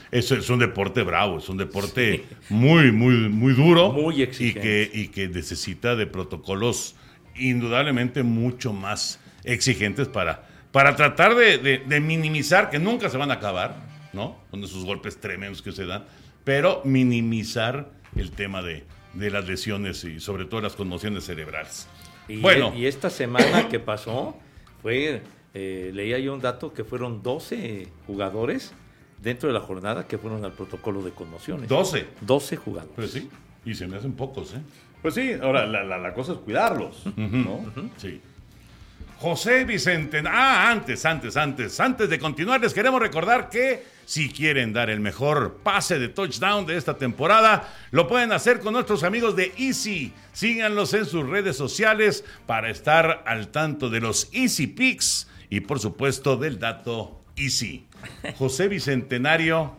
Eso 0.10 0.36
es 0.36 0.50
un 0.50 0.60
deporte 0.60 1.04
bravo, 1.04 1.40
es 1.40 1.50
un 1.50 1.58
deporte 1.58 2.24
muy, 2.50 2.92
muy, 2.94 3.28
muy 3.28 3.54
duro. 3.54 3.92
Muy 3.92 4.16
y 4.20 4.22
exigente. 4.24 4.62
que, 4.62 4.92
y 4.94 5.08
que 5.10 5.28
necesita 5.28 5.96
de 5.98 6.08
protocolos 6.08 6.96
indudablemente 7.36 8.24
mucho 8.24 8.72
más 8.72 9.20
exigentes 9.44 10.08
para, 10.08 10.47
para 10.78 10.96
tratar 10.96 11.34
de, 11.34 11.58
de- 11.58 11.80
de 11.80 12.00
minimizar, 12.00 12.70
que 12.70 12.78
nunca 12.78 13.10
se 13.10 13.18
van 13.18 13.32
a 13.32 13.36
acabar, 13.36 13.76
¿no? 14.14 14.38
Con 14.52 14.64
esos 14.64 14.86
golpes 14.86 15.20
tremendos 15.20 15.64
que 15.64 15.72
se 15.72 15.88
dan, 15.88 16.06
pero 16.44 16.82
minimizar 16.86 17.90
el 18.16 18.30
tema 18.30 18.62
de, 18.62 18.84
de 19.14 19.32
las 19.32 19.48
lesiones 19.48 20.04
y 20.04 20.20
sobre 20.20 20.46
todo 20.46 20.62
las 20.62 20.76
conmociones 20.76 21.24
cerebrales. 21.26 21.88
Y, 22.28 22.38
bueno, 22.42 22.74
y 22.76 22.86
esta 22.86 23.10
semana 23.10 23.70
que 23.70 23.80
pasó, 23.80 24.38
fue, 24.84 25.24
eh, 25.56 25.90
leía 25.96 26.20
yo 26.20 26.36
un 26.36 26.42
dato 26.42 26.72
que 26.74 26.84
fueron 26.84 27.24
12 27.24 27.88
jugadores 28.06 28.72
dentro 29.20 29.48
de 29.50 29.54
la 29.54 29.62
jornada 29.62 30.06
que 30.06 30.20
fueron 30.20 30.46
al 30.46 30.52
protocolo 30.54 31.02
de 31.02 31.10
conmociones. 31.10 31.68
12. 31.70 32.06
12 32.22 32.56
jugadores. 32.58 32.94
Pues 32.96 33.12
sí, 33.14 33.28
y 33.66 33.74
se 33.74 33.88
me 33.88 33.98
hacen 33.98 34.14
pocos, 34.14 34.54
¿eh? 34.54 34.62
Pues 35.02 35.16
sí, 35.16 35.32
ahora 35.42 35.66
la, 35.66 35.84
la- 35.84 35.98
la 35.98 36.14
cosa 36.14 36.34
es 36.34 36.38
cuidarlos, 36.38 37.04
¿no? 37.16 37.66
Sí. 37.98 38.22
José 39.20 39.66
Vicente, 39.66 40.22
ah, 40.28 40.70
antes, 40.70 41.04
antes, 41.06 41.36
antes, 41.38 41.80
antes 41.80 42.10
de 42.10 42.20
continuar, 42.20 42.62
les 42.62 42.74
queremos 42.74 43.02
recordar 43.02 43.50
que 43.50 43.84
si 44.06 44.30
quieren 44.30 44.74
dar 44.74 44.90
el 44.90 45.00
mejor 45.00 45.58
pase 45.64 45.98
de 45.98 46.08
touchdown 46.08 46.66
de 46.66 46.78
esta 46.78 46.98
temporada, 46.98 47.74
lo 47.92 48.08
pueden 48.08 48.32
hacer 48.32 48.60
con 48.60 48.74
nuestros 48.74 49.04
amigos 49.04 49.36
de 49.36 49.54
Easy. 49.58 50.14
Síganlos 50.34 50.94
en 50.94 51.06
sus 51.06 51.28
redes 51.28 51.58
sociales 51.58 52.24
para 52.46 52.70
estar 52.70 53.24
al 53.26 53.50
tanto 53.50 53.90
de 53.90 54.00
los 54.00 54.30
Easy 54.34 54.68
Picks 54.68 55.28
y 55.50 55.62
por 55.62 55.80
supuesto 55.80 56.38
del 56.38 56.60
dato 56.60 57.24
Easy. 57.36 57.86
José 58.38 58.68
Bicentenario, 58.68 59.76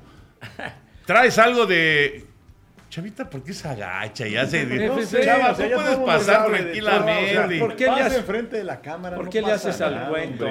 ¿traes 1.07 1.39
algo 1.39 1.65
de... 1.65 2.28
Chavita, 2.91 3.29
¿por 3.29 3.43
qué 3.43 3.53
se 3.53 3.69
agacha 3.69 4.27
y 4.27 4.35
hace... 4.37 4.65
No 4.65 5.03
sé, 5.03 5.23
Chava, 5.23 5.53
o 5.53 5.55
sea, 5.55 5.67
tú 5.67 5.71
ya 5.71 5.77
puedes 5.77 5.97
pasar 5.99 6.47
tranquilamente. 6.47 7.35
Chava, 7.35 7.47
o 7.47 7.49
sea, 7.51 7.59
¿por 7.61 7.77
qué 7.77 7.85
le 7.85 7.91
haces- 7.91 8.19
enfrente 8.19 8.57
de 8.57 8.65
la 8.65 8.81
cámara? 8.81 9.17
¿Por 9.17 9.27
no 9.27 9.31
qué 9.31 9.43
le 9.43 9.53
haces 9.53 9.81
al 9.83 10.09
cuento? 10.09 10.47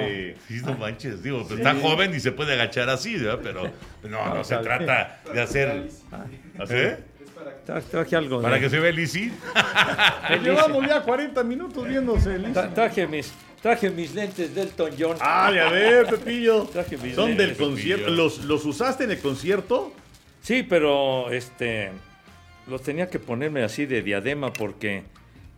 Sí, 0.46 0.60
no 0.64 0.74
manches, 0.74 1.20
digo, 1.22 1.44
pues, 1.46 1.58
está 1.58 1.74
joven 1.74 2.14
y 2.14 2.20
se 2.20 2.30
puede 2.30 2.52
agachar 2.52 2.88
así, 2.90 3.16
¿verdad? 3.16 3.40
Pero 3.42 3.70
no, 4.08 4.34
no 4.34 4.44
se 4.44 4.56
trata 4.58 5.18
de 5.34 5.40
hacer. 5.42 5.88
¿Eh? 6.70 6.96
Tra- 7.66 7.82
Traje 7.82 8.14
algo. 8.16 8.40
Para 8.40 8.54
de- 8.54 8.60
que 8.62 8.70
se 8.70 8.78
vea 8.78 8.92
Lizzy. 8.92 9.32
Llevamos 10.42 10.86
ya 10.86 11.02
40 11.02 11.42
minutos 11.44 11.86
viéndose, 11.88 12.38
tra- 12.38 12.72
traje, 12.72 13.06
mis, 13.08 13.32
traje 13.60 13.90
mis 13.90 14.14
lentes 14.14 14.54
Delton 14.54 14.92
John. 14.98 15.16
Ah, 15.20 15.50
ya 15.52 15.68
ver, 15.70 16.06
Pepillo. 16.06 16.64
Traje 16.64 16.96
mis 16.98 17.14
Son 17.16 17.36
del 17.36 17.56
concierto. 17.56 18.10
¿Los, 18.10 18.44
¿Los 18.44 18.64
usaste 18.64 19.04
en 19.04 19.10
el 19.10 19.18
concierto? 19.18 19.92
Sí, 20.40 20.62
pero 20.62 21.30
este 21.32 21.90
los 22.68 22.82
tenía 22.82 23.08
que 23.08 23.18
ponerme 23.18 23.62
así 23.62 23.86
de 23.86 24.02
diadema 24.02 24.52
porque 24.52 25.02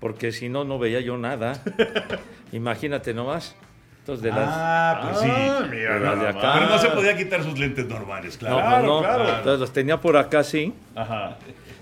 porque 0.01 0.33
si 0.33 0.49
no 0.49 0.65
no 0.65 0.79
veía 0.79 1.01
yo 1.01 1.19
nada. 1.19 1.63
Imagínate 2.53 3.15
nomás. 3.15 3.55
Entonces 4.01 4.23
de 4.25 4.31
las 4.31 4.49
Ah, 4.51 5.01
pues 5.05 5.21
sí. 5.21 5.29
Ah, 5.31 5.67
mira, 5.71 5.95
de 5.95 6.01
las 6.01 6.21
de 6.21 6.29
acá. 6.29 6.53
Pero 6.55 6.67
no 6.71 6.79
se 6.79 6.89
podía 6.89 7.17
quitar 7.17 7.43
sus 7.45 7.59
lentes 7.59 7.87
normales, 7.87 8.35
No, 8.41 8.49
claro. 8.49 8.57
pues 8.57 8.67
Claro, 8.71 8.87
no. 8.87 9.01
claro. 9.01 9.29
Entonces 9.39 9.61
los 9.61 9.73
tenía 9.73 10.01
por 10.01 10.17
acá 10.17 10.39
así 10.41 10.73
Ajá. 10.95 11.37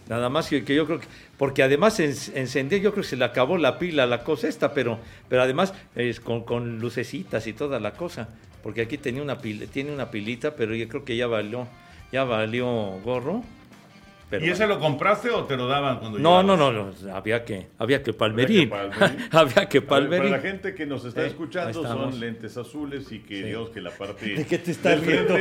Nada 0.09 0.29
más 0.31 0.49
que, 0.49 0.65
que 0.65 0.75
yo 0.75 0.87
creo 0.87 1.01
que, 1.01 1.07
porque 1.37 1.63
además 1.63 2.01
en, 2.01 2.15
encendió, 2.35 2.79
yo 2.79 2.93
creo 2.93 3.03
que 3.03 3.09
se 3.11 3.17
le 3.17 3.25
acabó 3.27 3.59
la 3.59 3.79
pila 3.79 4.07
la 4.07 4.25
cosa 4.25 4.49
esta, 4.49 4.73
pero, 4.73 4.99
pero 5.29 5.43
además 5.43 5.75
es 5.95 6.19
con, 6.19 6.45
con 6.45 6.79
lucecitas 6.79 7.47
y 7.47 7.53
toda 7.53 7.79
la 7.79 7.93
cosa, 7.93 8.29
porque 8.63 8.81
aquí 8.81 8.97
tenía 8.97 9.21
una 9.23 9.37
pila, 9.39 9.67
tiene 9.67 9.93
una 9.93 10.11
pilita, 10.11 10.57
pero 10.57 10.75
yo 10.75 10.89
creo 10.89 11.05
que 11.05 11.15
ya 11.15 11.27
valió, 11.27 11.69
ya 12.11 12.25
valió 12.25 12.67
gorro. 13.05 13.43
Pero 14.31 14.45
¿Y 14.45 14.51
ese 14.51 14.67
bueno. 14.67 14.75
lo 14.75 14.81
compraste 14.81 15.31
o 15.31 15.45
te 15.45 15.57
lo 15.57 15.67
daban 15.69 15.99
cuando 16.01 16.19
No, 16.19 16.43
no, 16.43 16.57
no, 16.57 16.71
no, 16.71 16.91
había 17.15 17.45
que, 17.45 17.69
había 17.79 18.03
que 18.03 18.13
palmerín. 18.13 18.69
palmerín. 18.69 19.29
había 19.33 19.69
que 19.69 19.81
palmerín. 19.81 20.19
Para 20.31 20.37
la 20.37 20.43
gente 20.43 20.75
que 20.75 20.85
nos 20.87 21.05
está 21.05 21.23
Eh, 21.25 21.29
escuchando 21.29 21.83
son 21.83 22.21
lentes 22.21 22.57
azules 22.57 23.11
y 23.11 23.21
que 23.21 23.37
Sí. 23.37 23.43
digamos 23.45 23.71
que 23.71 23.81
la 23.81 23.91
parte 23.91 24.27
¿De 24.37 24.45
qué 24.47 24.59
te 24.59 24.73
estás 24.73 25.01
riendo, 25.05 25.35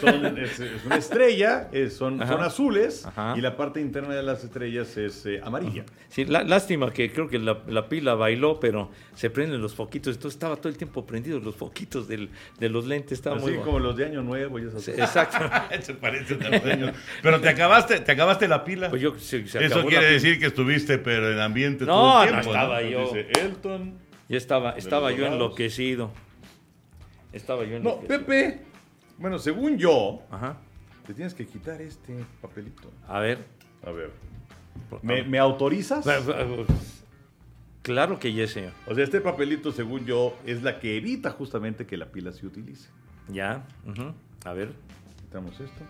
son- 0.00 0.38
es, 0.38 0.58
es 0.60 0.84
una 0.84 0.96
estrella, 0.96 1.68
es- 1.72 1.94
son, 1.94 2.18
son 2.26 2.42
azules 2.42 3.06
Ajá. 3.06 3.34
y 3.36 3.40
la 3.40 3.56
parte 3.56 3.80
interna 3.80 4.14
de 4.14 4.22
las 4.22 4.42
estrellas 4.42 4.96
es 4.96 5.24
eh, 5.26 5.40
amarilla. 5.42 5.84
Sí, 6.08 6.24
lá- 6.24 6.42
lástima 6.42 6.90
que 6.92 7.12
creo 7.12 7.28
que 7.28 7.38
la, 7.38 7.58
la 7.68 7.88
pila 7.88 8.14
bailó, 8.14 8.58
pero 8.58 8.90
se 9.14 9.30
prenden 9.30 9.60
los 9.62 9.74
foquitos. 9.74 10.16
Entonces 10.16 10.34
estaba 10.36 10.56
todo 10.56 10.68
el 10.68 10.76
tiempo 10.76 11.06
prendidos 11.06 11.42
los 11.44 11.54
foquitos 11.54 12.08
del- 12.08 12.30
de 12.58 12.68
los 12.68 12.86
lentes. 12.86 13.12
Estaba 13.12 13.36
Así 13.36 13.44
muy 13.44 13.52
bueno. 13.54 13.64
como 13.66 13.78
los 13.78 13.96
de 13.96 14.06
Año 14.06 14.22
Nuevo 14.22 14.58
y 14.58 14.62
esas 14.66 14.82
Sí, 14.82 14.90
cosas. 14.92 15.06
Exacto. 15.16 15.50
Se 15.82 15.94
parecen 15.94 16.42
a 16.42 16.48
los 16.50 16.64
años. 16.64 16.96
Pero 17.22 17.40
te 17.40 17.48
acabaste, 17.48 18.00
te 18.00 18.12
acabaste 18.12 18.31
la 18.40 18.64
pila. 18.64 18.90
Pues 18.90 19.00
yo 19.02 19.18
se, 19.18 19.46
se 19.46 19.64
Eso 19.64 19.84
quiere 19.86 20.06
decir 20.12 20.38
que 20.38 20.46
estuviste, 20.46 20.98
pero 20.98 21.30
en 21.32 21.38
ambiente 21.38 21.84
No, 21.84 21.92
todo 21.94 22.22
el 22.24 22.28
no 22.30 22.40
tiempo. 22.40 22.50
estaba 22.50 22.82
yo. 22.82 23.00
Dice 23.12 23.26
Elton. 23.40 23.98
Ya 24.28 24.36
estaba, 24.38 24.70
estaba 24.72 25.12
yo 25.12 25.26
enloquecido. 25.26 26.10
Estaba 27.32 27.64
yo 27.64 27.70
No, 27.80 28.00
enloquecido. 28.00 28.18
Pepe. 28.26 28.60
Bueno, 29.18 29.38
según 29.38 29.78
yo, 29.78 30.22
Ajá. 30.30 30.56
te 31.06 31.14
tienes 31.14 31.34
que 31.34 31.46
quitar 31.46 31.80
este 31.80 32.16
papelito. 32.40 32.90
A 33.06 33.20
ver. 33.20 33.38
A 33.86 33.90
ver. 33.90 34.10
¿Me, 35.02 35.22
me 35.22 35.38
autorizas? 35.38 36.04
Claro 37.82 38.18
que 38.18 38.32
yes, 38.32 38.52
señor. 38.52 38.72
O 38.86 38.94
sea, 38.94 39.02
este 39.04 39.20
papelito, 39.20 39.72
según 39.72 40.06
yo, 40.06 40.36
es 40.46 40.62
la 40.62 40.78
que 40.78 40.96
evita 40.96 41.30
justamente 41.30 41.84
que 41.86 41.96
la 41.96 42.06
pila 42.06 42.32
se 42.32 42.46
utilice. 42.46 42.88
Ya. 43.28 43.64
ujú. 43.86 44.12
A 44.44 44.52
ver. 44.52 44.70
Quitamos 45.20 45.52
esto. 45.60 45.84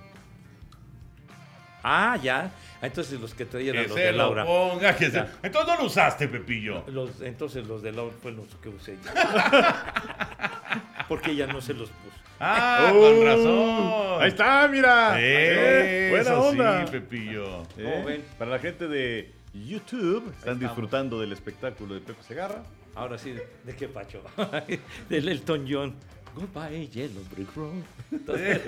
Ah, 1.82 2.16
ya. 2.22 2.52
Ah, 2.80 2.86
Entonces 2.86 3.20
los 3.20 3.34
que 3.34 3.44
traían 3.44 3.76
a 3.76 3.82
los 3.82 3.92
se 3.94 4.00
de 4.00 4.12
lo 4.12 4.18
Laura. 4.18 4.44
ponga, 4.44 4.96
que 4.96 5.06
se- 5.06 5.12
Ya. 5.12 5.32
Entonces 5.42 5.74
no 5.74 5.80
lo 5.80 5.86
usaste, 5.86 6.28
Pepillo. 6.28 6.84
Los, 6.88 7.20
entonces 7.22 7.66
los 7.66 7.82
de 7.82 7.92
Laura 7.92 8.14
fueron 8.22 8.40
los 8.40 8.54
que 8.56 8.68
usé 8.68 8.96
yo. 9.04 9.10
Porque 11.08 11.32
ella 11.32 11.46
no 11.46 11.60
se 11.60 11.74
los 11.74 11.88
puso. 11.90 12.16
Ah, 12.40 12.90
Oh, 12.94 13.00
con 13.00 13.24
razón. 13.26 14.22
Ahí 14.22 14.28
está, 14.28 14.66
mira. 14.68 15.16
Eh, 15.20 16.12
Eso 16.18 16.36
buena 16.40 16.48
onda. 16.48 16.86
sí, 16.86 16.92
Pepillo. 16.92 17.62
Eh, 17.76 17.84
¿Cómo 17.92 18.04
ven? 18.04 18.24
Para 18.38 18.50
la 18.52 18.58
gente 18.58 18.88
de 18.88 19.32
YouTube, 19.52 20.24
están 20.28 20.34
estamos. 20.54 20.60
disfrutando 20.60 21.20
del 21.20 21.32
espectáculo 21.32 21.94
de 21.94 22.00
Pepe 22.00 22.22
Segarra. 22.22 22.62
Ahora 22.94 23.16
sí, 23.18 23.34
¿de 23.64 23.76
qué 23.76 23.88
pacho? 23.88 24.22
Del 25.08 25.28
Elton 25.28 25.66
John. 25.68 25.94
Goodbye, 26.34 26.88
Yellow 26.88 27.22
Brick 27.30 27.54
Road. 27.54 27.82
Entonces, 28.10 28.60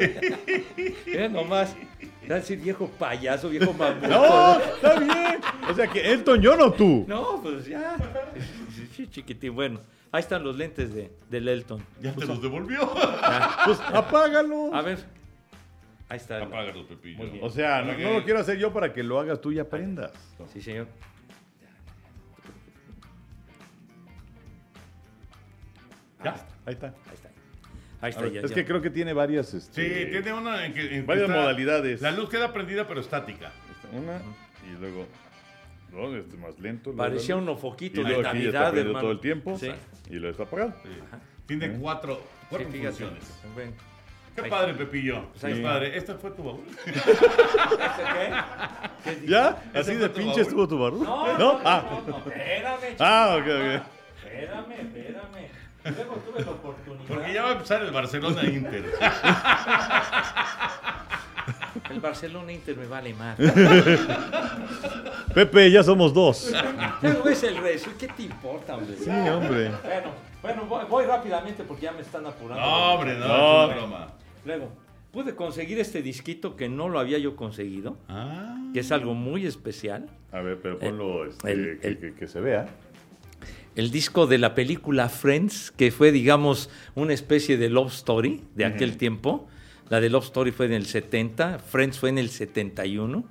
mira 1.07 1.29
nomás. 1.29 1.75
Decir 2.27 2.59
viejo 2.61 2.89
payaso, 2.89 3.49
viejo 3.49 3.73
mamón. 3.79 4.09
No, 4.09 4.59
está 4.61 4.99
bien. 4.99 5.41
O 5.69 5.75
sea 5.75 5.87
que 5.87 6.13
Elton 6.13 6.41
John 6.43 6.61
o 6.61 6.73
tú. 6.73 7.05
No, 7.09 7.41
pues 7.43 7.67
ya. 7.67 7.97
Sí, 8.95 9.07
chiquitín. 9.09 9.55
Bueno, 9.55 9.81
ahí 10.13 10.21
están 10.21 10.43
los 10.45 10.57
lentes 10.57 10.95
de, 10.95 11.11
del 11.31 11.49
Elton. 11.49 11.85
Ya 12.01 12.13
te 12.15 12.27
los 12.27 12.41
devolvió. 12.41 12.91
Ya. 13.23 13.57
Pues 13.65 13.81
apágalo. 13.81 14.75
A 14.75 14.83
ver. 14.83 14.99
Ahí 16.09 16.19
está. 16.19 16.43
Apágalo, 16.43 16.87
Pepillo. 16.87 17.19
Muy 17.19 17.31
bien. 17.31 17.45
O 17.45 17.49
sea, 17.51 17.81
no, 17.83 17.97
no 17.97 18.13
lo 18.19 18.25
quiero 18.25 18.41
hacer 18.41 18.59
yo 18.59 18.73
para 18.73 18.93
que 18.93 19.03
lo 19.03 19.19
hagas 19.19 19.41
tú 19.41 19.53
y 19.53 19.59
aprendas. 19.59 20.13
Sí, 20.53 20.61
señor. 20.61 20.87
Ya, 26.23 26.35
ahí 26.67 26.73
está. 26.75 26.87
Ahí 26.87 27.15
está. 27.15 27.24
Ahí 28.05 28.11
está, 28.11 28.23
ver, 28.23 28.33
ya. 28.33 28.41
es 28.43 28.51
ya. 28.51 28.55
que 28.55 28.65
creo 28.65 28.83
que 28.83 28.91
tiene 28.91 29.13
varias. 29.13 29.49
Sí, 29.49 29.57
este, 29.59 30.07
tiene 30.07 30.33
una 30.33 30.67
en 30.67 30.75
que. 30.75 30.81
en 30.83 30.89
que 30.89 31.03
Varias 31.03 31.29
está- 31.29 31.41
modalidades. 31.41 32.01
La 32.03 32.11
luz 32.13 32.29
queda 32.29 32.53
prendida, 32.53 32.87
pero 32.87 33.01
estática. 33.01 33.51
Una 33.93 34.21
y 34.71 34.79
luego. 34.81 35.07
No, 35.93 36.15
este 36.17 36.37
más 36.37 36.59
lento. 36.59 36.95
Parecía 36.95 37.37
foquitos 37.57 38.05
Y 38.05 38.09
de 38.09 38.17
está 38.17 38.33
Navidad, 38.35 38.77
hermano. 38.79 39.01
todo 39.01 39.13
el 39.13 39.21
tiempo. 39.21 39.57
Sí. 39.59 39.71
Y 40.11 40.15
lo 40.17 40.29
está 40.29 40.43
apagado. 40.43 40.75
Sí. 40.83 40.91
Tiene 41.47 41.71
cuatro, 41.79 42.21
cuatro 42.51 42.69
Sí, 42.73 42.79
funciones. 42.83 43.41
Bueno. 43.55 43.73
Qué 44.35 44.43
Ahí 44.43 44.51
padre, 44.51 44.75
Pepillo. 44.75 45.29
Pues 45.31 45.45
Qué 45.45 45.51
está. 45.53 45.63
padre. 45.63 45.97
¿Este 45.97 46.15
fue 46.15 46.31
tu 46.33 46.43
baúl? 46.43 46.65
¿Ese 46.87 47.03
qué? 49.05 49.27
¿Ya? 49.29 49.63
¿Ese 49.73 49.79
¿Así 49.79 49.95
de 49.95 50.09
pinche 50.09 50.31
baúl? 50.31 50.41
estuvo 50.41 50.69
tu 50.69 50.79
barro? 50.79 50.97
No, 50.99 51.39
no, 51.39 51.61
Ah, 51.65 52.03
no, 52.05 52.11
no, 52.11 52.19
espérame, 52.19 52.97
ah, 52.99 53.37
chico. 53.39 53.51
ok, 53.55 53.61
ok. 53.61 53.87
Espérame, 54.25 54.73
espérame. 54.73 55.49
Luego 55.85 56.15
tuve 56.27 56.45
la 56.45 56.51
oportunidad. 56.51 57.05
Porque 57.09 57.33
ya 57.35 57.43
va 57.43 57.49
a 57.51 57.53
empezar 57.53 57.83
el 57.83 57.91
Barcelona 57.91 58.43
Inter. 58.45 58.85
El 61.91 62.01
Barcelona 62.01 62.53
Inter 62.53 62.77
me 62.77 62.87
vale 62.87 63.13
más. 63.15 63.37
Pepe, 65.35 65.71
ya 65.71 65.83
somos 65.83 66.15
dos. 66.15 66.51
Luego 67.03 67.29
es 67.29 67.43
el 67.43 67.57
resto. 67.59 67.91
¿Qué 67.99 68.07
te 68.09 68.23
importa, 68.23 68.77
hombre? 68.77 68.97
Sí, 68.97 69.11
hombre. 69.11 69.71
Bueno, 69.83 70.11
bueno 70.43 70.65
voy, 70.67 70.85
voy 70.89 71.05
rápidamente 71.05 71.63
porque 71.65 71.83
ya 71.83 71.93
me 71.93 72.01
están 72.01 72.25
apurando. 72.27 72.65
No, 72.65 72.95
hombre, 72.95 73.19
no, 73.19 73.27
No. 73.29 73.35
es 73.65 73.67
una 73.67 73.77
broma. 73.77 74.07
Luego, 74.45 74.71
pude 75.13 75.35
conseguir 75.35 75.79
este 75.79 76.01
disquito 76.03 76.57
que 76.57 76.69
no 76.69 76.89
lo 76.89 76.99
había 76.99 77.19
yo 77.19 77.37
conseguido, 77.37 77.97
Ah. 78.09 78.57
que 78.73 78.81
es 78.81 78.91
algo 78.93 79.15
muy 79.15 79.45
especial. 79.47 80.09
A 80.33 80.41
ver, 80.41 80.59
pero 80.63 80.79
ponlo 80.79 81.27
este, 81.27 81.53
el- 81.53 81.79
que, 81.81 81.87
el- 81.89 81.99
que- 81.99 82.15
que 82.15 82.27
se 82.29 82.41
vea. 82.41 82.67
El 83.77 83.91
disco 83.91 84.27
de 84.27 84.39
la 84.39 84.55
película 84.55 85.09
Friends, 85.09 85.73
que 85.77 85.91
fue, 85.91 86.13
digamos, 86.13 86.71
una 86.95 87.13
especie 87.13 87.57
de 87.57 87.69
love 87.71 87.93
story 87.93 88.43
de 88.55 88.65
aquel 88.65 88.97
tiempo. 88.97 89.49
La 89.91 90.01
de 90.01 90.09
Love 90.09 90.25
Story 90.25 90.51
fue 90.51 90.65
en 90.67 90.73
el 90.73 90.87
70, 90.87 91.59
Friends 91.59 91.99
fue 91.99 92.09
en 92.09 92.17
el 92.19 92.31
71. 92.31 93.25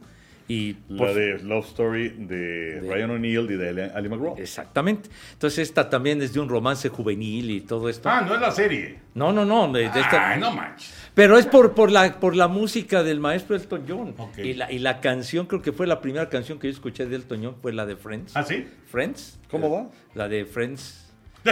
Y 0.47 0.75
La 0.89 1.13
de 1.13 1.39
Love 1.39 1.65
Story 1.67 2.09
de, 2.09 2.81
De- 2.81 2.93
Ryan 2.93 3.11
O'Neill 3.11 3.49
y 3.49 3.55
de 3.55 3.91
Ali 3.95 4.09
McGraw. 4.09 4.35
Exactamente. 4.37 5.09
Entonces 5.31 5.59
esta 5.59 5.89
también 5.89 6.21
es 6.21 6.33
de 6.33 6.41
un 6.41 6.49
romance 6.49 6.89
juvenil 6.89 7.49
y 7.49 7.61
todo 7.61 7.87
esto. 7.89 8.09
Ah, 8.09 8.21
no 8.27 8.35
es 8.35 8.41
la 8.41 8.51
serie. 8.51 8.99
No, 9.15 9.31
no, 9.31 9.45
no. 9.45 9.71
de- 9.71 9.89
de 9.89 9.99
esta- 10.01 10.31
Ay, 10.31 10.39
no 10.41 10.51
manches. 10.51 10.93
Pero 11.15 11.37
es 11.37 11.45
por, 11.45 11.73
por, 11.73 11.91
la, 11.91 12.19
por 12.19 12.35
la 12.35 12.47
música 12.47 13.03
del 13.03 13.19
maestro 13.19 13.55
Elton 13.55 13.85
John. 13.87 14.15
Y, 14.37 14.53
la, 14.53 14.71
y 14.71 14.79
la 14.79 14.99
canción, 14.99 15.45
creo 15.45 15.61
que 15.61 15.71
fue 15.71 15.85
la 15.85 16.01
primera 16.01 16.27
canción 16.29 16.57
que 16.59 16.67
yo 16.67 16.73
escuché 16.73 17.05
de 17.05 17.15
Elton 17.17 17.43
John, 17.43 17.55
fue 17.61 17.71
la 17.71 17.85
de 17.85 17.95
Friends. 17.95 18.35
¿Ah, 18.35 18.43
sí? 18.43 18.67
¿Friends? 18.89 19.37
¿Cómo 19.51 19.69
va? 19.69 19.89
La 20.15 20.27
de 20.27 20.45
Friends. 20.45 20.99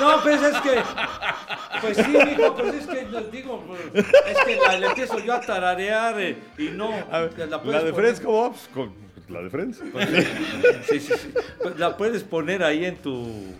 No, 0.00 0.22
pues 0.22 0.42
es 0.42 0.56
que. 0.60 0.70
Pues 1.82 1.96
sí, 1.96 2.10
hijo, 2.32 2.54
pues 2.56 2.74
es 2.74 2.86
que 2.86 3.06
les 3.06 3.32
digo, 3.32 3.62
pues, 3.66 4.04
es 4.04 4.44
que 4.46 4.56
la, 4.56 4.78
le 4.78 4.86
empiezo 4.86 5.18
yo 5.18 5.34
a 5.34 5.40
tararear 5.40 6.18
eh, 6.20 6.36
y 6.58 6.68
no. 6.68 6.90
Ver, 6.90 7.48
la 7.64 7.82
de 7.82 7.92
Friends, 7.92 8.20
¿cómo? 8.20 8.50
Pues, 8.52 8.68
con- 8.72 8.92
pues, 9.14 9.30
la 9.30 9.42
de 9.42 9.50
Friends. 9.50 9.82
Sí, 10.88 11.00
sí, 11.00 11.14
sí. 11.16 11.28
Pues 11.62 11.78
La 11.78 11.96
puedes 11.96 12.22
poner 12.22 12.62
ahí 12.62 12.84
en 12.84 12.96
tu. 12.96 13.54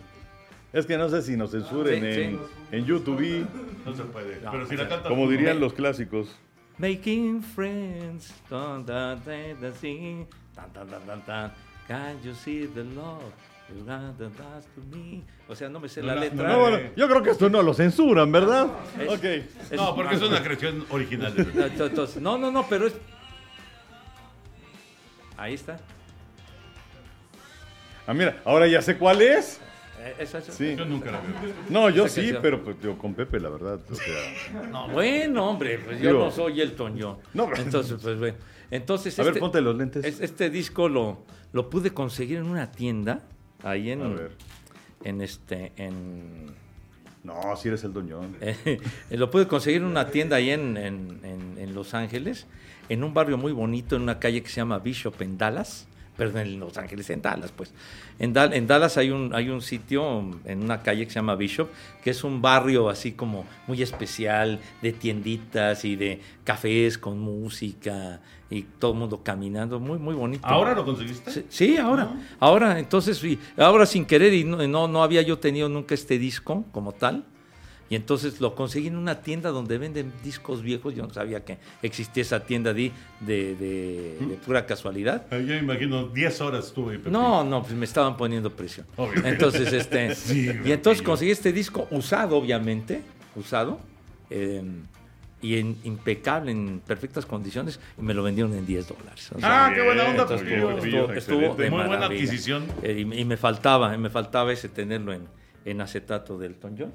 Es 0.72 0.86
que 0.86 0.96
no 0.96 1.08
sé 1.08 1.22
si 1.22 1.36
nos 1.36 1.50
censuren 1.50 2.00
Sí, 2.00 2.20
en, 2.20 2.36
sí. 2.36 2.40
en 2.72 2.84
YouTube, 2.86 3.46
No 3.84 3.94
se 3.94 4.02
puede. 4.04 4.40
No, 4.40 4.52
Pero 4.52 4.66
si 4.66 4.76
la 4.76 4.82
sea, 4.82 4.88
cantas 4.88 5.08
como 5.08 5.28
dirían 5.28 5.58
los 5.60 5.72
clásicos. 5.72 6.36
Making 6.78 7.42
friends. 7.42 8.32
Dun, 8.48 8.86
dun, 8.86 9.20
dun, 9.24 9.60
dun, 9.60 9.72
sí. 9.80 10.26
Tan, 10.54 10.72
tan, 10.72 10.88
tan, 10.88 11.02
tan, 11.02 11.24
tan. 11.26 11.52
Can't 11.88 12.22
you 12.22 12.34
see 12.34 12.66
the 12.68 12.84
love? 12.84 13.22
you 13.76 13.84
got 13.84 14.16
the 14.18 14.24
dust 14.24 14.68
to 14.74 14.96
me? 14.96 15.22
O 15.48 15.54
sea, 15.54 15.68
no 15.68 15.78
me 15.80 15.88
sé 15.88 16.00
No 16.00 16.08
la 16.08 16.14
letra. 16.16 16.48
No, 16.48 16.58
bueno, 16.60 16.78
yo 16.96 17.08
creo 17.08 17.22
que 17.22 17.30
esto 17.30 17.48
no 17.50 17.62
lo 17.62 17.72
censuran, 17.74 18.30
¿verdad? 18.32 18.66
Es- 18.98 19.08
ok. 19.08 19.24
Es- 19.24 19.72
No, 19.72 19.94
porque 19.94 20.14
es 20.16 20.22
una 20.22 20.42
creación 20.42 20.84
original. 20.90 21.34
entonces, 21.36 22.20
no, 22.22 22.36
no, 22.38 22.50
no, 22.50 22.66
pero 22.68 22.86
es. 22.86 22.94
Ahí 25.36 25.54
está. 25.54 25.78
Ah, 28.06 28.14
mira, 28.14 28.40
ahora 28.44 28.66
ya 28.66 28.82
sé 28.82 28.96
cuál 28.96 29.22
es. 29.22 29.60
Eh, 30.02 30.26
Sí. 30.50 30.76
Yo 30.76 30.84
nunca 30.84 31.10
la 31.12 31.20
veo. 31.20 31.30
No, 31.68 31.90
yo 31.90 32.06
Esa 32.06 32.14
sí, 32.16 32.20
canción. 32.22 32.42
pero 32.42 32.62
pues, 32.64 32.76
yo 32.82 32.96
con 32.98 33.14
Pepe, 33.14 33.38
la 33.40 33.48
verdad. 33.50 33.80
O 33.90 33.94
sea, 33.94 34.68
No, 34.70 34.88
bueno, 34.88 35.48
hombre, 35.48 35.78
pues 35.78 36.00
yo 36.00 36.10
Digo- 36.10 36.24
no 36.24 36.30
soy 36.30 36.60
Elton 36.60 36.98
John. 37.00 37.18
No, 37.34 37.48
pero- 37.48 37.62
Entonces, 37.62 37.98
pues 38.02 38.18
bueno. 38.18 38.36
Entonces, 38.70 39.18
a 39.18 39.22
ver, 39.22 39.30
este, 39.30 39.40
ponte 39.40 39.60
los 39.60 39.76
lentes. 39.76 40.04
es- 40.04 40.20
este 40.20 40.48
disco 40.50 40.88
lo, 40.88 41.24
lo 41.52 41.68
pude 41.70 41.92
conseguir 41.92 42.38
en 42.38 42.44
una 42.46 42.70
tienda. 42.70 43.22
Ahí 43.62 43.90
en. 43.90 44.02
A 44.02 44.08
ver. 44.08 44.32
En 45.04 45.20
este. 45.20 45.72
En. 45.76 46.46
No, 47.24 47.54
si 47.56 47.68
eres 47.68 47.84
el 47.84 47.92
doñón. 47.92 48.36
Eh, 48.40 48.80
lo 49.10 49.30
pude 49.30 49.46
conseguir 49.46 49.82
en 49.82 49.86
una 49.88 50.08
tienda 50.10 50.36
ahí 50.36 50.50
en, 50.50 50.76
en- 50.76 51.20
en- 51.24 51.58
en 51.58 51.74
Los 51.74 51.92
Ángeles, 51.94 52.46
en 52.88 53.04
un 53.04 53.12
barrio 53.12 53.36
muy 53.36 53.52
bonito, 53.52 53.96
en 53.96 54.02
una 54.02 54.18
calle 54.18 54.42
que 54.42 54.48
se 54.48 54.56
llama 54.56 54.78
Bishop 54.78 55.20
en 55.20 55.36
Dallas, 55.36 55.86
perdón, 56.20 56.42
en 56.42 56.60
Los 56.60 56.76
Ángeles, 56.76 57.08
en 57.08 57.22
Dallas, 57.22 57.50
pues. 57.56 57.72
En, 58.18 58.34
Dal- 58.34 58.52
en 58.52 58.66
Dallas 58.66 58.98
hay 58.98 59.10
un, 59.10 59.34
hay 59.34 59.48
un 59.48 59.62
sitio 59.62 60.20
en 60.44 60.62
una 60.62 60.82
calle 60.82 61.06
que 61.06 61.10
se 61.10 61.14
llama 61.14 61.34
Bishop, 61.34 61.68
que 62.04 62.10
es 62.10 62.22
un 62.24 62.42
barrio 62.42 62.90
así 62.90 63.12
como 63.12 63.46
muy 63.66 63.80
especial, 63.82 64.60
de 64.82 64.92
tienditas 64.92 65.86
y 65.86 65.96
de 65.96 66.20
cafés 66.44 66.98
con 66.98 67.18
música 67.18 68.20
y 68.50 68.62
todo 68.78 68.92
el 68.92 68.98
mundo 68.98 69.22
caminando, 69.24 69.80
muy, 69.80 69.98
muy 69.98 70.14
bonito. 70.14 70.46
¿Ahora 70.46 70.74
lo 70.74 70.84
conseguiste? 70.84 71.30
Sí, 71.30 71.44
sí, 71.48 71.76
ahora. 71.78 72.12
Ahora, 72.38 72.78
entonces, 72.78 73.22
ahora 73.56 73.86
sin 73.86 74.04
querer, 74.04 74.34
y 74.34 74.44
no, 74.44 74.66
no, 74.68 74.88
no 74.88 75.02
había 75.02 75.22
yo 75.22 75.38
tenido 75.38 75.68
nunca 75.70 75.94
este 75.94 76.18
disco 76.18 76.64
como 76.72 76.92
tal. 76.92 77.24
Y 77.90 77.96
entonces 77.96 78.40
lo 78.40 78.54
conseguí 78.54 78.86
en 78.86 78.96
una 78.96 79.20
tienda 79.20 79.50
donde 79.50 79.76
venden 79.76 80.12
discos 80.22 80.62
viejos. 80.62 80.94
Yo 80.94 81.04
no 81.06 81.12
sabía 81.12 81.44
que 81.44 81.58
existía 81.82 82.22
esa 82.22 82.40
tienda 82.46 82.72
de, 82.72 82.92
de, 83.20 83.56
de- 83.56 84.16
de 84.26 84.34
pura 84.46 84.64
casualidad. 84.64 85.26
Yo 85.32 85.38
me 85.38 85.58
imagino 85.58 86.06
10 86.06 86.40
horas 86.40 86.66
estuve. 86.68 86.98
No, 87.10 87.42
no, 87.42 87.62
pues 87.62 87.74
me 87.74 87.84
estaban 87.84 88.16
poniendo 88.16 88.48
presión. 88.54 88.86
Obvio. 88.96 89.26
Entonces, 89.26 89.72
este. 89.72 90.14
Sí, 90.14 90.48
y 90.64 90.70
entonces 90.72 91.02
conseguí 91.02 91.32
este 91.32 91.52
disco 91.52 91.88
usado, 91.90 92.36
obviamente, 92.36 93.02
usado. 93.34 93.80
eh, 94.30 94.62
y 95.42 95.56
en, 95.58 95.76
impecable, 95.84 96.52
en 96.52 96.82
perfectas 96.86 97.24
condiciones, 97.24 97.80
y 97.98 98.02
me 98.02 98.12
lo 98.12 98.22
vendieron 98.22 98.52
en 98.52 98.66
10 98.66 98.88
dólares. 98.88 99.30
O 99.34 99.40
sea, 99.40 99.66
Ah, 99.66 99.72
qué 99.74 99.82
buena 99.82 100.02
onda, 100.04 100.22
entonces, 100.22 100.46
estuvo- 100.46 100.70
estuvo- 100.78 101.12
estuvo 101.14 101.54
de 101.56 101.70
Muy 101.70 101.86
buena 101.86 102.06
adquisición. 102.06 102.64
Eh, 102.82 103.06
y, 103.10 103.20
y 103.20 103.24
me 103.24 103.38
faltaba, 103.38 103.96
me 103.96 104.10
faltaba 104.10 104.52
ese 104.52 104.68
tenerlo 104.68 105.14
en, 105.14 105.22
en 105.64 105.80
acetato 105.80 106.36
del 106.38 106.52
Elton 106.52 106.76
John. 106.78 106.92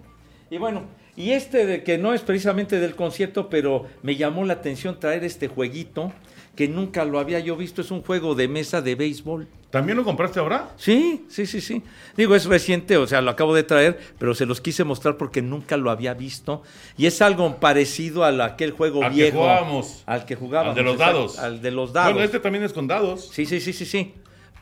Y 0.50 0.58
bueno, 0.58 0.84
y 1.16 1.32
este 1.32 1.66
de 1.66 1.84
que 1.84 1.98
no 1.98 2.14
es 2.14 2.22
precisamente 2.22 2.80
del 2.80 2.96
concierto, 2.96 3.50
pero 3.50 3.86
me 4.04 4.16
llamó 4.16 4.44
la 4.46 4.54
atención 4.54 5.00
traer 5.00 5.24
este 5.24 5.48
jueguito 5.48 6.12
que 6.56 6.68
nunca 6.68 7.04
lo 7.06 7.20
había 7.20 7.40
yo 7.40 7.56
visto. 7.58 7.82
Es 7.82 7.92
un 7.92 8.02
juego 8.02 8.36
de 8.36 8.48
mesa 8.48 8.82
de 8.82 8.96
béisbol. 8.96 9.48
¿También 9.72 9.98
lo 9.98 10.06
compraste 10.06 10.40
ahora? 10.40 10.70
Sí, 10.78 11.26
sí, 11.28 11.46
sí, 11.46 11.60
sí. 11.60 11.84
Digo, 12.16 12.34
es 12.36 12.46
reciente, 12.46 12.96
o 12.96 13.08
sea, 13.08 13.22
lo 13.22 13.32
acabo 13.32 13.54
de 13.54 13.64
traer, 13.64 14.00
pero 14.18 14.34
se 14.34 14.46
los 14.46 14.62
quise 14.62 14.86
mostrar 14.86 15.18
porque 15.18 15.42
nunca 15.42 15.76
lo 15.76 15.92
había 15.92 16.14
visto. 16.14 16.64
Y 16.96 17.08
es 17.08 17.22
algo 17.22 17.58
parecido 17.60 18.24
a 18.24 18.46
aquel 18.46 18.72
juego 18.72 19.04
Al 19.04 19.10
que 19.12 19.16
viejo. 19.16 19.40
jugábamos. 19.40 20.04
Al 20.06 20.26
que 20.26 20.36
jugábamos. 20.36 20.70
Al 20.72 20.76
de 20.76 20.84
los 20.84 20.98
dados. 20.98 21.40
Al 21.40 21.62
de 21.62 21.72
los 21.72 21.92
dados. 21.92 22.14
Bueno, 22.14 22.26
este 22.26 22.40
también 22.40 22.64
es 22.64 22.72
con 22.72 22.88
dados. 22.88 23.30
Sí, 23.34 23.46
sí, 23.46 23.60
sí, 23.60 23.74
sí, 23.74 23.86
sí. 23.86 24.14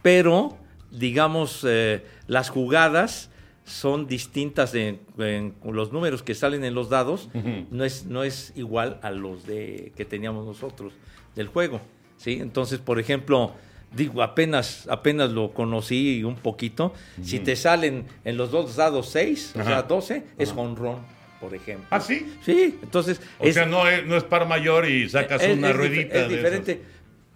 Pero, 0.01 0.57
digamos, 0.89 1.63
eh, 1.67 2.03
las 2.25 2.49
jugadas 2.49 3.29
son 3.65 4.07
distintas 4.07 4.75
en, 4.75 4.99
en 5.17 5.53
los 5.63 5.91
números 5.93 6.21
que 6.23 6.35
salen 6.35 6.63
en 6.65 6.73
los 6.75 6.89
dados. 6.89 7.29
no, 7.71 7.85
es, 7.85 8.05
no 8.05 8.23
es 8.23 8.51
igual 8.55 8.99
a 9.01 9.11
los 9.11 9.45
de 9.47 9.91
que 9.95 10.05
teníamos 10.05 10.45
nosotros 10.45 10.93
del 11.35 11.47
juego. 11.47 11.79
¿sí? 12.17 12.39
Entonces, 12.41 12.79
por 12.79 12.99
ejemplo, 12.99 13.53
digo, 13.95 14.21
apenas, 14.21 14.87
apenas 14.89 15.31
lo 15.31 15.53
conocí 15.53 16.23
un 16.23 16.35
poquito. 16.35 16.93
Si 17.21 17.39
te 17.39 17.55
salen 17.55 18.05
en 18.25 18.37
los 18.37 18.51
dos 18.51 18.75
dados 18.75 19.09
6, 19.09 19.53
o 19.59 19.63
sea, 19.63 19.83
12, 19.83 20.23
es 20.37 20.51
honrón, 20.51 20.97
por 21.39 21.55
ejemplo. 21.55 21.87
¿Ah, 21.89 21.99
sí? 22.01 22.33
Sí, 22.43 22.77
entonces... 22.83 23.21
O 23.39 23.49
sea, 23.51 23.65
no 23.65 23.87
es, 23.87 24.05
no 24.05 24.17
es 24.17 24.23
par 24.23 24.47
mayor 24.47 24.87
y 24.89 25.09
sacas 25.09 25.41
es- 25.43 25.57
una 25.57 25.69
es 25.69 25.75
ruedita. 25.75 26.15
Es 26.21 26.29
de 26.29 26.35
diferente. 26.35 26.81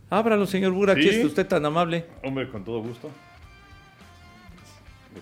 Ábralo, 0.10 0.46
señor 0.46 0.72
Bura, 0.72 0.94
¿Sí? 0.96 1.08
aquí 1.08 1.26
usted 1.26 1.46
tan 1.48 1.66
amable. 1.66 2.06
Hombre, 2.24 2.48
con 2.50 2.64
todo 2.64 2.80
gusto. 2.82 3.10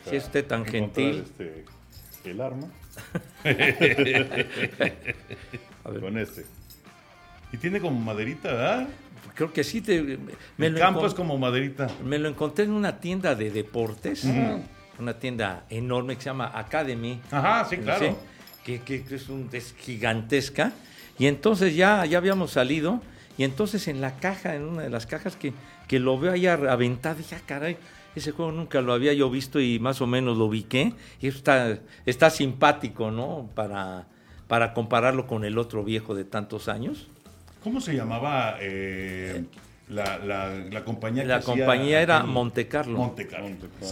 Si 0.10 0.16
es 0.16 0.24
usted 0.26 0.46
tan 0.46 0.66
gentil. 0.66 1.24
este, 1.26 1.66
el 2.26 2.42
arma. 2.42 2.68
A 5.84 5.90
ver. 5.90 6.02
Con 6.02 6.18
este. 6.18 6.46
Y 7.52 7.58
tiene 7.58 7.80
como 7.80 8.00
maderita, 8.00 8.50
¿verdad? 8.52 8.88
Creo 9.36 9.52
que 9.54 9.64
sí. 9.64 9.82
Te, 9.82 10.02
me, 10.58 10.68
El 10.68 10.78
campo 10.78 11.06
es 11.06 11.14
como 11.14 11.38
maderita. 11.38 11.88
me 12.04 12.18
lo 12.20 12.30
encontré 12.30 12.66
en 12.66 12.72
una 12.72 13.00
tienda 13.00 13.36
de 13.36 13.52
deportes. 13.52 14.26
Una 14.98 15.14
tienda 15.20 15.66
enorme 15.70 16.16
que 16.16 16.22
se 16.22 16.26
llama 16.30 16.52
Academy. 16.54 17.20
Ajá, 17.32 17.66
sí, 17.70 17.78
claro. 17.78 18.18
Que, 18.64 18.82
que- 18.82 19.04
que 19.04 19.16
es, 19.16 19.28
un- 19.30 19.50
es 19.52 19.76
gigantesca. 19.78 20.72
Y 21.20 21.28
entonces 21.28 21.76
ya, 21.76 22.06
ya 22.06 22.18
habíamos 22.18 22.52
salido. 22.52 23.02
Y 23.38 23.44
entonces 23.44 23.88
en 23.90 24.00
la 24.00 24.16
caja, 24.16 24.56
en 24.56 24.64
una 24.64 24.84
de 24.84 24.90
las 24.90 25.06
cajas 25.06 25.36
que, 25.36 25.54
que 25.90 26.00
lo 26.00 26.18
veo 26.18 26.32
ahí 26.32 26.48
aventado, 26.48 27.16
dije, 27.16 27.36
ah, 27.36 27.42
caray, 27.46 27.76
ese 28.16 28.32
juego 28.32 28.52
nunca 28.52 28.82
lo 28.82 28.94
había 28.94 29.14
yo 29.14 29.30
visto 29.30 29.60
y 29.60 29.80
más 29.80 30.02
o 30.02 30.08
menos 30.08 30.38
lo 30.38 30.46
ubiqué. 30.46 30.94
Y 31.22 31.28
está, 31.28 31.80
está 32.06 32.30
simpático, 32.30 33.12
¿no? 33.12 33.50
Para, 33.56 34.08
para 34.48 34.74
compararlo 34.74 35.28
con 35.28 35.46
el 35.46 35.58
otro 35.58 35.84
viejo 35.84 36.16
de 36.16 36.26
tantos 36.26 36.70
años. 36.70 37.08
¿Cómo 37.64 37.82
se 37.82 37.96
llamaba 37.96 38.58
eh, 38.62 39.46
la, 39.88 40.18
la, 40.18 40.50
la 40.72 40.84
compañía 40.84 41.22
que 41.24 41.28
La 41.30 41.36
hacía 41.36 41.54
compañía 41.54 42.02
era 42.02 42.18
aquel- 42.22 42.28
Monte 42.28 42.68
Carlo. 42.68 42.98
Monte 42.98 43.28
Carlo. 43.28 43.50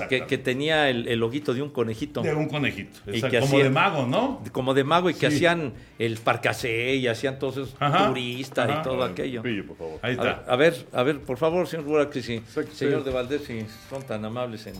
que, 0.09 0.25
que 0.25 0.37
tenía 0.39 0.89
el, 0.89 1.07
el 1.07 1.21
ojito 1.21 1.53
de 1.53 1.61
un 1.61 1.69
conejito. 1.69 2.21
De 2.21 2.33
un 2.33 2.47
conejito. 2.49 2.99
Y 3.11 3.21
que 3.21 3.39
como 3.39 3.59
de 3.59 3.69
mago, 3.69 4.07
¿no? 4.07 4.41
Como 4.51 4.73
de 4.73 4.83
mago 4.83 5.09
y 5.09 5.13
que 5.13 5.27
hacían 5.27 5.73
el 5.99 6.17
parcasé 6.17 6.95
y 6.95 7.07
hacían 7.07 7.37
todos 7.37 7.57
esos 7.57 7.75
Ajá, 7.79 8.07
turistas 8.07 8.69
ajá. 8.69 8.79
y 8.79 8.83
todo 8.83 9.03
aquello. 9.03 9.43
Pillo, 9.43 9.67
por 9.67 9.77
favor. 9.77 9.99
Ahí 10.01 10.15
A 10.17 10.23
ver, 10.23 10.31
está. 10.33 10.51
a 10.51 10.55
ver, 10.55 10.85
a 10.93 11.03
ver, 11.03 11.19
por 11.21 11.37
favor, 11.37 11.67
señor 11.67 11.85
Burak, 11.85 12.13
si, 12.13 12.41
señor 12.73 13.03
de 13.03 13.11
Valdés, 13.11 13.43
si 13.43 13.63
son 13.89 14.01
tan 14.03 14.25
amables 14.25 14.65
en, 14.67 14.73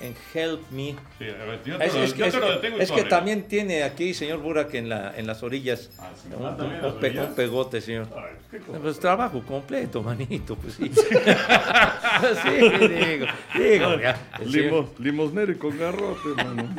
en 0.00 0.14
Help 0.34 0.70
Me. 0.70 0.94
Sí, 1.18 1.24
a 1.24 1.44
ver, 1.44 1.60
yo 1.64 1.76
te 1.78 1.84
Es, 1.86 1.94
lo, 1.94 2.02
es- 2.02 2.14
yo 2.14 2.24
es- 2.26 2.32
te 2.34 2.40
lo 2.40 2.50
detengo 2.52 2.78
y 2.78 2.80
es 2.82 2.90
que 2.90 3.04
también 3.04 3.42
tiene 3.48 3.82
aquí, 3.82 4.14
señor 4.14 4.38
Burak, 4.40 4.72
en, 4.74 4.88
la, 4.88 5.12
en 5.16 5.26
las 5.26 5.42
orillas 5.42 5.90
Ah, 5.98 6.10
sí. 6.20 6.28
un, 6.36 6.44
Ah, 6.46 6.56
un 6.58 6.72
las 6.82 6.92
pe- 6.94 7.06
orillas. 7.08 7.28
un 7.28 7.34
pegote, 7.34 7.80
señor. 7.80 8.08
Ay, 8.16 8.34
qué 8.50 8.58
cosa. 8.58 8.78
Pues 8.78 8.98
trabajo 9.00 9.42
completo, 9.42 10.02
manito, 10.02 10.56
pues 10.56 10.74
sí. 10.74 10.90
sí, 12.42 12.88
digo, 12.88 13.26
digo, 13.58 14.00
ya. 14.00 14.18
limosnero 14.98 15.52
y 15.52 15.56
con 15.56 15.78
garrote, 15.78 16.28
mano. 16.36 16.74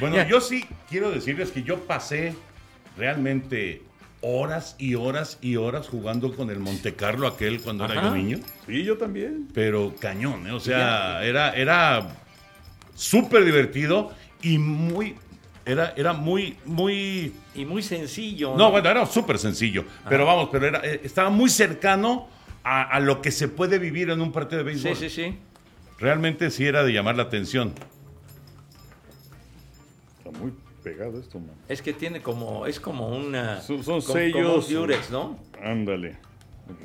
Bueno, 0.00 0.16
Ya. 0.16 0.26
yo 0.28 0.40
sí 0.40 0.64
quiero 0.88 1.10
decirles 1.10 1.50
que 1.50 1.62
yo 1.62 1.78
pasé 1.86 2.34
realmente 2.96 3.82
horas 4.22 4.74
y 4.78 4.94
horas 4.94 5.38
y 5.40 5.56
horas 5.56 5.88
jugando 5.88 6.34
con 6.34 6.50
el 6.50 6.58
Monte 6.58 6.94
Carlo 6.94 7.26
aquel 7.26 7.60
cuando 7.60 7.84
era 7.84 8.02
yo 8.02 8.14
niño. 8.14 8.38
Sí, 8.66 8.82
yo 8.82 8.96
también. 8.96 9.48
Pero 9.54 9.94
cañón, 10.00 10.46
¿eh? 10.46 10.52
O 10.52 10.60
sea, 10.60 11.24
era, 11.24 11.52
era 11.54 12.08
súper 12.94 13.44
divertido 13.44 14.12
y 14.42 14.58
muy... 14.58 15.14
Era, 15.64 15.92
era 15.96 16.12
muy, 16.12 16.56
muy... 16.64 17.32
Y 17.54 17.64
muy 17.64 17.82
sencillo. 17.82 18.56
No, 18.56 18.70
bueno, 18.70 18.88
era 18.88 19.04
súper 19.06 19.38
sencillo. 19.38 19.84
Pero 20.08 20.24
vamos, 20.24 20.48
pero 20.52 20.66
era, 20.66 20.80
eh, 20.84 21.00
estaba 21.02 21.28
muy 21.30 21.50
cercano 21.50 22.28
a, 22.62 22.82
a 22.82 23.00
lo 23.00 23.20
que 23.20 23.30
se 23.32 23.48
puede 23.48 23.78
vivir 23.78 24.10
en 24.10 24.20
un 24.20 24.30
partido 24.32 24.62
de 24.62 24.74
Sí, 24.76 24.84
béisbol. 24.84 24.96
sí, 24.96 25.10
sí. 25.10 25.36
Realmente 25.98 26.50
sí 26.50 26.66
era 26.66 26.84
de 26.84 26.92
llamar 26.92 27.16
la 27.16 27.24
atención. 27.24 27.72
Está 30.18 30.38
muy 30.38 30.52
pegado 30.86 31.18
esto, 31.18 31.40
man. 31.40 31.50
Es 31.68 31.82
que 31.82 31.92
tiene 31.92 32.22
como, 32.22 32.64
es 32.64 32.78
como 32.78 33.08
una... 33.08 33.60
Son- 33.60 33.82
son 33.82 34.00
como- 34.00 34.14
como 34.32 34.62
sellos. 34.62 34.68
un 34.68 34.74
Durex, 34.74 35.10
¿no? 35.10 35.36
Ándale. 35.60 36.16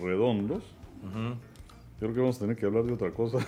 Redondos. 0.02 0.64
Yo 1.04 1.38
creo 2.00 2.14
que 2.16 2.20
vamos 2.20 2.38
a 2.38 2.40
tener 2.40 2.56
que 2.56 2.66
hablar 2.66 2.84
de 2.86 2.94
otra 2.94 3.12
cosa. 3.12 3.38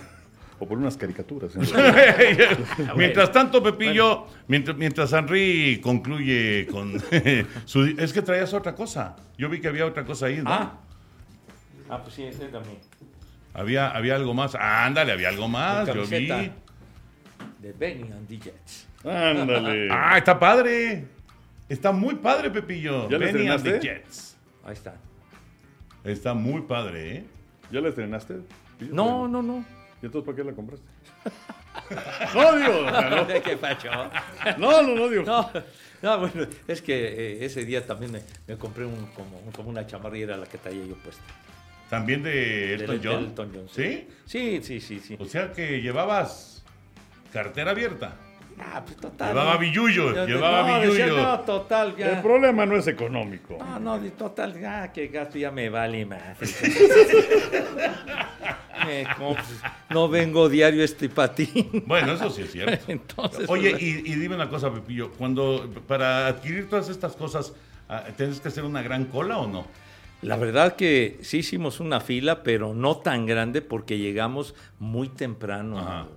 O 0.60 0.68
por 0.68 0.78
unas 0.78 0.96
caricaturas. 0.96 1.56
¿eh? 1.56 1.60
mientras 2.96 3.32
tanto, 3.32 3.62
Pepillo, 3.64 4.28
mientras, 4.48 4.78
mientras 4.78 5.12
Henry 5.12 5.82
concluye 5.82 6.68
con 6.68 6.94
su... 7.66 7.84
Es 7.98 8.14
que 8.14 8.22
traías 8.22 8.54
otra 8.54 8.76
cosa. 8.76 9.16
Yo 9.36 9.50
vi 9.50 9.60
que 9.60 9.68
había 9.68 9.86
otra 9.88 10.06
cosa 10.06 10.28
ahí, 10.28 10.38
¿no? 10.38 10.54
Ah. 10.54 10.80
Ah, 11.90 12.02
pues 12.04 12.14
sí, 12.14 12.24
ese 12.24 12.46
también. 12.46 12.78
Había, 13.56 13.90
había 13.90 14.16
algo 14.16 14.36
más. 14.36 14.54
Ah, 14.54 14.86
ándale, 14.86 15.12
había 15.12 15.30
algo 15.30 15.48
más. 15.48 15.88
Yo 15.88 15.96
vi. 15.96 16.28
camiseta 16.28 16.54
De 17.60 17.74
Benny 17.74 18.12
and 18.12 18.28
the 18.28 18.38
Jets. 18.38 18.88
Ándale. 19.04 19.88
Ah, 19.92 20.18
está 20.18 20.40
padre. 20.40 21.06
Está 21.70 21.92
muy 21.92 22.16
padre, 22.16 22.50
Pepillo. 22.50 23.10
¿Ya 23.10 23.18
Benny 23.18 23.48
and 23.48 23.64
the? 23.64 23.80
Jets. 23.80 24.38
Ahí 24.64 24.74
está. 24.74 24.96
Está 26.04 26.34
muy 26.34 26.62
padre, 26.62 27.18
¿eh? 27.18 27.26
¿Ya 27.72 27.82
la 27.82 27.90
estrenaste? 27.90 28.36
No, 28.92 29.28
no, 29.28 29.42
no. 29.42 29.66
¿Y 30.02 30.06
entonces 30.06 30.26
para 30.26 30.36
qué 30.36 30.44
la 30.44 30.54
compraste? 30.54 30.86
no, 32.36 32.56
digo. 32.58 32.86
o 32.86 32.90
sea, 32.90 33.10
no. 33.10 33.28
¿Qué 33.44 33.58
pacho? 33.58 33.90
No, 34.58 34.82
no, 34.84 34.96
no, 34.96 35.10
digo. 35.10 35.24
No, 35.24 35.50
no, 36.02 36.20
bueno, 36.20 36.48
es 36.68 36.82
que 36.82 36.94
eh, 36.94 37.46
ese 37.46 37.64
día 37.64 37.86
también 37.86 38.12
me, 38.12 38.22
me 38.48 38.58
compré 38.58 38.86
un, 38.86 39.08
como, 39.16 39.40
como 39.56 39.70
una 39.70 39.88
chamarra 39.88 40.18
y 40.18 40.24
era 40.24 40.38
la 40.38 40.46
que 40.46 40.58
traía 40.58 40.86
yo 40.86 40.96
puesta. 40.96 41.24
También 41.90 42.24
de 42.24 42.74
Elton 42.74 43.02
del 43.02 43.08
John. 43.08 43.24
Elton 43.24 43.52
John, 43.54 43.70
¿Sí? 43.72 44.08
Sí, 44.26 44.60
sí, 44.62 44.82
sí, 44.82 45.00
sí. 45.00 45.16
O 45.20 45.26
sea 45.26 45.52
que 45.52 45.82
llevabas 45.82 46.64
cartera 47.32 47.72
abierta. 47.72 48.16
Ah, 48.60 48.82
pues 48.86 48.98
total. 48.98 49.30
Llevaba 49.30 49.58
Yo- 49.64 50.26
llevaba 50.28 50.68
no, 50.68 50.80
decía, 50.82 51.08
no, 51.08 51.40
total, 51.42 51.96
ya. 51.96 52.12
El 52.18 52.22
problema 52.22 52.66
no 52.66 52.76
es 52.78 52.88
económico. 52.88 53.58
No, 53.60 53.80
no, 53.80 54.00
total, 54.12 54.60
ya 54.60 54.92
que 54.92 55.08
gasto 55.08 55.38
ya 55.38 55.52
me 55.52 55.70
vale 55.70 56.06
más. 56.06 56.38
Me 58.86 59.06
compro- 59.06 59.72
no 59.92 60.10
vengo 60.10 60.50
diario 60.50 60.84
este 60.84 61.08
patín. 61.08 61.84
Bueno, 61.86 62.14
eso 62.14 62.30
sí 62.30 62.42
es 62.42 62.52
cierto. 62.52 62.84
Entonces, 62.92 63.50
Oye, 63.50 63.72
pues, 63.72 63.82
y, 63.82 63.88
y 64.12 64.16
dime 64.16 64.36
una 64.36 64.50
cosa, 64.50 64.74
Pepillo, 64.74 65.12
cuando 65.12 65.70
para 65.88 66.28
adquirir 66.28 66.68
todas 66.70 66.90
estas 66.90 67.16
cosas, 67.16 67.54
ah, 67.88 68.04
¿tienes 68.18 68.40
que 68.42 68.50
hacer 68.50 68.64
una 68.66 68.82
gran 68.82 69.06
cola 69.06 69.38
o 69.38 69.48
no? 69.48 69.66
La 70.22 70.36
verdad 70.38 70.76
que 70.76 71.18
sí 71.22 71.40
hicimos 71.40 71.80
una 71.80 72.00
fila, 72.02 72.44
pero 72.44 72.74
no 72.74 72.98
tan 72.98 73.26
grande 73.26 73.62
porque 73.62 73.98
llegamos 73.98 74.54
muy 74.80 75.08
temprano. 75.10 75.80
Ajá. 75.80 76.08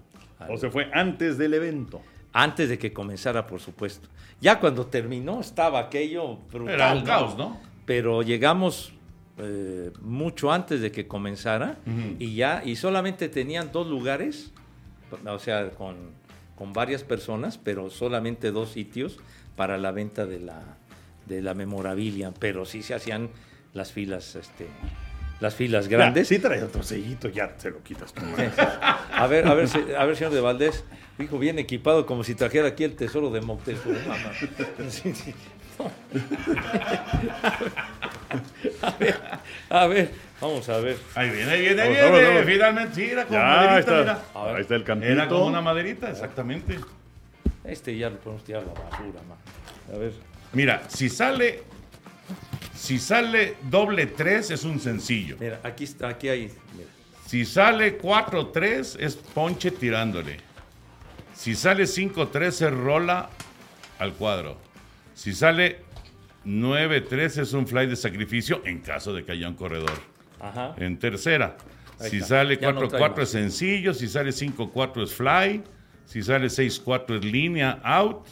al- 0.41 0.51
O 0.51 0.57
sea, 0.59 0.71
fue 0.71 0.91
antes 0.93 1.39
del 1.39 1.55
evento. 1.55 2.03
Antes 2.39 2.69
de 2.69 2.79
que 2.79 2.93
comenzara, 2.93 3.47
por 3.47 3.61
supuesto. 3.61 4.11
Ya 4.43 4.61
cuando 4.61 4.85
terminó 4.87 5.41
estaba 5.41 5.79
aquello 5.79 6.37
brutal. 6.53 6.75
Era 6.75 6.93
un 6.93 7.03
caos, 7.03 7.39
¿no? 7.39 7.59
Pero 7.87 8.21
llegamos 8.21 8.93
eh, 9.39 9.91
mucho 10.03 10.53
antes 10.53 10.83
de 10.83 10.93
que 10.93 11.09
comenzara 11.09 11.79
y 12.19 12.35
ya, 12.35 12.63
y 12.63 12.77
solamente 12.77 13.31
tenían 13.31 13.73
dos 13.73 13.87
lugares, 13.87 14.53
o 15.25 15.39
sea, 15.39 15.71
con, 15.71 15.97
con 16.57 16.75
varias 16.75 17.05
personas, 17.05 17.57
pero 17.57 17.89
solamente 17.89 18.51
dos 18.51 18.71
sitios 18.73 19.19
para 19.57 19.79
la 19.79 19.91
venta 19.91 20.27
de 20.27 20.41
la, 20.41 20.77
de 21.25 21.41
la 21.41 21.55
memorabilia. 21.55 22.35
Pero 22.39 22.67
sí 22.67 22.83
se 22.83 22.93
hacían 22.93 23.31
las 23.73 23.93
filas, 23.93 24.37
este, 24.37 24.67
las 25.41 25.55
filas 25.55 25.89
grandes. 25.89 26.29
Ya, 26.29 26.37
sí 26.37 26.43
trae 26.43 26.63
otro 26.63 26.83
sellito, 26.83 27.29
ya 27.29 27.55
se 27.59 27.71
lo 27.71 27.83
quitas 27.83 28.13
tú. 28.13 28.23
A 29.17 29.27
ver, 29.29 29.47
a 29.49 29.55
ver, 29.55 29.67
a 29.99 30.05
ver, 30.05 30.17
señor 30.17 30.33
de 30.35 30.41
Valdés, 30.43 30.85
dijo 31.17 31.39
bien 31.39 31.59
equipado 31.59 32.05
como 32.05 32.23
si 32.23 32.35
trajera 32.35 32.69
aquí 32.69 32.85
el 32.85 32.95
tesoro 32.97 33.31
de 33.31 33.41
Moctezuma. 33.41 33.97
Sí, 34.91 35.15
sí. 35.15 35.35
No. 35.79 35.91
A 38.83 38.91
ver, 38.99 39.17
a 39.71 39.87
ver, 39.87 40.11
vamos 40.41 40.69
a 40.69 40.79
ver. 40.79 40.97
Ahí 41.15 41.31
viene, 41.31 41.51
ahí 41.51 41.61
viene, 41.63 41.83
ahí 41.83 41.89
viene. 41.91 42.11
vamos, 42.11 42.23
vamos. 42.29 42.45
Finalmente, 42.47 42.95
sí, 42.95 43.05
era 43.11 43.25
como 43.25 43.39
Ya, 43.39 43.45
maderita, 43.47 43.73
ahí 43.75 43.81
está. 43.81 43.99
mira. 44.01 44.19
Ahí 44.55 44.61
está 44.63 44.75
el 44.75 44.85
campito. 44.85 45.13
Era 45.13 45.29
como 45.29 45.47
una 45.47 45.61
maderita, 45.61 46.11
exactamente. 46.11 46.79
Este 47.65 47.97
ya 47.97 48.11
lo 48.11 48.19
podemos 48.19 48.45
tirar 48.45 48.63
a 48.63 48.67
la 48.67 48.73
basura, 48.73 49.21
ma. 49.29 49.95
A 49.95 49.99
ver. 49.99 50.13
Mira, 50.53 50.83
si 50.89 51.09
sale, 51.09 51.63
si 52.77 52.99
sale 52.99 53.57
doble 53.71 54.07
3 54.07 54.51
es 54.51 54.65
un 54.65 54.79
sencillo. 54.81 55.37
Mira, 55.41 55.61
aquí 55.63 55.85
está, 55.85 56.09
aquí 56.09 56.29
hay. 56.29 56.43
mira. 56.77 56.89
Si 57.27 57.45
sale 57.45 57.99
4-3 58.01 58.99
es 59.01 59.17
ponche 59.17 59.71
tirándole. 59.73 60.37
Si 61.35 61.55
sale 61.55 61.85
5-3 61.85 62.43
es 62.47 62.71
rola 62.73 63.29
al 63.99 64.13
cuadro. 64.15 64.59
Si 65.15 65.33
sale 65.33 65.81
9-3 66.45 67.43
es 67.43 67.53
un 67.53 67.67
fly 67.67 67.87
de 67.87 67.97
sacrificio 67.97 68.63
en 68.65 68.79
caso 68.79 69.13
de 69.13 69.25
que 69.25 69.33
haya 69.33 69.49
un 69.49 69.55
corredor. 69.55 69.99
Ajá. 70.41 70.75
En 70.79 70.99
tercera. 70.99 71.57
Ahí 71.99 72.11
Si 72.11 72.17
está. 72.17 72.29
sale 72.29 72.59
Ya 72.61 72.73
no 72.73 72.87
trae 72.89 73.01
4-4 73.01 73.11
más. 73.11 73.19
es 73.21 73.29
sencillo. 73.31 73.95
Si 73.95 74.07
sale 74.09 74.31
5-4 74.31 75.03
es 75.03 75.13
fly. 75.15 75.63
Si 76.05 76.23
sale 76.23 76.47
6-4 76.47 77.19
es 77.19 77.25
línea 77.25 77.81
out. 77.83 78.25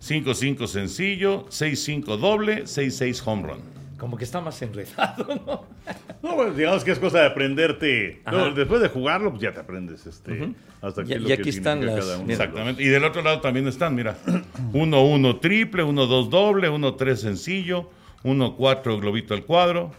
5-5 0.00 0.66
sencillo. 0.66 1.46
6-5 1.46 2.16
doble. 2.18 2.62
6-6 2.64 3.22
home 3.24 3.48
run. 3.48 3.76
Como 3.98 4.16
que 4.18 4.24
está 4.24 4.40
más 4.40 4.60
enredado, 4.62 5.26
¿no? 5.46 5.64
No, 6.22 6.34
bueno, 6.34 6.52
digamos 6.54 6.82
que 6.82 6.90
es 6.90 6.98
cosa 6.98 7.20
de 7.20 7.26
aprenderte. 7.26 8.20
No, 8.30 8.50
después 8.52 8.80
de 8.80 8.88
jugarlo, 8.88 9.30
pues 9.30 9.42
ya 9.42 9.52
te 9.52 9.60
aprendes 9.60 10.06
este, 10.06 10.52
hasta 10.82 11.02
aquí 11.02 11.12
Y- 11.12 11.18
lo 11.18 11.28
y 11.28 11.32
aquí 11.32 11.42
que 11.44 11.50
están 11.50 11.84
las- 11.86 12.00
cada 12.04 12.18
uno. 12.18 12.30
Exactamente. 12.32 12.82
Y 12.82 12.86
del 12.88 13.04
otro 13.04 13.22
lado 13.22 13.40
también 13.40 13.68
están, 13.68 13.94
mira. 13.94 14.16
1-1 14.72 15.40
triple, 15.40 15.84
1-2 15.84 16.28
doble, 16.28 16.68
1-3 16.70 17.14
sencillo, 17.16 17.90
1-4 18.24 18.98
globito 19.00 19.34
al 19.34 19.44
cuadro, 19.44 19.92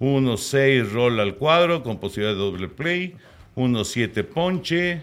1-6 0.00 0.90
roll 0.90 1.20
al 1.20 1.36
cuadro 1.36 1.82
con 1.82 1.98
posibilidad 2.00 2.32
de 2.34 2.40
doble 2.40 2.68
play, 2.68 3.14
1-7 3.56 4.24
ponche, 4.24 5.02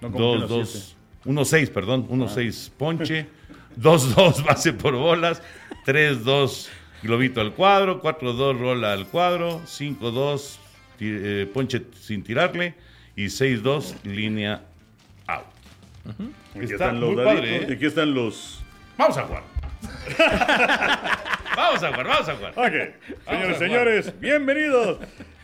No, 0.00 0.10
como 0.12 0.46
que 0.46 0.54
2-2, 0.54 0.94
1-6, 1.26 1.70
perdón, 1.70 2.08
1-6 2.08 2.70
ponche, 2.78 3.26
2-2 3.78 4.44
base 4.44 4.72
por 4.72 4.94
bolas, 4.94 5.42
3-2 5.86 6.68
globito 7.02 7.40
al 7.40 7.52
cuadro, 7.52 8.02
4-2 8.02 8.58
rola 8.58 8.92
al 8.92 9.06
cuadro, 9.06 9.60
5-2 9.66 10.58
ti- 10.98 11.06
eh, 11.10 11.50
ponche 11.52 11.82
sin 12.00 12.22
tirarle 12.22 12.74
y 13.16 13.26
6-2 13.26 13.94
línea 14.04 14.62
out. 15.26 15.44
Aquí 16.54 16.64
Está 16.64 16.74
están 16.74 17.00
los 17.00 17.14
muy 17.14 17.24
padre, 17.24 17.56
¿eh? 17.56 17.68
aquí 17.74 17.86
están 17.86 18.14
los. 18.14 18.62
Vamos 18.96 19.16
a 19.18 19.22
jugar. 19.24 19.42
vamos 21.56 21.82
a 21.82 21.88
jugar, 21.88 22.06
vamos 22.06 22.28
a 22.28 22.34
jugar. 22.34 22.52
Ok, 22.56 22.72
señores, 23.26 23.56
a 23.56 23.58
señores, 23.58 24.20
bienvenidos. 24.20 24.98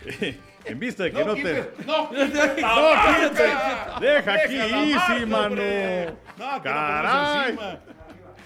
en 0.65 0.79
vista 0.81 1.05
de 1.05 1.13
que 1.13 1.25
no, 1.25 1.35
te. 1.35 1.71
no, 1.87 2.11
la 2.13 2.27
No, 2.61 2.95
marca. 2.95 3.31
quítate. 3.31 4.07
Deja 4.07 4.33
aquí, 4.35 4.57
easy, 4.57 5.27
mano. 5.27 5.55
No, 5.57 5.57
que 5.57 6.37
no 6.39 6.63
Caray. 6.63 7.57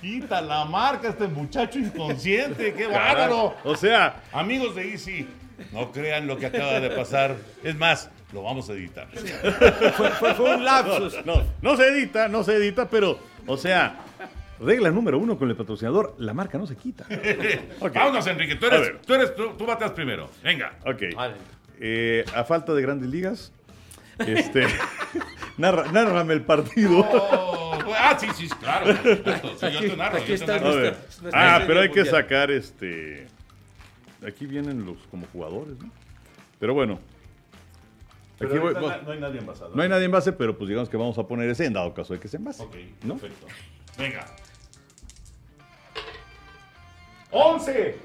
Quita 0.01 0.41
la 0.41 0.65
marca 0.65 1.09
este 1.09 1.27
muchacho 1.29 1.79
inconsciente, 1.79 2.73
qué 2.75 2.87
bárbaro. 2.87 3.55
O 3.65 3.77
sea, 3.77 4.23
Amigos 4.33 4.75
de 4.77 4.91
Easy, 4.93 5.27
no 5.73 5.91
crean 5.93 6.27
lo 6.27 6.39
que 6.39 6.47
acaba 6.47 6.79
de 6.81 6.91
pasar. 6.91 7.37
Es 7.65 7.77
más, 7.77 8.11
lo 8.33 8.43
vamos 8.43 8.69
a 8.71 8.75
editar. 8.75 9.09
Fue, 9.97 10.35
fue 10.35 10.55
un 10.57 10.65
lapsus. 10.65 11.17
no, 11.27 11.43
no 11.63 11.77
se 11.77 11.89
edita, 11.89 12.29
no 12.29 12.45
se 12.45 12.55
edita, 12.57 12.89
pero, 12.89 13.19
o 13.47 13.57
sea, 13.57 13.97
regla 14.61 14.91
número 14.91 15.19
uno 15.19 15.37
con 15.39 15.49
el 15.51 15.57
patrocinador, 15.57 16.15
la 16.19 16.33
marca 16.35 16.59
no 16.59 16.67
se 16.67 16.77
quita. 16.77 17.07
Vámonos, 17.95 18.27
Enrique. 18.27 18.55
Tú 18.57 18.67
eres, 18.67 19.01
tú, 19.05 19.15
eres, 19.15 19.35
tú, 19.35 19.55
tú 19.57 19.67
bateas 19.67 19.91
primero. 19.93 20.31
Venga. 20.43 20.73
Ok. 20.87 21.03
Vale. 21.17 21.35
Eh, 21.81 22.25
a 22.35 22.45
falta 22.45 22.73
de 22.75 22.83
grandes 22.83 23.09
ligas, 23.09 23.53
este, 24.19 24.67
narra- 25.59 25.91
nárrame 25.93 26.35
el 26.35 26.43
partido. 26.43 27.01
Oh, 27.11 27.68
ah, 27.97 28.17
sí, 28.19 28.27
sí, 28.37 28.49
claro. 28.49 28.87
por 28.87 29.17
supuesto. 29.17 29.49
Sí, 29.59 29.73
yo 29.73 29.81
te 29.81 29.97
narro, 29.97 30.17
aquí 30.19 30.27
yo 30.27 30.29
te 30.29 30.35
está 30.35 30.57
narro. 30.59 30.69
A 30.71 30.75
ver. 30.77 30.93
Nuestra- 30.95 31.23
nuestra 31.23 31.57
Ah, 31.57 31.65
pero 31.67 31.81
hay 31.81 31.91
que 31.91 32.05
sacar 32.05 32.51
este. 32.51 33.27
Aquí 34.27 34.47
vienen 34.47 34.85
los 34.85 34.97
como 35.11 35.27
jugadores, 35.33 35.79
¿no? 35.81 35.91
Pero 36.59 36.75
bueno. 36.75 36.99
Pero 38.39 38.51
Aquí 38.51 38.59
voy- 38.59 38.75
no 38.75 39.11
hay 39.13 39.21
nadie 39.21 39.41
envasado. 39.41 39.75
no 39.75 39.83
hay 39.83 39.89
nadie 39.89 40.05
en 40.05 40.11
base, 40.13 40.33
pero 40.33 40.57
pues 40.57 40.69
digamos 40.69 40.89
que 40.89 40.97
vamos 40.97 41.19
a 41.19 41.25
poner 41.27 41.49
ese 41.51 41.67
en 41.67 41.73
dado 41.73 41.93
caso 41.95 42.15
de 42.15 42.21
que 42.21 42.29
se 42.29 42.37
envase. 42.37 42.63
Ok, 42.63 42.77
¿no? 43.03 43.17
perfecto. 43.17 43.47
Venga. 43.97 44.25
11. 47.31 47.97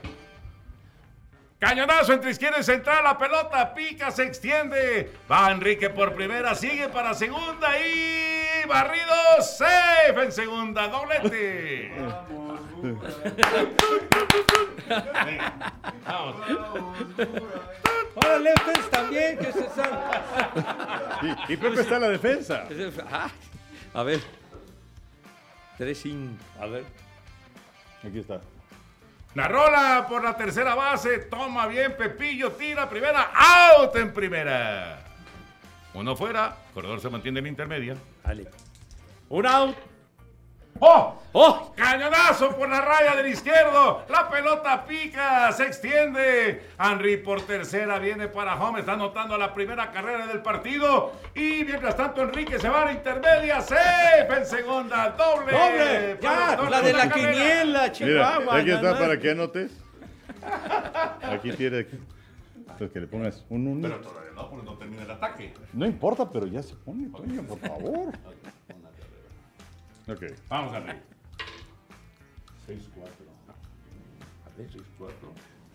Cañonazo 1.68 2.12
entre 2.14 2.32
izquierda 2.32 2.60
y 2.60 2.64
central, 2.64 3.06
la 3.06 3.18
pelota 3.18 3.74
pica, 3.74 4.12
se 4.12 4.24
extiende. 4.24 5.14
Va 5.32 5.50
Enrique 5.50 5.90
por 5.90 6.14
primera, 6.14 6.54
sigue 6.56 6.90
para 6.90 7.14
segunda 7.14 7.80
y 7.80 8.68
barrido, 8.68 9.14
safe 9.42 10.24
en 10.24 10.32
segunda, 10.34 10.88
doblete. 10.90 11.94
Vamos. 16.06 16.36
Órale, 18.16 18.54
ustedes 18.54 18.90
también, 18.92 19.38
que 19.38 19.52
se 19.54 19.70
sal- 19.70 20.02
Y, 21.48 21.54
y 21.54 21.58
Pepe 21.58 21.82
está 21.82 21.96
en 21.96 22.02
la 22.02 22.10
defensa. 22.10 22.66
Ah, 23.10 23.30
A 23.94 24.04
ver. 24.04 24.20
Tres 25.78 25.98
sin. 25.98 26.38
A 26.60 26.66
ver. 26.68 26.84
Aquí 28.06 28.20
está. 28.20 28.42
La 29.36 29.48
rola 29.48 30.06
por 30.08 30.24
la 30.24 30.38
tercera 30.38 30.76
base, 30.76 31.18
toma 31.20 31.66
bien 31.66 31.96
Pepillo, 31.98 32.52
tira 32.52 32.88
primera, 32.88 33.32
out 33.34 33.96
en 33.96 34.14
primera. 34.14 35.00
Uno 35.96 36.16
fuera, 36.16 36.56
corredor 36.74 37.00
se 37.00 37.10
mantiene 37.10 37.40
en 37.40 37.48
intermedia. 37.48 37.96
Vale. 38.24 38.48
Un 39.30 39.48
out. 39.48 39.93
¡Oh! 40.80 41.16
¡Oh! 41.34 41.74
Cañonazo 41.76 42.56
por 42.56 42.70
la 42.70 42.82
raya 42.82 43.16
del 43.16 43.28
izquierdo. 43.28 44.04
La 44.10 44.30
pelota 44.30 44.86
pica, 44.86 45.52
se 45.52 45.64
extiende. 45.66 46.68
Henry 46.80 47.18
por 47.18 47.42
tercera 47.42 48.00
viene 48.00 48.28
para 48.28 48.56
home. 48.62 48.80
Está 48.82 48.94
anotando 48.94 49.38
la 49.38 49.54
primera 49.54 49.92
carrera 49.92 50.28
del 50.28 50.42
partido. 50.42 51.14
Y 51.36 51.64
mientras 51.64 51.96
tanto, 51.96 52.22
Enrique 52.22 52.60
se 52.60 52.70
va 52.70 52.82
a 52.84 52.86
la 52.86 52.94
intermedia. 52.94 53.62
Safe 53.62 54.28
en 54.38 54.46
segunda, 54.46 55.10
doble. 55.12 55.52
¡Doble! 55.52 56.18
¡Ya! 56.22 56.58
La 56.70 56.82
de 56.82 56.94
la 56.94 57.10
carrera. 57.10 57.32
quiniela, 57.32 57.80
Mira, 57.82 57.92
Chihuahua. 57.92 58.58
aquí 58.58 58.72
está 58.72 58.98
para 58.98 59.20
que 59.20 59.32
anotes. 59.32 59.72
Aquí 61.22 61.52
tiene. 61.54 61.88
Entonces 62.58 62.92
que 62.92 63.00
le 63.00 63.08
pongas 63.08 63.46
un 63.50 63.68
uno. 63.68 63.88
Pero 63.88 64.02
todavía 64.02 64.32
no, 64.36 64.50
porque 64.50 64.66
no 64.66 64.78
termina 64.78 65.04
el 65.04 65.12
ataque. 65.12 65.54
No 65.74 65.86
importa, 65.86 66.30
pero 66.30 66.48
ya 66.48 66.62
se 66.64 66.76
pone, 66.76 67.08
Toño, 67.10 67.44
por 67.44 67.60
favor. 67.60 68.12
Ok. 70.08 70.24
Vamos, 70.50 70.74
Henry. 70.76 71.00
6-4. 72.68 73.04
A 74.46 74.58
ver. 74.58 74.68
6-4. 74.70 74.82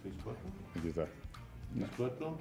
6-4. 0.04 0.36
Aquí 0.76 0.88
está. 0.88 1.06
6-4. 1.96 2.38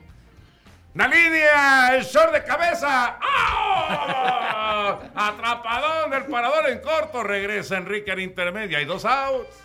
¡La 0.93 1.07
línea! 1.07 1.95
¡El 1.95 2.03
short 2.03 2.33
de 2.33 2.43
cabeza! 2.43 3.19
¡Ah! 3.21 4.99
Atrapadón 5.13 6.09
del 6.09 6.25
parador 6.25 6.69
en 6.69 6.79
corto. 6.79 7.23
Regresa 7.23 7.77
Enrique 7.77 8.11
en 8.11 8.21
intermedia. 8.21 8.79
Hay 8.79 8.85
dos 8.85 9.05
outs. 9.05 9.59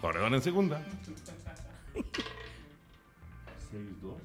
Corredor 0.00 0.34
en 0.34 0.42
segunda. 0.42 0.80
6-2. 3.72 4.16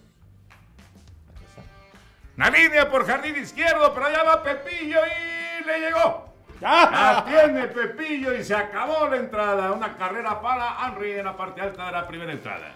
La 2.38 2.50
línea 2.50 2.90
por 2.90 3.06
jardín 3.06 3.36
izquierdo, 3.36 3.94
pero 3.94 4.08
allá 4.08 4.24
va 4.24 4.42
Pepillo 4.42 5.00
y 5.06 5.66
le 5.66 5.80
llegó. 5.80 6.29
La 6.62 7.26
tiene 7.28 7.68
Pepillo 7.68 8.34
y 8.36 8.44
se 8.44 8.56
acabó 8.56 9.08
la 9.08 9.18
entrada. 9.18 9.72
Una 9.72 9.96
carrera 9.96 10.42
para 10.42 10.76
Henry 10.88 11.12
en 11.14 11.26
la 11.26 11.38
parte 11.38 11.62
alta 11.62 11.86
de 11.86 11.92
la 11.92 12.08
primera 12.08 12.32
entrada. 12.32 12.76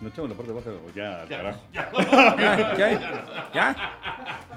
No 0.00 0.08
echamos 0.08 0.30
la 0.30 0.36
parte 0.36 0.52
baja 0.52 0.70
ya, 0.94 1.22
al 1.22 1.28
carajo. 1.28 1.60
Ya, 1.72 2.76
ya, 2.76 3.50
ya. 3.54 3.76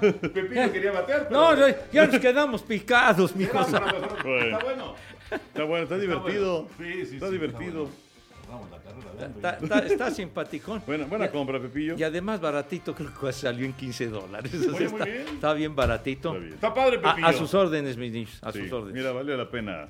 Pepillo 0.00 0.72
quería 0.72 0.92
batear, 0.92 1.28
No, 1.30 1.56
no, 1.56 1.66
ya 1.92 2.06
nos 2.06 2.18
quedamos 2.18 2.62
picados, 2.62 3.34
mijos. 3.34 3.66
Está 3.66 4.58
bueno. 4.62 4.94
Está 5.30 5.64
bueno, 5.64 5.84
está 5.84 5.98
divertido. 5.98 6.68
Sí, 6.78 7.06
sí, 7.06 7.14
está 7.14 7.26
sí, 7.26 7.32
divertido. 7.32 7.84
está 7.84 8.07
La 8.70 8.78
carrera. 8.78 9.26
Está, 9.34 9.50
está, 9.58 9.78
está 9.86 10.10
simpaticón. 10.14 10.82
Buena, 10.86 11.04
buena 11.06 11.26
Ya- 11.26 11.32
compra, 11.32 11.60
Pepillo. 11.60 11.96
Y 11.98 12.02
además 12.02 12.40
baratito, 12.40 12.94
creo 12.94 13.12
que 13.18 13.32
salió 13.32 13.66
en 13.66 13.72
15 13.74 14.06
dólares. 14.08 14.54
O 14.54 14.58
sea, 14.62 14.72
Oye, 14.72 14.88
muy 14.88 15.00
está, 15.00 15.04
bien. 15.04 15.28
está 15.28 15.52
bien 15.54 15.76
baratito. 15.76 16.28
Está 16.30 16.40
bien. 16.40 16.54
Está 16.54 16.74
padre, 16.74 16.96
A, 16.98 17.02
Pepillo. 17.14 17.26
a 17.26 17.32
sus 17.32 17.54
órdenes, 17.54 17.96
mis 17.96 18.12
niños, 18.12 18.38
a 18.42 18.52
Sí, 18.52 18.60
sus 18.62 18.72
órdenes. 18.72 18.94
Mira, 18.94 19.12
valió 19.12 19.36
la 19.36 19.50
pena 19.50 19.88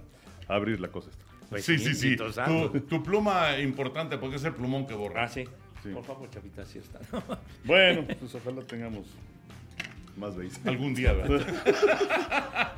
abrir 0.48 0.80
la 0.80 0.88
cosa 0.88 1.10
esta. 1.10 1.24
Pues 1.50 1.64
sí, 1.64 1.78
sí, 1.78 1.94
sí. 1.94 2.16
Tu, 2.16 2.80
tu 2.80 3.02
pluma 3.02 3.58
importante, 3.58 4.18
porque 4.18 4.36
es 4.36 4.44
el 4.44 4.52
plumón 4.54 4.86
que 4.86 4.94
borra. 4.94 5.24
Ah, 5.24 5.28
sí. 5.28 5.44
Sí. 5.82 5.90
Por 5.90 6.04
favor, 6.04 6.28
chavita, 6.28 6.62
así 6.62 6.78
está. 6.78 6.98
Bueno, 7.64 8.04
pues 8.18 8.34
ojalá 8.34 8.60
tengamos 8.62 9.06
más 10.18 10.36
veis. 10.36 10.60
Algún 10.66 10.94
día, 10.94 11.12
¿verdad? 11.12 11.46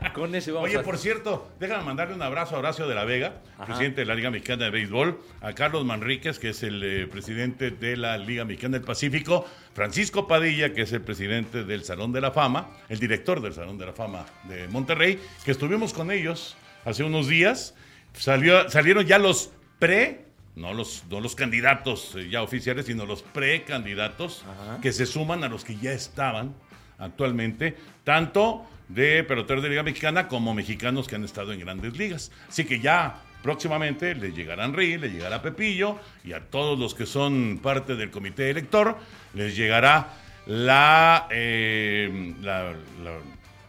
Con 0.14 0.34
ese 0.34 0.52
vamos 0.52 0.68
Oye, 0.68 0.78
a... 0.78 0.82
por 0.82 0.98
cierto, 0.98 1.50
déjame 1.58 1.84
mandarle 1.84 2.14
un 2.14 2.22
abrazo 2.22 2.56
a 2.56 2.58
Horacio 2.58 2.86
de 2.86 2.94
la 2.94 3.04
Vega, 3.04 3.40
Ajá. 3.56 3.66
presidente 3.66 4.02
de 4.02 4.06
la 4.06 4.14
Liga 4.14 4.30
Mexicana 4.30 4.64
de 4.64 4.70
Béisbol, 4.70 5.18
a 5.40 5.52
Carlos 5.52 5.84
Manríquez, 5.84 6.38
que 6.38 6.50
es 6.50 6.62
el 6.62 6.82
eh, 6.82 7.06
presidente 7.06 7.70
de 7.70 7.96
la 7.96 8.18
Liga 8.18 8.44
Mexicana 8.44 8.78
del 8.78 8.86
Pacífico, 8.86 9.46
Francisco 9.74 10.26
Padilla, 10.26 10.72
que 10.72 10.82
es 10.82 10.92
el 10.92 11.02
presidente 11.02 11.64
del 11.64 11.84
Salón 11.84 12.12
de 12.12 12.20
la 12.20 12.32
Fama, 12.32 12.70
el 12.88 12.98
director 12.98 13.40
del 13.40 13.54
Salón 13.54 13.78
de 13.78 13.86
la 13.86 13.92
Fama 13.92 14.26
de 14.44 14.68
Monterrey, 14.68 15.20
que 15.44 15.50
estuvimos 15.50 15.92
con 15.92 16.10
ellos 16.10 16.56
hace 16.84 17.04
unos 17.04 17.28
días. 17.28 17.74
Salió, 18.14 18.68
salieron 18.68 19.06
ya 19.06 19.18
los 19.18 19.52
pre, 19.78 20.24
no 20.56 20.74
los, 20.74 21.04
no 21.08 21.20
los 21.20 21.36
candidatos 21.36 22.14
eh, 22.16 22.28
ya 22.28 22.42
oficiales, 22.42 22.86
sino 22.86 23.06
los 23.06 23.22
precandidatos 23.22 24.44
que 24.82 24.92
se 24.92 25.06
suman 25.06 25.44
a 25.44 25.48
los 25.48 25.64
que 25.64 25.76
ya 25.76 25.92
estaban 25.92 26.54
actualmente, 27.00 27.76
tanto 28.04 28.64
de 28.88 29.24
peloteros 29.24 29.62
de 29.62 29.70
Liga 29.70 29.82
Mexicana 29.82 30.28
como 30.28 30.54
mexicanos 30.54 31.06
que 31.08 31.16
han 31.16 31.24
estado 31.24 31.52
en 31.52 31.60
grandes 31.60 31.96
ligas. 31.96 32.30
Así 32.48 32.64
que 32.64 32.80
ya 32.80 33.22
próximamente 33.42 34.14
le 34.14 34.32
llegará 34.32 34.64
Henry, 34.66 34.98
le 34.98 35.10
llegará 35.10 35.40
Pepillo 35.42 35.98
y 36.24 36.32
a 36.34 36.40
todos 36.40 36.78
los 36.78 36.94
que 36.94 37.06
son 37.06 37.58
parte 37.62 37.96
del 37.96 38.10
comité 38.10 38.50
elector 38.50 38.98
les 39.34 39.56
llegará 39.56 40.08
la, 40.46 41.26
eh, 41.30 42.34
la, 42.42 42.72
la- 43.02 43.18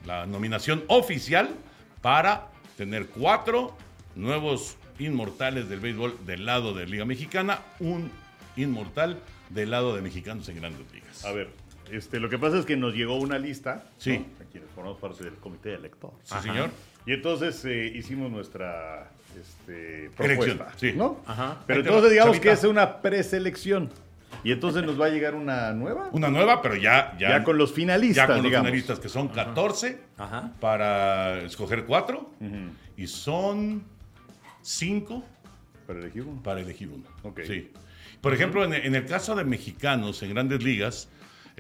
la 0.06 0.26
nominación 0.26 0.84
oficial 0.88 1.50
para 2.02 2.48
tener 2.76 3.06
cuatro 3.08 3.78
nuevos 4.16 4.76
inmortales 4.98 5.70
del 5.70 5.80
béisbol 5.80 6.18
del 6.26 6.46
lado 6.48 6.74
de 6.74 6.88
Liga 6.88 7.06
Mexicana, 7.06 7.60
un 7.80 8.12
inmortal 8.58 9.20
del 9.50 9.70
lado 9.70 9.96
de 9.96 10.02
mexicanos 10.02 10.50
en 10.50 10.56
grandes 10.58 10.92
ligas. 10.92 11.24
A 11.24 11.32
ver, 11.32 11.50
este, 11.92 12.20
lo 12.20 12.30
que 12.30 12.38
pasa 12.38 12.58
es 12.58 12.66
que 12.66 12.78
nos 12.78 12.94
llegó 12.94 13.18
una 13.18 13.38
lista. 13.40 13.86
Sí. 13.98 14.18
¿no? 14.20 14.46
A 14.46 14.50
quienes 14.52 14.70
formamos 14.72 15.00
parte 15.00 15.24
del 15.24 15.36
comité 15.36 15.74
elector. 15.74 16.12
Sí, 16.24 16.36
señor. 16.42 16.70
Y 17.06 17.14
entonces 17.14 17.64
eh, 17.66 17.92
hicimos 17.96 18.32
nuestra 18.32 19.10
este, 19.40 20.06
Elección, 20.20 20.58
propuesta. 20.58 20.74
sí. 20.78 20.94
¿no? 20.96 21.20
Ajá. 21.26 21.60
Pero 21.66 21.82
entonces 21.82 22.12
digamos 22.12 22.36
Chavita. 22.38 22.44
que 22.54 22.60
es 22.60 22.64
una 22.64 23.02
preselección. 23.02 23.90
Y 24.44 24.52
entonces 24.52 24.84
nos 24.84 25.00
va 25.00 25.06
a 25.06 25.10
llegar 25.10 25.36
una 25.36 25.72
nueva. 25.74 26.10
Una 26.14 26.30
nueva, 26.30 26.62
pero 26.62 26.76
ya, 26.76 27.16
ya, 27.20 27.30
Ya, 27.30 27.44
con 27.44 27.58
los 27.58 27.74
finalistas, 27.74 28.16
ya 28.16 28.28
con 28.28 28.36
los 28.38 28.46
digamos. 28.46 28.68
finalistas, 28.68 29.00
que 29.00 29.10
son 29.10 29.28
14 29.28 30.00
Ajá. 30.18 30.52
para 30.60 31.42
escoger 31.42 31.86
cuatro 31.86 32.32
Ujú. 32.40 32.72
y 32.98 33.08
son 33.08 33.84
5 34.62 35.24
Para 35.86 36.00
elegir 36.00 36.24
uno. 36.24 36.42
para 36.42 36.62
elegir 36.62 36.90
uno. 36.90 37.04
Ok. 37.24 37.42
Sí. 37.46 37.72
Por 38.22 38.34
ejemplo, 38.34 38.64
en, 38.64 38.74
en 38.74 38.96
el 38.96 39.06
caso 39.06 39.36
de 39.36 39.44
mexicanos 39.44 40.22
en 40.24 40.30
grandes 40.34 40.64
ligas, 40.64 41.10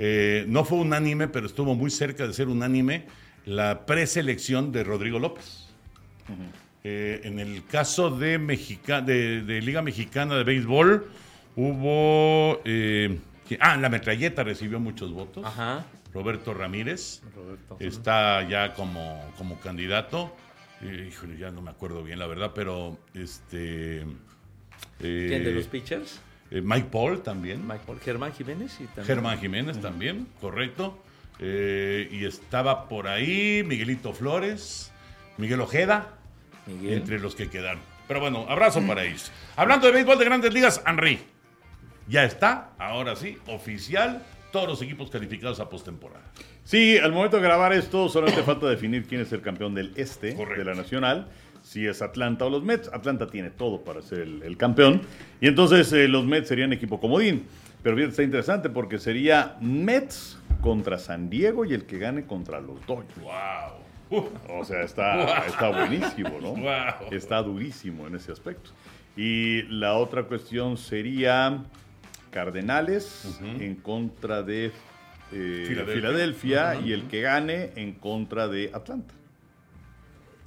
eh, 0.03 0.45
no 0.47 0.65
fue 0.65 0.79
unánime, 0.79 1.27
pero 1.27 1.45
estuvo 1.45 1.75
muy 1.75 1.91
cerca 1.91 2.25
de 2.25 2.33
ser 2.33 2.47
unánime 2.47 3.05
la 3.45 3.85
preselección 3.85 4.71
de 4.71 4.83
Rodrigo 4.83 5.19
López. 5.19 5.67
Eh, 6.83 7.21
en 7.23 7.39
el 7.39 7.63
caso 7.65 8.09
de, 8.09 8.39
Mexica- 8.39 9.01
de, 9.01 9.43
de 9.43 9.61
Liga 9.61 9.83
Mexicana 9.83 10.35
de 10.35 10.43
Béisbol, 10.43 11.05
hubo... 11.55 12.61
eh, 12.65 13.19
ah, 13.59 13.77
la 13.77 13.89
metralleta 13.89 14.43
recibió 14.43 14.79
muchos 14.79 15.11
votos. 15.13 15.45
Ajá. 15.45 15.85
Roberto 16.13 16.53
Ramírez 16.53 17.21
Roberto. 17.35 17.77
está 17.79 18.47
ya 18.49 18.73
como, 18.73 19.23
como 19.37 19.59
candidato. 19.59 20.35
Eh, 20.81 21.09
híjole, 21.09 21.37
ya 21.37 21.51
no 21.51 21.61
me 21.61 21.69
acuerdo 21.69 22.03
bien 22.03 22.17
la 22.17 22.25
verdad, 22.25 22.51
pero 22.55 22.97
este... 23.13 23.99
eh, 24.01 24.05
¿Quién 25.29 25.43
de 25.43 25.51
los 25.53 25.67
pitchers? 25.67 26.19
Eh, 26.51 26.61
Mike 26.61 26.89
Paul 26.91 27.21
también. 27.21 27.65
Mike 27.67 27.81
Paul, 27.85 27.99
Germán 27.99 28.33
Jiménez 28.33 28.73
y 28.79 28.85
también. 28.85 29.05
Germán 29.05 29.39
Jiménez 29.39 29.79
también, 29.81 30.27
correcto. 30.39 31.01
Eh, 31.39 32.07
y 32.11 32.25
estaba 32.25 32.87
por 32.87 33.07
ahí 33.07 33.63
Miguelito 33.65 34.13
Flores, 34.13 34.91
Miguel 35.37 35.61
Ojeda, 35.61 36.09
Miguel. 36.67 36.93
entre 36.93 37.19
los 37.19 37.35
que 37.35 37.49
quedaron. 37.49 37.81
Pero 38.07 38.19
bueno, 38.19 38.45
abrazo 38.47 38.81
para 38.85 39.03
ellos. 39.05 39.31
Hablando 39.55 39.87
de 39.87 39.93
béisbol 39.93 40.19
de 40.19 40.25
grandes 40.25 40.53
ligas, 40.53 40.83
Henry. 40.85 41.19
Ya 42.07 42.25
está, 42.25 42.71
ahora 42.77 43.15
sí, 43.15 43.37
oficial, 43.47 44.21
todos 44.51 44.67
los 44.67 44.81
equipos 44.81 45.09
calificados 45.09 45.59
a 45.61 45.69
postemporada. 45.69 46.25
Sí, 46.65 46.97
al 46.97 47.13
momento 47.13 47.37
de 47.37 47.43
grabar 47.43 47.71
esto, 47.73 48.09
solamente 48.09 48.43
falta 48.45 48.67
definir 48.67 49.07
quién 49.07 49.21
es 49.21 49.31
el 49.31 49.41
campeón 49.41 49.73
del 49.73 49.93
este 49.95 50.35
Correcto. 50.35 50.59
de 50.63 50.65
la 50.65 50.75
Nacional. 50.75 51.27
Si 51.71 51.87
es 51.87 52.01
Atlanta 52.01 52.43
o 52.43 52.49
los 52.49 52.63
Mets. 52.63 52.89
Atlanta 52.91 53.27
tiene 53.27 53.49
todo 53.49 53.79
para 53.85 54.01
ser 54.01 54.19
el, 54.19 54.43
el 54.43 54.57
campeón. 54.57 55.03
Y 55.39 55.47
entonces 55.47 55.93
eh, 55.93 56.09
los 56.09 56.25
Mets 56.25 56.49
serían 56.49 56.73
equipo 56.73 56.99
comodín. 56.99 57.45
Pero 57.81 57.95
bien, 57.95 58.09
está 58.09 58.23
interesante 58.23 58.69
porque 58.69 58.99
sería 58.99 59.55
Mets 59.61 60.37
contra 60.59 60.99
San 60.99 61.29
Diego 61.29 61.63
y 61.63 61.73
el 61.73 61.85
que 61.85 61.97
gane 61.97 62.25
contra 62.25 62.59
los 62.59 62.85
Dodgers. 62.85 63.15
¡Wow! 64.09 64.25
O 64.49 64.65
sea, 64.65 64.81
está, 64.81 65.45
está 65.47 65.69
buenísimo, 65.69 66.41
¿no? 66.41 66.55
Wow. 66.55 67.09
Está 67.09 67.41
durísimo 67.41 68.05
en 68.05 68.15
ese 68.15 68.33
aspecto. 68.33 68.71
Y 69.15 69.61
la 69.69 69.93
otra 69.93 70.23
cuestión 70.23 70.75
sería 70.77 71.63
Cardenales 72.31 73.39
en 73.41 73.75
contra 73.75 74.43
de 74.43 74.73
eh, 75.31 75.65
Filadelfia. 75.69 75.95
Filadelfia, 75.95 76.81
y 76.85 76.91
el 76.91 77.07
que 77.07 77.21
gane 77.21 77.69
en 77.77 77.93
contra 77.93 78.49
de 78.49 78.71
Atlanta. 78.73 79.13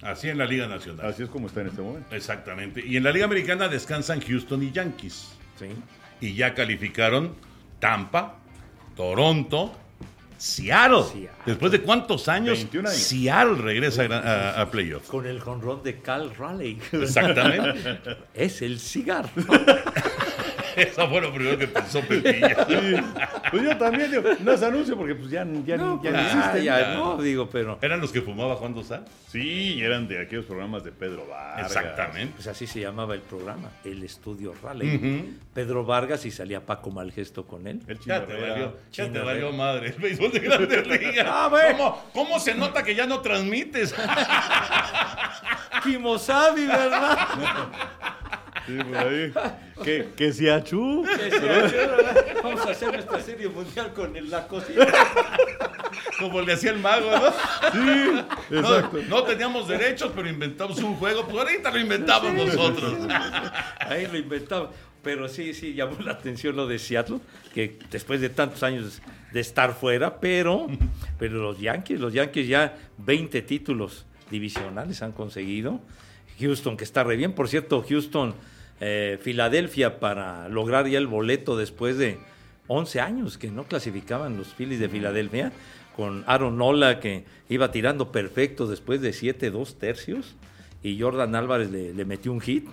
Así 0.04 0.28
en 0.28 0.38
la 0.38 0.44
Liga 0.44 0.66
Nacional. 0.66 1.06
Así 1.06 1.22
es 1.22 1.28
como 1.28 1.46
está 1.48 1.62
en 1.62 1.68
este 1.68 1.80
momento. 1.82 2.14
Exactamente. 2.14 2.84
Y 2.86 2.96
en 2.96 3.02
la 3.04 3.10
Liga 3.10 3.24
Americana 3.24 3.68
descansan 3.68 4.20
Houston 4.20 4.62
y 4.62 4.70
Yankees. 4.70 5.32
Sí. 5.58 5.66
Y 6.20 6.34
ya 6.34 6.54
calificaron 6.54 7.34
Tampa, 7.80 8.36
Toronto, 8.96 9.72
Seattle. 10.36 11.02
Seattle. 11.04 11.30
Después 11.46 11.72
de 11.72 11.80
cuántos 11.80 12.28
años, 12.28 12.58
21 12.58 12.88
años. 12.88 13.00
Seattle 13.00 13.54
regresa 13.62 14.02
a, 14.02 14.04
gran- 14.04 14.26
a- 14.26 14.60
a 14.60 14.70
playoff. 14.70 15.08
Con 15.08 15.26
el 15.26 15.40
jonrón 15.40 15.82
de 15.82 16.00
Cal 16.00 16.34
Raleigh. 16.36 16.78
Exactamente. 16.92 17.98
es 18.34 18.60
el 18.62 18.78
cigarro. 18.80 19.30
Eso 20.76 21.08
fue 21.08 21.20
lo 21.20 21.32
primero 21.32 21.58
que 21.58 21.68
pensó 21.68 22.00
Pepilla. 22.08 22.66
Pues 23.50 23.62
yo 23.62 23.76
también, 23.76 24.10
digo, 24.10 24.22
no 24.40 24.52
es 24.52 24.62
anuncio 24.62 24.96
porque 24.96 25.14
pues 25.14 25.30
ya, 25.30 25.46
ya, 25.64 25.76
No, 25.76 26.02
ya 26.02 26.10
pues, 26.10 26.34
no 26.34 26.58
ya, 26.58 26.94
no, 26.94 27.22
digo, 27.22 27.48
pero 27.48 27.78
¿Eran 27.80 28.00
los 28.00 28.12
que 28.12 28.22
fumaba 28.22 28.56
Juan 28.56 28.74
Dosal? 28.74 29.04
Sí, 29.28 29.80
eran 29.82 30.08
de 30.08 30.22
aquellos 30.22 30.44
programas 30.44 30.84
de 30.84 30.92
Pedro 30.92 31.26
Vargas. 31.26 31.66
Exactamente. 31.66 32.34
pues 32.34 32.46
así 32.46 32.66
se 32.66 32.80
llamaba 32.80 33.14
el 33.14 33.20
programa, 33.20 33.70
el 33.84 34.02
estudio 34.02 34.54
Raleigh. 34.62 35.24
Pedro 35.52 35.84
Vargas 35.84 36.24
y 36.24 36.30
salía 36.30 36.64
Paco 36.64 36.90
Malgesto 36.90 37.46
con 37.46 37.66
él. 37.66 37.80
El 37.86 37.98
Ya 38.00 38.24
te 38.24 38.34
valió, 38.34 38.76
ya 38.92 39.12
te 39.12 39.18
valió 39.18 39.52
madre 39.52 39.88
el 39.88 39.94
béisbol 40.02 40.32
de 40.32 40.40
grandes 40.40 40.86
ligas. 41.00 41.26
Ah. 41.28 41.50
¿Cómo, 41.76 42.04
¿Cómo 42.12 42.40
se 42.40 42.54
nota 42.54 42.82
que 42.82 42.94
ya 42.94 43.06
no 43.06 43.20
transmites? 43.20 43.94
Kimosabi, 45.82 46.66
¿verdad? 46.66 47.18
Sí, 48.66 48.78
por 48.78 48.96
ahí. 48.96 49.32
Que, 49.82 50.08
que 50.16 50.32
si 50.32 50.48
achú. 50.48 51.04
Vamos 52.42 52.66
a 52.66 52.70
hacer 52.70 52.92
nuestra 52.92 53.20
serie 53.20 53.48
mundial 53.48 53.92
con 53.92 54.16
el, 54.16 54.30
la 54.30 54.46
cocina. 54.46 54.86
Como 56.18 56.40
le 56.40 56.52
hacía 56.52 56.70
el 56.70 56.78
mago, 56.78 57.10
¿no? 57.10 57.30
Sí, 57.72 58.24
No, 58.50 58.58
exacto. 58.60 58.98
no 59.08 59.22
teníamos 59.24 59.68
derechos, 59.68 60.12
pero 60.14 60.28
inventamos 60.28 60.78
un 60.78 60.94
juego. 60.96 61.26
Pues 61.26 61.36
ahorita 61.46 61.70
lo 61.70 61.78
inventamos 61.78 62.32
nosotros. 62.32 62.94
Ahí 63.80 64.06
lo 64.06 64.18
inventaba. 64.18 64.70
Pero 65.02 65.28
sí, 65.28 65.52
sí, 65.52 65.74
llamó 65.74 65.96
la 66.00 66.12
atención 66.12 66.56
lo 66.56 66.66
de 66.66 66.78
Seattle, 66.78 67.18
que 67.52 67.78
después 67.90 68.22
de 68.22 68.30
tantos 68.30 68.62
años 68.62 69.02
de 69.32 69.40
estar 69.40 69.74
fuera, 69.74 70.18
pero, 70.18 70.66
pero 71.18 71.42
los 71.42 71.58
Yankees, 71.60 72.00
los 72.00 72.14
Yankees 72.14 72.48
ya 72.48 72.74
20 72.98 73.42
títulos 73.42 74.06
divisionales 74.30 75.02
han 75.02 75.12
conseguido. 75.12 75.80
Houston, 76.40 76.76
que 76.78 76.84
está 76.84 77.04
re 77.04 77.16
bien. 77.16 77.34
Por 77.34 77.48
cierto, 77.48 77.84
Houston, 77.86 78.34
eh, 78.86 79.18
Filadelfia, 79.18 79.98
para 79.98 80.46
lograr 80.50 80.86
ya 80.88 80.98
el 80.98 81.06
boleto 81.06 81.56
después 81.56 81.96
de 81.96 82.18
11 82.66 83.00
años 83.00 83.38
que 83.38 83.50
no 83.50 83.64
clasificaban 83.64 84.36
los 84.36 84.48
Phillies 84.48 84.78
de 84.78 84.90
Filadelfia, 84.90 85.52
con 85.96 86.22
Aaron 86.26 86.58
Nola, 86.58 87.00
que 87.00 87.24
iba 87.48 87.70
tirando 87.70 88.12
perfecto 88.12 88.66
después 88.66 89.00
de 89.00 89.14
7, 89.14 89.50
2 89.50 89.78
tercios, 89.78 90.34
y 90.82 91.00
Jordan 91.00 91.34
Álvarez 91.34 91.70
le, 91.70 91.94
le 91.94 92.04
metió 92.04 92.30
un 92.30 92.42
hit. 92.42 92.68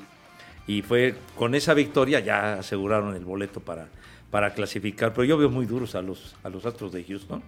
Y 0.68 0.82
fue 0.82 1.16
con 1.38 1.56
esa 1.56 1.74
victoria 1.74 2.20
ya 2.20 2.56
aseguraron 2.56 3.16
el 3.16 3.24
boleto 3.24 3.62
para, 3.62 3.88
para 4.30 4.54
clasificar, 4.54 5.14
pero 5.14 5.24
yo 5.24 5.38
veo 5.38 5.50
muy 5.50 5.66
duros 5.66 5.96
a 5.96 6.02
los, 6.02 6.36
a 6.44 6.50
los 6.50 6.66
Astros 6.66 6.92
de 6.92 7.06
Houston. 7.06 7.42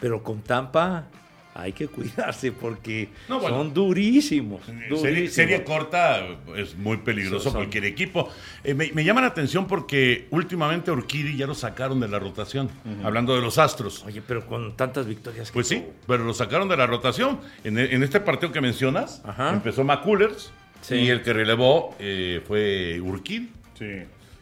Pero 0.00 0.24
con 0.24 0.42
Tampa 0.42 1.06
hay 1.54 1.72
que 1.72 1.88
cuidarse 1.88 2.52
porque 2.52 3.08
No, 3.28 3.40
bueno. 3.40 3.58
son 3.58 3.74
durísimos. 3.74 4.64
Serie, 4.64 4.88
durísimos. 4.88 5.32
serie 5.32 5.64
corta 5.64 6.26
es 6.56 6.76
muy 6.76 6.96
peligroso 6.98 7.44
Son- 7.44 7.54
cualquier 7.54 7.84
equipo. 7.84 8.28
Eh, 8.64 8.74
me, 8.74 8.90
me 8.92 9.04
llama 9.04 9.20
la 9.20 9.26
atención 9.28 9.66
porque 9.66 10.26
últimamente 10.30 10.90
Urquidi 10.90 11.36
ya 11.36 11.46
lo 11.46 11.54
sacaron 11.54 12.00
de 12.00 12.08
la 12.08 12.18
rotación, 12.18 12.70
hablando 13.04 13.34
de 13.34 13.42
los 13.42 13.58
Astros. 13.58 14.02
Oye, 14.04 14.22
pero 14.26 14.46
con 14.46 14.76
tantas 14.76 15.06
victorias 15.06 15.50
que 15.50 15.54
Pues 15.54 15.68
sí, 15.68 15.76
tuvo. 15.76 15.92
pero 16.06 16.24
lo 16.24 16.34
sacaron 16.34 16.68
de 16.68 16.76
la 16.76 16.86
rotación. 16.86 17.38
En, 17.64 17.78
en 17.78 18.02
este 18.02 18.20
partido 18.20 18.50
que 18.52 18.60
mencionas, 18.60 19.20
Ajá. 19.24 19.50
empezó 19.52 19.84
McCullers 19.84 20.52
Sí. 20.80 20.96
y 20.96 21.08
el 21.10 21.22
que 21.22 21.32
relevó 21.32 21.94
eh, 22.00 22.40
fue 22.46 23.00
Urquidi. 23.00 23.50
Sí. 23.78 23.86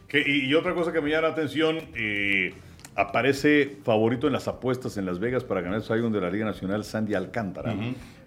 Que- 0.07 0.23
y, 0.25 0.45
y 0.49 0.53
otra 0.55 0.73
cosa 0.73 0.91
que 0.91 0.99
me 1.01 1.09
llama 1.09 1.27
la 1.27 1.33
atención, 1.33 1.77
eh, 1.95 2.53
aparece 2.95 3.77
favorito 3.83 4.27
en 4.27 4.33
las 4.33 4.47
apuestas 4.47 4.97
en 4.97 5.05
Las 5.05 5.19
Vegas 5.19 5.43
para 5.43 5.61
ganar 5.61 5.81
Young 5.81 6.11
de 6.11 6.21
la 6.21 6.29
Liga 6.29 6.45
Nacional, 6.45 6.83
Sandy 6.83 7.13
Alcántara. 7.13 7.73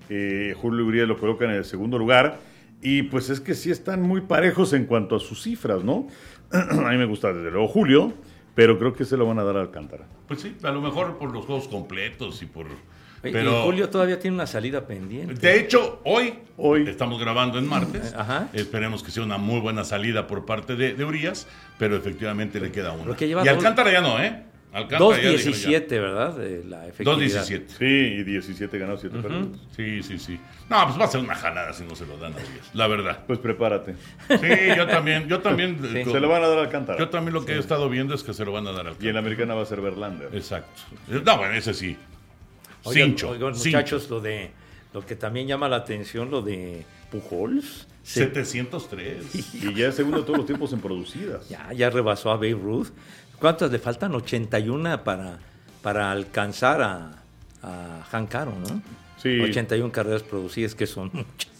Eh, 0.09 0.55
Julio 0.61 0.85
Uriel 0.85 1.09
lo 1.09 1.19
coloca 1.19 1.45
en 1.45 1.53
el 1.53 1.65
segundo 1.65 1.99
lugar. 1.99 2.39
Y 2.83 3.05
pues 3.05 3.31
es 3.31 3.41
que 3.41 3.55
sí 3.55 3.71
están 3.71 4.03
muy 4.03 4.21
parejos 4.23 4.73
en 4.75 4.85
cuanto 4.85 5.17
a 5.17 5.21
sus 5.21 5.43
cifras, 5.43 5.83
¿no? 5.83 6.09
a 6.53 6.91
mí 6.91 6.99
me 6.99 7.07
gusta 7.07 7.33
desde 7.33 7.51
luego 7.51 7.67
Julio, 7.67 8.13
pero 8.55 8.79
creo 8.79 8.93
que 8.93 9.05
se 9.05 9.17
lo 9.17 9.27
van 9.27 9.39
a 9.39 9.45
dar 9.45 9.57
a 9.57 9.61
Alcántara. 9.63 10.05
Pues 10.29 10.43
sí, 10.43 10.55
a 10.63 10.71
lo 10.71 10.83
mejor 10.83 11.17
por 11.17 11.33
los 11.33 11.47
juegos 11.47 11.69
completos 11.69 12.43
y 12.43 12.47
por... 12.47 12.67
Pero, 13.23 13.63
Y 13.63 13.65
Julio 13.65 13.89
todavía 13.89 14.19
tiene 14.21 14.35
una 14.35 14.47
salida 14.47 14.87
pendiente. 14.87 15.33
de 15.35 15.59
hecho, 15.59 16.01
hoy, 16.05 16.35
Hoy. 16.59 16.87
estamos 16.87 17.19
grabando 17.19 17.59
en 17.59 17.67
martes. 17.67 18.13
Ajá. 18.15 18.51
Esperemos 18.53 19.03
que 19.03 19.11
sea 19.11 19.23
una 19.23 19.39
muy 19.39 19.61
buena 19.61 19.83
salida 19.83 20.27
por 20.27 20.45
parte 20.45 20.77
de, 20.77 20.93
de 20.93 21.05
Urias, 21.07 21.47
pero 21.79 21.97
efectivamente 21.97 22.61
le 22.61 22.71
queda 22.71 22.93
una. 22.93 23.17
Lleva 23.17 23.43
y 23.43 23.49
Alcántara 23.49 23.91
ya 23.91 24.03
no, 24.03 24.23
¿eh? 24.23 24.43
Alcántara 24.75 25.23
ya 25.23 25.31
dijeron 25.31 25.53
ya. 25.55 25.69
2.17, 25.81 25.89
¿verdad? 25.89 26.37
De 26.37 26.65
la 26.65 26.87
efectividad. 26.89 27.47
2.17. 27.47 27.65
Sí, 27.79 27.85
y 27.85 28.25
17 28.25 28.79
ganados, 28.79 29.01
7 29.03 29.19
perdidos. 29.21 29.49
Sí, 29.77 30.03
sí, 30.03 30.19
sí. 30.19 30.41
No, 30.69 30.85
pues 30.87 31.01
va 31.01 31.05
a 31.05 31.09
ser 31.09 31.21
una 31.21 31.35
jalada 31.35 31.73
si 31.73 31.85
no 31.85 31.95
se 31.95 32.05
lo 32.07 32.17
dan 32.19 32.33
a 32.33 32.37
Urias, 32.37 32.71
la 32.75 32.87
verdad. 32.89 33.25
Pues 33.27 33.39
prepárate. 33.39 33.95
Sí, 34.29 34.77
yo 34.77 34.87
también, 34.87 35.29
yo 35.29 35.41
también. 35.41 35.79
Se 36.05 36.21
lo 36.21 36.29
van 36.29 36.43
a 36.43 36.49
dar 36.49 36.59
a 36.59 36.63
Alcántara. 36.63 36.99
Yo 36.99 37.09
también 37.09 37.35
lo 37.35 37.45
que 37.45 37.53
he 37.53 37.59
estado 37.59 37.89
viendo 37.89 38.15
es 38.15 38.23
que 38.23 38.35
se 38.35 38.45
lo 38.45 38.53
van 38.53 38.67
a 38.67 38.73
dar 38.73 38.87
al 38.89 38.97
Y 39.01 39.07
en 39.09 39.15
la 39.15 39.21
americana 39.21 39.55
va 39.55 39.63
a 39.63 39.67
ser 39.67 39.81
Verlander. 39.81 40.29
Exacto. 40.35 40.83
No, 41.09 41.39
bueno, 41.39 41.55
ese 41.55 41.73
sí. 41.73 41.97
Oigan, 42.85 43.09
Cincho. 43.11 43.31
oigan, 43.31 43.55
cincho. 43.55 43.79
muchachos, 43.79 44.11
lo 44.11 44.21
de 44.21 44.51
lo 44.93 45.05
que 45.07 45.17
también 45.17 45.47
llama 45.47 45.69
la 45.69 45.77
atención, 45.77 46.31
lo 46.31 46.43
de 46.43 46.85
Pujols. 47.11 47.87
Se- 48.03 48.25
703. 48.27 49.55
Y 49.65 49.75
ya 49.75 49.89
es 49.89 49.95
segundo 49.95 50.19
de 50.19 50.25
todos 50.25 50.37
los 50.39 50.47
tiempos 50.47 50.73
en 50.75 50.81
producidas. 50.81 51.49
ya, 51.49 51.73
ya 51.73 51.89
rebasó 51.91 52.31
a 52.31 52.35
Babe 52.35 52.53
Ruth. 52.53 52.89
¿Cuántas 53.41 53.71
le 53.71 53.79
faltan? 53.79 54.15
81 54.15 55.05
para, 55.05 55.39
para 55.83 56.11
alcanzar 56.11 56.83
a, 56.83 57.11
a 57.63 58.03
Hank 58.11 58.35
Aaron, 58.35 58.63
¿no? 58.63 58.83
Sí. 59.23 59.41
81 59.41 59.91
carreras 59.93 60.23
producidas, 60.23 60.75
que 60.75 60.87
son 60.87 61.11
muchas. 61.13 61.51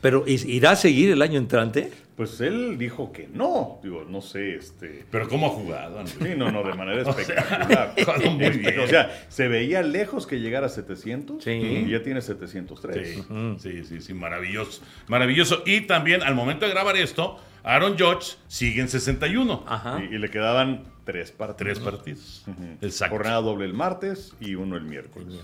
Pero 0.00 0.24
¿is- 0.26 0.44
¿irá 0.44 0.72
a 0.72 0.76
seguir 0.76 1.10
el 1.10 1.22
año 1.22 1.38
entrante? 1.38 1.90
Pues 2.16 2.40
él 2.40 2.76
dijo 2.78 3.12
que 3.12 3.28
no. 3.32 3.78
Digo, 3.82 4.04
no 4.08 4.20
sé, 4.20 4.56
este. 4.56 5.04
Pero 5.10 5.28
¿cómo 5.28 5.46
ha 5.46 5.50
jugado? 5.50 6.00
Andrés? 6.00 6.16
Sí, 6.20 6.30
no, 6.36 6.50
no, 6.50 6.64
de 6.64 6.74
manera 6.74 7.02
espectacular. 7.08 7.94
jugado 8.04 8.30
muy 8.32 8.50
bien. 8.50 8.80
O 8.80 8.86
sea, 8.88 9.24
se 9.28 9.46
veía 9.48 9.82
lejos 9.82 10.26
que 10.26 10.40
llegara 10.40 10.66
a 10.66 10.68
700 10.68 11.42
Sí. 11.44 11.50
y 11.52 11.88
ya 11.90 12.02
tiene 12.02 12.20
703. 12.20 13.08
Sí, 13.08 13.22
sí, 13.60 13.84
sí, 13.84 14.00
sí, 14.00 14.14
maravilloso. 14.14 14.82
Maravilloso. 15.06 15.62
Y 15.64 15.82
también, 15.82 16.22
al 16.22 16.34
momento 16.34 16.64
de 16.66 16.72
grabar 16.72 16.96
esto, 16.96 17.38
Aaron 17.62 17.98
Judge 17.98 18.36
sigue 18.46 18.80
en 18.80 18.88
61. 18.88 19.64
Ajá. 19.66 20.00
Y, 20.02 20.14
y 20.14 20.18
le 20.18 20.30
quedaban 20.30 20.84
tres 21.04 21.32
partidos. 21.32 21.74
Tres 21.74 21.78
partidos. 21.78 22.44
Exacto. 22.80 23.16
Jornada 23.16 23.40
doble 23.40 23.64
el 23.64 23.74
martes 23.74 24.34
y 24.40 24.54
uno 24.54 24.76
el 24.76 24.84
miércoles. 24.84 25.34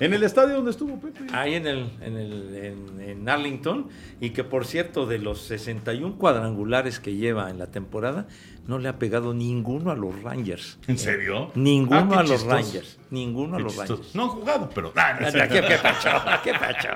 En 0.00 0.12
el 0.12 0.24
estadio 0.24 0.56
donde 0.56 0.72
estuvo 0.72 1.00
Pepe. 1.00 1.26
Ahí 1.32 1.54
en, 1.54 1.66
el, 1.68 1.88
en, 2.00 2.16
el, 2.16 2.54
en, 2.56 3.00
en 3.00 3.28
Arlington, 3.28 3.88
y 4.20 4.30
que 4.30 4.42
por 4.42 4.66
cierto, 4.66 5.06
de 5.06 5.18
los 5.18 5.42
61 5.42 6.16
cuadrangulares 6.18 6.98
que 6.98 7.14
lleva 7.14 7.48
en 7.48 7.58
la 7.58 7.68
temporada, 7.68 8.26
no 8.66 8.78
le 8.78 8.88
ha 8.88 8.98
pegado 8.98 9.34
ninguno 9.34 9.90
a 9.90 9.94
los 9.94 10.22
Rangers. 10.22 10.78
¿En 10.86 10.96
serio? 10.98 11.50
Ninguno 11.54 12.14
Ah, 12.14 12.20
a 12.20 12.22
los 12.22 12.30
chistoso. 12.30 12.50
Rangers. 12.50 12.98
Ninguno 13.10 13.56
a 13.56 13.60
los 13.60 13.72
chistoso. 13.72 13.94
Rangers. 13.94 14.14
No 14.14 14.22
han 14.24 14.28
jugado, 14.30 14.70
pero. 14.74 14.92
Ah, 14.96 15.18
no, 15.20 15.26
¿Qué, 15.32 15.48
qué 15.48 15.76
pacho? 15.82 16.08
¿Qué 16.42 16.52
pacho? 16.54 16.88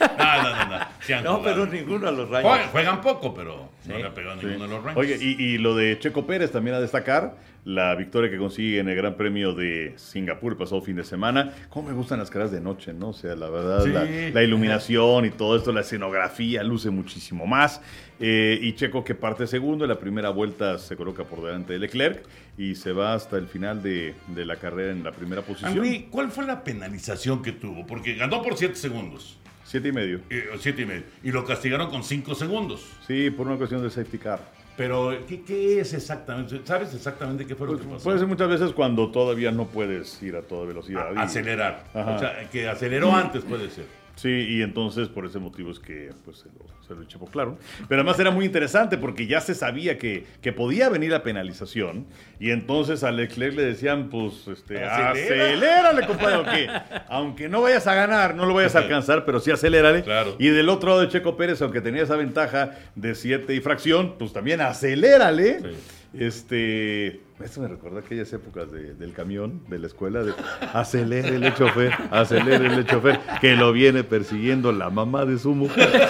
no, 0.00 0.42
no, 0.42 0.56
no, 0.66 0.78
no. 0.78 0.84
Sí 1.00 1.12
han 1.12 1.24
No, 1.24 1.36
jugado. 1.38 1.54
pero 1.54 1.66
ninguno 1.72 2.08
a 2.08 2.12
los 2.12 2.28
Rangers. 2.28 2.70
juegan 2.70 3.00
poco, 3.00 3.34
pero 3.34 3.70
no 3.86 3.98
le 3.98 4.04
ha 4.06 4.14
pegado 4.14 4.40
Sí. 4.40 4.46
ninguno 4.46 4.64
de 4.68 4.74
los 4.74 4.84
Rangers. 4.84 4.98
Oye, 4.98 5.18
y, 5.24 5.42
y 5.42 5.58
lo 5.58 5.74
de 5.74 5.98
Checo 5.98 6.26
Pérez 6.26 6.50
también 6.52 6.76
a 6.76 6.80
destacar, 6.80 7.36
la 7.64 7.94
victoria 7.96 8.30
que 8.30 8.38
consigue 8.38 8.78
en 8.78 8.88
el 8.88 8.96
Gran 8.96 9.14
Premio 9.16 9.52
de 9.54 9.92
Singapur 9.96 10.52
el 10.52 10.58
pasado 10.58 10.80
fin 10.80 10.96
de 10.96 11.04
semana. 11.04 11.52
Cómo 11.68 11.88
me 11.88 11.94
gustan 11.94 12.18
las 12.18 12.30
caras 12.30 12.50
de 12.50 12.60
noche, 12.60 12.92
¿no? 12.94 13.08
O 13.10 13.12
sea, 13.12 13.34
la 13.34 13.50
verdad, 13.50 13.82
Sí. 13.84 13.90
la, 13.90 14.04
la 14.32 14.42
iluminación 14.42 15.24
y 15.26 15.30
todo 15.30 15.56
esto, 15.56 15.72
la 15.72 15.80
escenografía 15.80 16.62
luce 16.62 16.90
muchísimo 16.90 17.46
más. 17.46 17.82
Eh, 18.20 18.58
y 18.60 18.72
Checo 18.74 19.04
que 19.04 19.14
parte 19.14 19.46
segundo, 19.46 19.84
en 19.84 19.90
la 19.90 19.98
primera 19.98 20.30
vuelta 20.30 20.78
se 20.78 20.96
coloca 20.96 21.22
por 21.24 21.42
delante 21.44 21.74
de 21.74 21.78
Leclerc 21.78 22.24
y 22.56 22.74
se 22.74 22.90
va 22.92 23.14
hasta 23.14 23.36
el 23.38 23.46
final 23.46 23.80
de, 23.82 24.14
de 24.28 24.44
la 24.44 24.56
carrera 24.56 24.90
en 24.90 25.04
la 25.04 25.12
primera 25.12 25.42
posición. 25.42 25.72
Henry, 25.76 26.08
¿cuál 26.10 26.30
fue 26.32 26.44
la 26.44 26.64
penalización 26.64 27.42
que 27.42 27.52
tuvo? 27.52 27.86
Porque 27.86 28.14
ganó 28.14 28.42
por 28.42 28.56
7 28.56 28.74
segundos. 28.74 29.38
Siete 29.64 29.88
y 29.88 29.92
medio. 29.92 30.20
eh, 30.30 30.48
siete 30.58 30.82
y 30.82 30.86
medio. 30.86 31.02
Y 31.22 31.30
lo 31.30 31.44
castigaron 31.44 31.90
con 31.90 32.02
5 32.02 32.34
segundos. 32.34 32.84
Sí, 33.06 33.30
por 33.30 33.46
una 33.46 33.56
cuestión 33.56 33.82
de 33.82 33.90
safety 33.90 34.18
car. 34.18 34.40
Pero, 34.78 35.12
¿qué, 35.28 35.42
qué 35.42 35.80
es 35.80 35.92
exactamente? 35.92 36.60
¿Sabes 36.64 36.94
exactamente 36.94 37.44
qué 37.46 37.54
fue 37.54 37.66
lo 37.66 37.72
Pues, 37.74 37.84
que 37.84 37.92
pasó? 37.92 38.04
puede 38.04 38.18
ser 38.18 38.28
muchas 38.28 38.48
veces 38.48 38.72
cuando 38.72 39.10
todavía 39.10 39.50
no 39.52 39.66
puedes 39.66 40.22
ir 40.22 40.36
a 40.36 40.42
toda 40.42 40.64
velocidad. 40.66 41.10
A- 41.10 41.14
y- 41.14 41.18
acelerar. 41.18 41.84
Ajá. 41.92 42.14
O 42.14 42.18
sea, 42.18 42.48
que 42.50 42.68
aceleró 42.68 43.14
antes, 43.14 43.44
puede 43.44 43.68
ser. 43.70 43.86
Sí, 44.18 44.30
y 44.48 44.62
entonces 44.62 45.06
por 45.06 45.26
ese 45.26 45.38
motivo 45.38 45.70
es 45.70 45.78
que 45.78 46.10
pues, 46.24 46.38
se 46.38 46.48
lo, 46.48 46.66
se 46.84 47.14
lo 47.14 47.20
por 47.20 47.30
claro. 47.30 47.56
Pero 47.88 48.00
además 48.00 48.18
era 48.18 48.32
muy 48.32 48.46
interesante 48.46 48.98
porque 48.98 49.28
ya 49.28 49.40
se 49.40 49.54
sabía 49.54 49.96
que, 49.96 50.26
que 50.42 50.52
podía 50.52 50.88
venir 50.88 51.12
la 51.12 51.22
penalización 51.22 52.04
y 52.40 52.50
entonces 52.50 53.04
a 53.04 53.12
Leclerc 53.12 53.54
le 53.54 53.62
decían, 53.62 54.08
pues, 54.08 54.48
este, 54.48 54.84
Acelera. 54.84 55.10
acelérale, 55.12 56.06
compadre, 56.06 56.34
aunque, 56.34 56.68
aunque 57.08 57.48
no 57.48 57.62
vayas 57.62 57.86
a 57.86 57.94
ganar, 57.94 58.34
no 58.34 58.44
lo 58.44 58.54
vayas 58.54 58.74
a 58.74 58.80
alcanzar, 58.80 59.24
pero 59.24 59.38
sí 59.38 59.52
acelérale. 59.52 60.02
Claro. 60.02 60.34
Y 60.40 60.48
del 60.48 60.68
otro 60.68 60.90
lado 60.90 61.02
de 61.02 61.08
Checo 61.08 61.36
Pérez, 61.36 61.62
aunque 61.62 61.80
tenía 61.80 62.02
esa 62.02 62.16
ventaja 62.16 62.72
de 62.96 63.14
7 63.14 63.54
y 63.54 63.60
fracción, 63.60 64.16
pues 64.18 64.32
también 64.32 64.60
acelérale. 64.60 65.60
Sí. 65.60 65.97
Este, 66.14 67.20
esto 67.44 67.60
me 67.60 67.68
recuerda 67.68 68.00
aquellas 68.00 68.32
épocas 68.32 68.72
de- 68.72 68.94
del 68.94 69.12
camión, 69.12 69.60
de 69.68 69.78
la 69.78 69.86
escuela, 69.88 70.22
de 70.24 70.32
acelere 70.72 71.36
el 71.36 71.54
chofer, 71.54 71.92
acelere 72.10 72.66
el 72.66 72.86
chofer, 72.86 73.20
que 73.40 73.54
lo 73.56 73.72
viene 73.72 74.04
persiguiendo 74.04 74.72
la 74.72 74.88
mamá 74.90 75.24
de 75.26 75.38
su 75.38 75.54
mujer. 75.54 76.08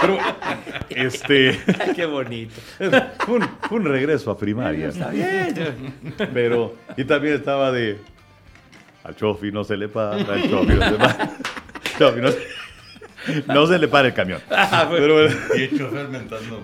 Pero, 0.00 0.18
este, 0.88 1.58
qué 1.96 2.06
bonito. 2.06 2.54
fue 3.26 3.36
un, 3.38 3.48
un 3.70 3.84
regreso 3.84 4.30
a 4.30 4.38
primaria. 4.38 4.88
Está 4.88 5.10
bien. 5.10 5.54
Pero, 6.32 6.76
y 6.96 7.04
también 7.04 7.34
estaba 7.34 7.72
de, 7.72 7.98
al 9.04 9.16
chofi 9.16 9.50
no 9.50 9.64
se 9.64 9.76
le 9.76 9.88
para, 9.88 10.12
al 10.16 10.48
chofi 10.48 10.72
no 10.74 10.88
se 10.90 10.94
para. 10.96 11.30
Chofi, 11.98 12.20
no, 12.20 12.30
se- 12.30 12.38
no 13.46 13.66
se 13.66 13.78
le 13.78 13.88
para 13.88 14.08
el 14.08 14.14
camión. 14.14 14.40
Pero 14.48 15.14
bueno. 15.14 15.36
Y 15.56 15.62
el 15.62 15.78
chofer 15.78 16.08
mentando. 16.08 16.62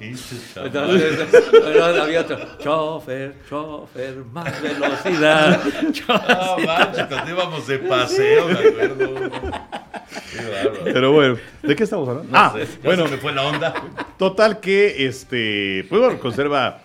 Entonces, 0.00 1.50
bueno, 1.50 2.02
había 2.02 2.20
otro. 2.20 2.38
Chofer, 2.58 3.34
chofer, 3.48 4.16
más 4.32 4.62
velocidad. 4.62 5.60
No 6.08 6.58
manches, 6.66 7.06
cuando 7.06 7.30
íbamos 7.30 7.66
de 7.66 7.78
paseo, 7.78 8.46
me 8.48 8.52
acuerdo. 8.52 9.14
Qué 9.14 10.50
bárbaro. 10.50 10.84
Pero 10.84 11.12
bueno, 11.12 11.36
¿de 11.62 11.76
qué 11.76 11.84
estamos 11.84 12.08
hablando? 12.08 12.30
No 12.30 12.38
ah, 12.38 12.52
sé, 12.54 12.66
bueno, 12.82 13.06
se 13.06 13.12
me 13.12 13.16
fue 13.18 13.32
la 13.32 13.42
onda. 13.44 13.74
Total 14.18 14.60
que, 14.60 15.06
este, 15.06 15.86
pues 15.88 16.00
bueno, 16.00 16.18
conserva 16.18 16.80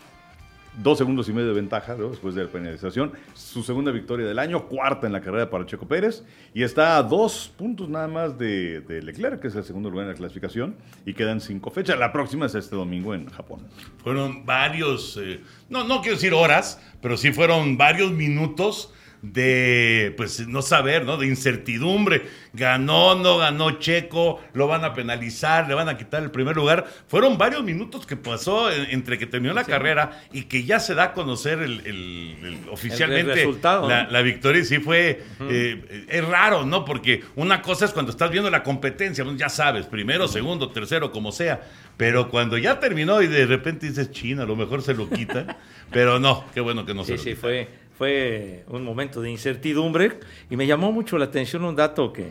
dos 0.78 0.98
segundos 0.98 1.28
y 1.30 1.34
medio 1.34 1.50
de 1.50 1.54
ventaja 1.54 1.96
después 1.96 2.36
de 2.36 2.44
la 2.44 2.50
penalización. 2.50 3.12
Su 3.34 3.64
segunda 3.64 3.92
victoria 3.92 4.26
del 4.26 4.40
año, 4.40 4.68
cuarta 4.68 5.08
en 5.08 5.14
la 5.14 5.22
carrera 5.22 5.50
para 5.50 5.66
Checo 5.66 5.88
Pérez. 5.88 6.24
Y 6.54 6.64
está 6.64 6.98
a 6.98 7.04
dos 7.04 7.52
puntos 7.58 7.90
nada 7.90 8.08
más 8.08 8.38
de, 8.38 8.82
de 8.82 9.02
Leclerc, 9.02 9.42
que 9.42 9.48
es 9.48 9.56
el 9.56 9.64
segundo 9.64 9.90
lugar 9.90 10.06
en 10.06 10.12
la 10.12 10.18
clasificación. 10.18 10.76
Y 11.06 11.14
quedan 11.14 11.42
cinco 11.42 11.72
fechas. 11.72 11.98
La 11.98 12.12
próxima 12.12 12.46
es 12.46 12.56
este 12.56 12.76
domingo 12.76 13.14
en 13.14 13.28
Japón. 13.30 13.62
Fueron 14.04 14.46
varios, 14.46 15.20
eh, 15.22 15.42
no, 15.70 15.84
no 15.84 16.02
quiero 16.02 16.16
decir 16.16 16.34
horas, 16.34 16.82
pero 17.02 17.18
sí 17.18 17.32
fueron 17.32 17.78
varios 17.78 18.12
minutos 18.12 18.94
de, 19.22 20.14
pues, 20.18 20.48
no 20.48 20.62
saber, 20.62 21.06
¿no? 21.06 21.18
De 21.18 21.28
incertidumbre. 21.28 22.24
Ganó, 22.54 23.16
no 23.16 23.38
ganó 23.38 23.72
Checo, 23.80 24.42
lo 24.54 24.68
van 24.68 24.84
a 24.84 24.94
penalizar, 24.94 25.68
le 25.68 25.74
van 25.74 25.90
a 25.90 25.98
quitar 25.98 26.24
el 26.24 26.32
primer 26.32 26.56
lugar. 26.56 26.86
Fueron 27.08 27.38
varios 27.38 27.64
minutos 27.64 28.06
que 28.06 28.16
pasó 28.16 28.72
en- 28.72 28.88
entre 28.92 29.18
que 29.18 29.26
terminó 29.28 29.54
la 29.54 29.64
carrera 29.64 30.24
y 30.32 30.44
que 30.44 30.64
ya 30.64 30.80
se 30.80 30.96
da 30.96 31.04
a 31.06 31.14
conocer 31.14 31.60
el, 31.60 31.82
el- 31.86 32.36
el- 32.44 32.70
oficialmente 32.72 33.34
resultado, 33.34 33.88
la, 33.90 34.04
¿no? 34.06 34.12
la 34.12 34.22
victoria. 34.22 34.62
y 34.62 34.66
Sí 34.66 34.80
fue, 34.80 35.24
eh, 35.50 36.06
es 36.10 36.26
raro, 36.28 36.66
¿no? 36.66 36.86
Porque 36.86 37.24
una 37.36 37.62
cosa 37.62 37.86
es 37.86 37.92
cuando 37.92 38.12
estás 38.12 38.32
viendo 38.32 38.50
la 38.50 38.64
competencia, 38.64 39.24
pues, 39.24 39.38
ya 39.38 39.50
sabes, 39.50 39.86
primero, 39.86 40.28
segundo, 40.28 40.70
tercero, 40.72 41.12
como 41.12 41.32
sea. 41.32 41.62
Pero 41.98 42.30
cuando 42.30 42.58
ya 42.58 42.80
terminó 42.80 43.22
y 43.22 43.28
de 43.28 43.46
repente 43.48 43.88
dices, 43.88 44.12
China, 44.12 44.44
a 44.44 44.46
lo 44.46 44.56
mejor 44.56 44.82
se 44.84 44.94
lo 44.94 45.10
quita. 45.10 45.58
pero 45.92 46.20
no, 46.20 46.46
qué 46.54 46.60
bueno 46.62 46.86
que 46.86 46.94
no 46.94 47.04
se 47.04 47.14
Sí, 47.14 47.18
lo 47.18 47.24
sí, 47.24 47.30
quita. 47.30 47.42
fue, 47.42 47.70
fue 47.98 48.64
un 48.68 48.84
momento 48.84 49.22
de 49.22 49.32
incertidumbre 49.32 50.20
y 50.50 50.56
me 50.56 50.68
llamó 50.68 50.92
mucho 50.92 51.18
la 51.18 51.26
atención 51.26 51.64
un 51.64 51.76
dato 51.76 52.14
que, 52.14 52.28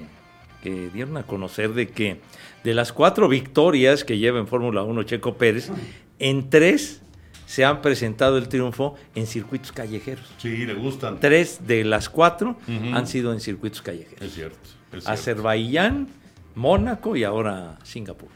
que 0.62 0.90
dieron 0.90 1.16
a 1.16 1.24
conocer 1.24 1.74
de 1.74 1.88
que 1.88 2.18
de 2.62 2.74
las 2.74 2.92
cuatro 2.92 3.28
victorias 3.28 4.04
que 4.04 4.18
lleva 4.18 4.38
en 4.38 4.46
Fórmula 4.46 4.82
1 4.82 5.02
Checo 5.04 5.34
Pérez, 5.36 5.70
en 6.18 6.50
tres 6.50 7.02
se 7.46 7.64
han 7.64 7.80
presentado 7.80 8.38
el 8.38 8.48
triunfo 8.48 8.96
en 9.14 9.26
circuitos 9.26 9.72
callejeros. 9.72 10.26
Sí, 10.38 10.66
le 10.66 10.74
gustan. 10.74 11.20
Tres 11.20 11.66
de 11.66 11.84
las 11.84 12.08
cuatro 12.08 12.56
han 12.92 13.06
sido 13.06 13.32
en 13.32 13.40
circuitos 13.40 13.82
callejeros. 13.82 14.20
Es 14.22 14.34
cierto. 14.34 14.58
es 14.62 14.70
cierto. 14.90 15.10
Azerbaiyán, 15.10 16.08
Mónaco 16.54 17.16
y 17.16 17.24
ahora 17.24 17.78
Singapur. 17.84 18.28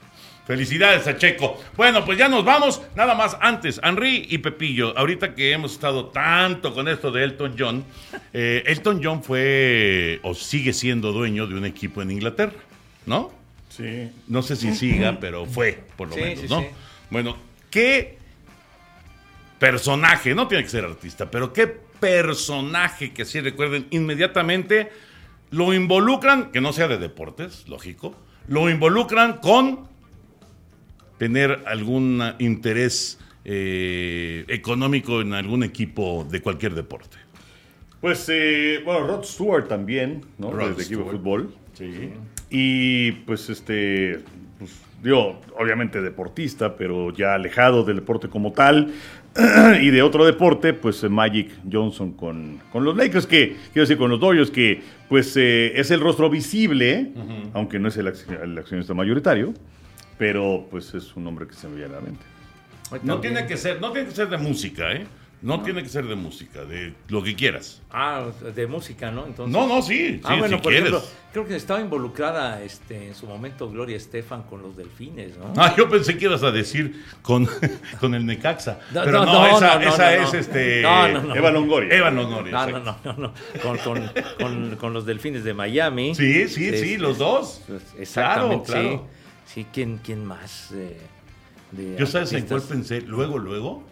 Felicidades 0.47 1.07
a 1.07 1.17
Checo. 1.17 1.63
Bueno, 1.77 2.05
pues 2.05 2.19
ya 2.19 2.29
nos 2.29 2.45
vamos. 2.45 2.83
Nada 2.97 3.15
más 3.15 3.37
antes, 3.41 3.81
Henry 3.85 4.27
y 4.31 4.39
Pepillo, 4.39 4.97
ahorita 4.99 5.35
que 5.35 5.53
hemos 5.53 5.73
estado 5.73 6.07
tanto 6.07 6.75
con 6.75 6.89
esto 6.89 7.13
de 7.13 7.23
Elton 7.25 7.55
John, 7.57 7.85
eh, 8.33 8.63
Elton 8.67 9.01
John 9.03 9.23
fue 9.23 10.19
o 10.23 10.35
sigue 10.35 10.73
siendo 10.73 11.13
dueño 11.13 11.47
de 11.47 11.55
un 11.55 11.65
equipo 11.65 12.03
en 12.03 12.11
Inglaterra, 12.11 12.53
¿no? 13.07 13.31
Sí. 13.69 14.11
No 14.27 14.43
sé 14.43 14.57
si 14.57 14.75
siga, 14.75 15.19
pero 15.21 15.47
fue, 15.47 15.85
por 15.97 16.09
lo 16.09 16.15
Sí, 16.15 16.21
menos, 16.21 16.41
sí, 16.41 16.47
¿no? 16.49 16.61
sí. 16.61 16.67
Bueno, 17.11 17.37
¿qué 17.71 18.19
personaje, 19.61 20.35
no 20.35 20.49
tiene 20.49 20.65
que 20.65 20.71
ser 20.71 20.85
artista, 20.85 21.31
pero 21.31 21.53
qué 21.53 21.67
personaje 21.67 23.13
que 23.13 23.25
sí 23.25 23.41
recuerden 23.41 23.87
inmediatamente 23.91 24.91
lo 25.51 25.75
involucran, 25.75 26.51
que 26.51 26.61
no 26.61 26.73
sea 26.73 26.89
de 26.89 26.99
deportes, 26.99 27.69
lógico, 27.69 28.17
lo 28.49 28.71
involucran 28.71 29.35
con 29.39 29.90
tener 31.21 31.65
algún 31.67 32.23
interés 32.39 33.19
eh, 33.45 34.47
económico 34.49 35.21
en 35.21 35.35
algún 35.35 35.63
equipo 35.63 36.27
de 36.31 36.41
cualquier 36.41 36.75
deporte? 36.75 37.19
Pues, 38.01 38.27
eh, 38.33 38.81
bueno, 38.87 39.07
Rod 39.07 39.25
Stewart 39.25 39.69
también, 39.69 40.23
¿no? 40.39 40.51
Rod 40.51 40.71
Desde 40.71 40.85
equipo 40.85 41.01
de 41.01 41.19
Stewart. 41.19 41.19
fútbol. 41.19 41.55
Sí. 41.75 42.13
Y 42.49 43.13
pues 43.27 43.51
este, 43.51 44.21
pues, 44.59 44.81
digo, 45.03 45.43
obviamente 45.59 46.01
deportista, 46.01 46.75
pero 46.75 47.13
ya 47.13 47.35
alejado 47.35 47.85
del 47.85 47.97
deporte 47.97 48.29
como 48.29 48.53
tal. 48.53 48.91
y 49.83 49.91
de 49.91 50.01
otro 50.01 50.25
deporte, 50.25 50.73
pues 50.73 51.05
eh, 51.05 51.11
Magic 51.11 51.51
Johnson 51.71 52.13
con, 52.13 52.63
con 52.73 52.83
los 52.83 52.97
Lakers, 52.97 53.27
que 53.27 53.57
quiero 53.75 53.83
decir, 53.83 53.99
con 53.99 54.11
los 54.11 54.21
Dodgers, 54.21 54.51
que 54.51 54.81
pues 55.11 55.37
eh, 55.37 55.79
es 55.79 55.91
el 55.91 56.01
rostro 56.01 56.31
visible, 56.31 57.13
aunque 57.53 57.79
no 57.79 57.89
es 57.89 57.99
el 57.99 58.09
accionista 58.09 58.95
mayoritario, 58.95 59.53
pero 60.21 60.67
pues 60.71 60.93
es 60.93 61.17
un 61.17 61.27
hombre 61.27 61.47
que 61.49 61.55
se 61.55 61.67
me 61.67 61.77
viene 61.79 61.95
a 61.95 61.97
la 61.97 62.03
mente. 62.03 62.23
No 63.03 63.21
tiene 63.21 63.47
que 63.47 63.57
ser, 63.57 63.81
no 63.81 63.91
tiene 63.91 64.09
que 64.09 64.15
ser 64.15 64.29
de 64.29 64.37
música, 64.37 64.93
¿eh? 64.93 65.07
No, 65.43 65.63
tiene 65.63 65.83
que 65.83 65.89
ser 65.89 66.05
de 66.07 66.15
música, 66.17 66.67
de 66.67 66.93
lo 67.09 67.23
que 67.23 67.35
quieras. 67.35 67.81
Ah, 67.91 68.27
de 68.55 68.67
música, 68.67 69.11
¿no? 69.11 69.25
Entonces, 69.25 69.51
No, 69.57 69.67
no, 69.67 69.81
sí, 69.81 70.21
Ah, 70.23 70.37
bueno, 70.39 70.59
si 70.59 70.63
por 70.63 70.73
quieres. 70.73 70.91
ejemplo, 70.91 71.09
creo 71.33 71.47
que 71.49 71.57
estaba 71.57 71.81
involucrada 71.81 72.63
este, 72.63 73.07
en 73.09 73.15
su 73.15 73.27
momento 73.27 73.71
Gloria 73.71 73.97
Estefan 73.97 74.43
con 74.43 74.61
los 74.61 74.77
delfines, 74.77 75.39
¿no? 75.39 75.55
Ah, 75.57 75.75
yo 75.79 75.89
pensé 75.89 76.19
que 76.19 76.27
ibas 76.27 76.43
a 76.43 76.51
decir 76.51 77.03
con, 77.23 77.49
con 78.01 78.15
el 78.15 78.27
Necaxa. 78.27 78.81
No, 78.93 79.03
pero 79.03 79.25
no, 79.25 79.47
esa, 79.57 79.83
esa 79.83 80.17
no. 80.19 80.23
es 80.29 80.35
este. 80.35 80.83
No, 80.83 81.09
no, 81.09 81.23
no. 81.23 81.35
Eva 81.35 81.51
Longoria. 81.51 81.97
Eva 81.97 82.11
Longoria. 82.11 82.53
No, 82.53 82.67
no, 82.67 82.79
no, 82.81 82.97
no, 83.03 83.13
no. 83.15 83.33
Con, 83.63 83.79
con, 83.79 84.11
con, 84.39 84.77
con 84.77 84.93
los 84.93 85.07
delfines 85.07 85.43
de 85.43 85.55
Miami. 85.55 86.15
Sí, 86.15 86.49
sí, 86.49 86.69
sí, 86.69 86.69
Este, 86.75 86.99
los 86.99 87.17
dos. 87.17 87.63
Exactamente, 87.99 88.67
Claro, 88.67 88.83
claro. 88.83 89.09
sí. 89.09 89.17
Sí, 89.53 89.67
¿quién, 89.73 89.99
quién 89.99 90.25
más? 90.25 90.71
eh, 90.73 90.97
de 91.73 91.97
Yo 91.99 92.07
sabes 92.07 92.33
en 92.33 92.47
cuál 92.47 92.63
pensé, 92.63 93.01
luego, 93.01 93.39
luego, 93.39 93.83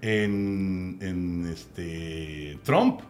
en, 0.00 0.98
en 1.00 1.46
este 1.52 2.58
Trump. 2.62 3.00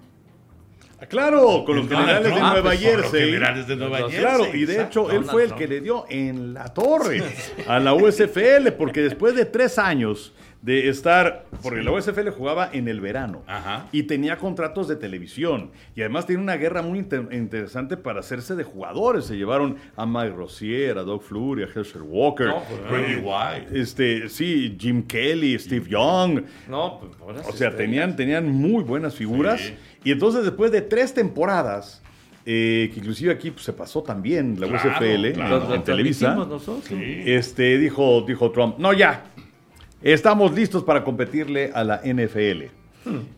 Ah, 1.01 1.07
claro, 1.07 1.65
con 1.65 1.77
los 1.77 1.89
Donald 1.89 2.07
generales 2.09 2.35
de 2.35 2.41
Nueva 2.41 2.63
pues, 2.63 2.83
con 2.83 2.93
los 2.93 3.03
Jersey. 3.03 3.27
generales 3.27 3.67
de 3.69 3.77
Nueva 3.77 3.99
Jersey. 3.99 4.19
Claro, 4.19 4.47
y 4.55 4.65
de 4.65 4.73
exacto. 4.73 4.89
hecho 4.89 5.11
él 5.11 5.17
Donald 5.19 5.31
fue 5.31 5.43
el 5.43 5.49
Trump. 5.49 5.61
que 5.61 5.69
le 5.69 5.81
dio 5.81 6.05
en 6.09 6.55
la 6.55 6.75
torre 6.75 7.23
a 7.69 7.79
la 7.79 7.95
USFL, 7.95 8.73
porque 8.77 9.03
después 9.03 9.35
de 9.37 9.45
tres 9.45 9.79
años 9.79 10.33
de 10.61 10.89
estar, 10.89 11.47
porque 11.63 11.83
la 11.85 11.93
USFL 11.93 12.31
jugaba 12.31 12.69
en 12.73 12.89
el 12.89 13.01
verano 13.01 13.43
Ajá. 13.47 13.87
y 13.93 14.03
tenía 14.03 14.39
contratos 14.39 14.89
de 14.89 14.97
televisión 14.97 15.71
y 15.95 16.01
además 16.01 16.27
tenía 16.27 16.43
una 16.43 16.57
guerra 16.57 16.83
muy 16.83 16.99
inter- 16.99 17.29
interesante 17.31 17.97
para 17.97 18.21
hacerse 18.21 18.57
de 18.57 18.65
jugadores. 18.65 19.27
Se 19.27 19.37
llevaron 19.37 19.77
a 19.97 20.05
Mike 20.05 20.31
Rozier, 20.37 20.99
a 20.99 21.03
Doug 21.05 21.23
Flurry, 21.23 21.63
a 21.63 21.67
Herschel 21.67 22.03
Walker, 22.03 22.49
No, 22.49 22.63
pues, 22.69 22.91
Randy 22.91 23.23
White. 23.25 23.81
este, 23.81 24.29
sí, 24.29 24.77
Jim 24.81 25.05
Kelly, 25.05 25.57
Steve 25.61 25.87
Young. 25.89 26.43
No, 26.69 26.99
pues, 27.25 27.47
O 27.47 27.53
sea, 27.53 27.77
tenían, 27.77 28.17
tenían 28.17 28.49
muy 28.49 28.83
buenas 28.83 29.15
figuras. 29.15 29.61
Sí. 29.61 29.75
Y 30.05 30.11
entonces, 30.11 30.43
después 30.45 30.73
de 30.73 30.81
tres 30.83 31.15
temporadas, 31.15 32.03
eh, 32.47 32.91
que 32.93 33.01
inclusive 33.01 33.31
aquí 33.31 33.51
pues, 33.51 33.65
se 33.65 33.73
pasó 33.75 34.03
también 34.03 34.59
la 34.59 34.67
Claro, 34.69 34.89
USFL 34.91 35.33
claro. 35.35 35.75
En 35.75 35.83
Televisa, 35.85 36.35
transmitimos 36.35 36.49
nosotros. 36.49 36.85
Sí. 36.87 37.23
este, 37.27 37.79
dijo, 37.79 38.23
dijo 38.27 38.51
Trump, 38.53 38.77
no 38.79 38.93
ya, 38.95 39.25
estamos 40.03 40.55
listos 40.55 40.85
para 40.85 41.05
competirle 41.05 41.71
a 41.75 41.85
la 41.85 42.01
NFL. 42.05 42.65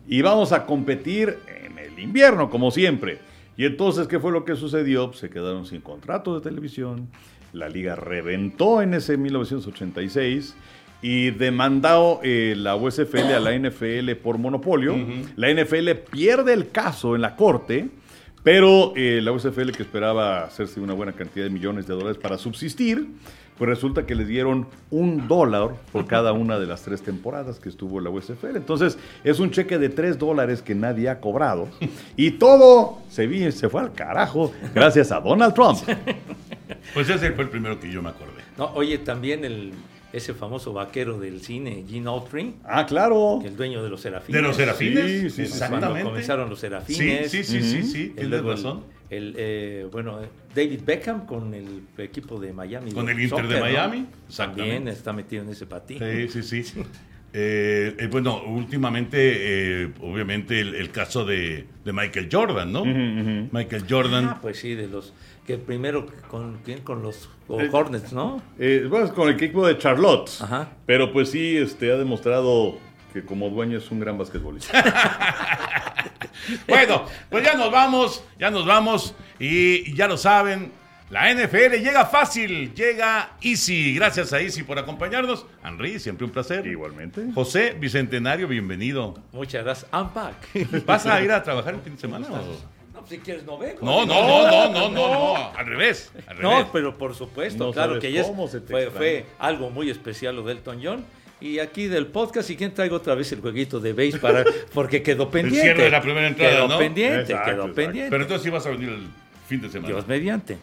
Y 0.07 0.21
vamos 0.21 0.51
a 0.51 0.65
competir 0.65 1.37
en 1.47 1.77
el 1.77 1.97
invierno, 1.99 2.49
como 2.49 2.71
siempre. 2.71 3.19
Y 3.57 3.65
entonces, 3.65 4.07
¿qué 4.07 4.19
fue 4.19 4.31
lo 4.31 4.43
que 4.43 4.55
sucedió? 4.55 5.07
Pues, 5.07 5.19
se 5.19 5.29
quedaron 5.29 5.65
sin 5.65 5.81
contrato 5.81 6.35
de 6.35 6.41
televisión. 6.41 7.07
La 7.53 7.69
liga 7.69 7.95
reventó 7.95 8.81
en 8.81 8.93
ese 8.93 9.17
1986 9.17 10.55
y 11.01 11.31
demandó 11.31 12.19
eh, 12.23 12.53
la 12.57 12.75
USFL 12.75 13.33
a 13.33 13.39
la 13.39 13.57
NFL 13.57 14.11
por 14.21 14.37
monopolio. 14.37 14.95
La 15.35 15.53
NFL 15.53 15.89
pierde 16.11 16.53
el 16.53 16.69
caso 16.69 17.15
en 17.15 17.21
la 17.21 17.35
corte. 17.35 17.89
Pero 18.43 18.93
eh, 18.95 19.19
la 19.21 19.31
USFL 19.31 19.71
que 19.71 19.83
esperaba 19.83 20.43
hacerse 20.45 20.79
una 20.79 20.93
buena 20.93 21.13
cantidad 21.13 21.45
de 21.45 21.51
millones 21.51 21.85
de 21.85 21.93
dólares 21.93 22.17
para 22.17 22.37
subsistir, 22.39 23.07
pues 23.61 23.69
resulta 23.69 24.07
que 24.07 24.15
les 24.15 24.27
dieron 24.27 24.65
un 24.89 25.27
dólar 25.27 25.75
por 25.91 26.07
cada 26.07 26.33
una 26.33 26.57
de 26.57 26.65
las 26.65 26.81
tres 26.81 27.03
temporadas 27.03 27.59
que 27.59 27.69
estuvo 27.69 27.99
la 28.01 28.09
USFL. 28.09 28.55
Entonces 28.55 28.97
es 29.23 29.39
un 29.39 29.51
cheque 29.51 29.77
de 29.77 29.89
tres 29.89 30.17
dólares 30.17 30.63
que 30.63 30.73
nadie 30.73 31.09
ha 31.09 31.19
cobrado. 31.19 31.67
Y 32.17 32.31
todo 32.31 32.97
se, 33.11 33.27
vi- 33.27 33.51
se 33.51 33.69
fue 33.69 33.81
al 33.81 33.93
carajo 33.93 34.51
gracias 34.73 35.11
a 35.11 35.19
Donald 35.19 35.53
Trump. 35.53 35.77
Pues 36.95 37.07
ese 37.07 37.31
fue 37.33 37.43
el 37.43 37.49
primero 37.51 37.79
que 37.79 37.91
yo 37.91 38.01
me 38.01 38.09
acordé. 38.09 38.41
No, 38.57 38.71
oye, 38.73 38.97
también 38.97 39.45
el, 39.45 39.73
ese 40.11 40.33
famoso 40.33 40.73
vaquero 40.73 41.19
del 41.19 41.41
cine, 41.41 41.85
Gene 41.87 42.09
Autry, 42.09 42.55
Ah, 42.63 42.87
claro. 42.87 43.37
que 43.43 43.49
el 43.49 43.55
dueño 43.55 43.83
de 43.83 43.89
los 43.89 44.01
serafines. 44.01 44.41
De 44.41 44.47
los 44.47 44.55
serafines. 44.55 45.05
Sí, 45.05 45.29
sí, 45.29 45.29
sí. 45.29 45.35
Cuando 45.35 45.53
Exactamente. 45.77 46.03
comenzaron 46.03 46.49
los 46.49 46.57
Sí, 46.59 46.61
serafines. 46.65 47.29
sí, 47.29 47.43
sí, 47.43 47.61
sí, 47.61 47.83
sí, 47.83 48.01
El- 48.01 48.13
tienes 48.13 48.29
luego 48.31 48.49
el- 48.51 48.55
razón. 48.57 48.77
El, 48.79 49.00
eh, 49.11 49.87
bueno, 49.91 50.19
David 50.55 50.81
Beckham 50.85 51.25
con 51.25 51.53
el 51.53 51.83
equipo 51.97 52.39
de 52.39 52.53
Miami. 52.53 52.91
Con 52.91 53.09
el 53.09 53.19
Inter 53.19 53.47
de 53.47 53.55
soccer, 53.55 53.59
¿no? 53.59 53.65
Miami, 53.65 54.05
exactamente. 54.27 54.71
También 54.73 54.87
está 54.87 55.13
metido 55.13 55.43
en 55.43 55.49
ese 55.49 55.65
patín. 55.65 55.99
Sí, 56.29 56.41
sí, 56.43 56.63
sí. 56.63 56.81
Eh, 57.33 57.95
eh, 57.97 58.07
bueno, 58.11 58.43
últimamente, 58.43 59.17
eh, 59.83 59.93
obviamente, 60.01 60.59
el, 60.59 60.75
el 60.75 60.91
caso 60.91 61.23
de, 61.25 61.65
de 61.85 61.93
Michael 61.93 62.27
Jordan, 62.31 62.71
¿no? 62.71 62.83
Michael 62.85 63.85
Jordan. 63.89 64.25
Ah, 64.25 64.39
pues 64.41 64.59
sí, 64.59 64.75
de 64.75 64.87
los 64.87 65.13
que 65.47 65.57
primero 65.57 66.05
con 66.27 66.59
quién 66.63 66.81
con 66.81 67.01
los 67.01 67.29
Eh, 67.49 67.69
Hornets, 67.71 68.13
¿no? 68.13 68.41
Eh, 68.59 68.85
bueno, 68.89 69.13
con 69.13 69.27
el 69.29 69.35
equipo 69.35 69.65
de 69.65 69.77
Charlotte. 69.77 70.29
Ajá. 70.41 70.69
Pero 70.85 71.11
pues 71.11 71.29
sí, 71.31 71.57
este, 71.57 71.91
ha 71.91 71.97
demostrado 71.97 72.77
que 73.13 73.23
como 73.23 73.49
dueño 73.49 73.77
es 73.77 73.89
un 73.91 73.99
gran 73.99 74.17
basquetbolista. 74.17 74.83
Bueno, 76.67 77.05
pues 77.29 77.43
ya 77.43 77.53
nos 77.55 77.71
vamos, 77.71 78.23
ya 78.39 78.49
nos 78.51 78.65
vamos 78.65 79.13
y 79.39 79.93
ya 79.95 80.07
lo 80.07 80.17
saben, 80.17 80.71
la 81.11 81.29
NFL 81.33 81.75
llega 81.83 82.05
fácil, 82.05 82.73
llega 82.73 83.31
easy. 83.41 83.93
Gracias 83.95 84.31
a 84.31 84.39
Easy 84.39 84.63
por 84.63 84.79
acompañarnos. 84.79 85.45
Henry, 85.61 85.99
siempre 85.99 86.23
un 86.23 86.31
placer. 86.31 86.65
Igualmente. 86.65 87.25
José 87.35 87.75
Bicentenario, 87.77 88.47
bienvenido. 88.47 89.15
Muchas 89.33 89.65
gracias. 89.65 89.91
I'm 89.91 90.13
back. 90.13 90.35
¿Vas 90.85 91.05
a 91.05 91.21
ir 91.21 91.29
a 91.33 91.43
trabajar 91.43 91.73
el 91.73 91.81
fin 91.81 91.95
de 91.95 91.99
semana? 91.99 92.27
o? 92.29 93.01
No, 93.01 93.05
si 93.05 93.17
quieres 93.17 93.43
no 93.43 93.57
vengo. 93.57 93.79
No, 93.81 94.05
no, 94.05 94.25
no, 94.25 94.47
no, 94.49 94.69
no, 94.71 94.89
no, 94.89 95.13
no, 95.13 95.53
al 95.53 95.65
revés. 95.65 96.13
Al 96.27 96.37
revés. 96.37 96.65
No, 96.65 96.71
pero 96.71 96.97
por 96.97 97.13
supuesto, 97.13 97.65
No 97.65 97.73
claro 97.73 97.99
que 97.99 98.07
ayer 98.07 98.25
fue 98.95 99.25
algo 99.37 99.69
muy 99.69 99.89
especial 99.89 100.37
lo 100.37 100.43
del 100.43 100.59
Elton 100.59 100.79
John 100.81 101.05
Y 101.41 101.57
aquí 101.59 101.87
del 101.87 102.07
podcast, 102.07 102.49
y 102.51 102.55
quién 102.55 102.73
traigo 102.73 102.97
otra 102.97 103.15
vez 103.15 103.31
el 103.31 103.41
jueguito 103.41 103.79
de 103.79 103.93
base 103.93 104.19
para, 104.19 104.45
porque 104.73 105.01
quedó 105.01 105.29
pendiente. 105.31 105.61
cierre 105.61 105.83
de 105.85 105.89
la 105.89 106.01
primera 106.01 106.27
entrada, 106.27 106.51
quedó 106.53 106.67
¿no? 106.67 106.77
pendiente, 106.77 107.21
Exacto, 107.21 107.45
quedó 107.45 107.61
exacto. 107.61 107.75
pendiente. 107.75 108.09
Pero 108.11 108.23
entonces 108.23 108.43
sí 108.43 108.49
vas 108.51 108.65
a 108.65 108.69
venir 108.69 108.89
el 108.89 109.07
fin 109.47 109.61
de 109.61 109.69
semana. 109.69 109.93
Dios 109.93 110.07
mediante. 110.07 110.57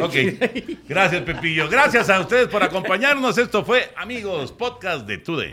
Ok. 0.00 0.14
Gracias, 0.88 1.22
Pepillo. 1.22 1.68
Gracias 1.68 2.08
a 2.08 2.18
ustedes 2.20 2.48
por 2.48 2.62
acompañarnos. 2.62 3.36
Esto 3.36 3.62
fue, 3.62 3.90
amigos, 3.96 4.50
podcast 4.52 5.06
de 5.06 5.18
Today. 5.18 5.52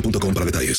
boostmobile.com 0.00 0.34
para 0.34 0.44
detalles. 0.44 0.76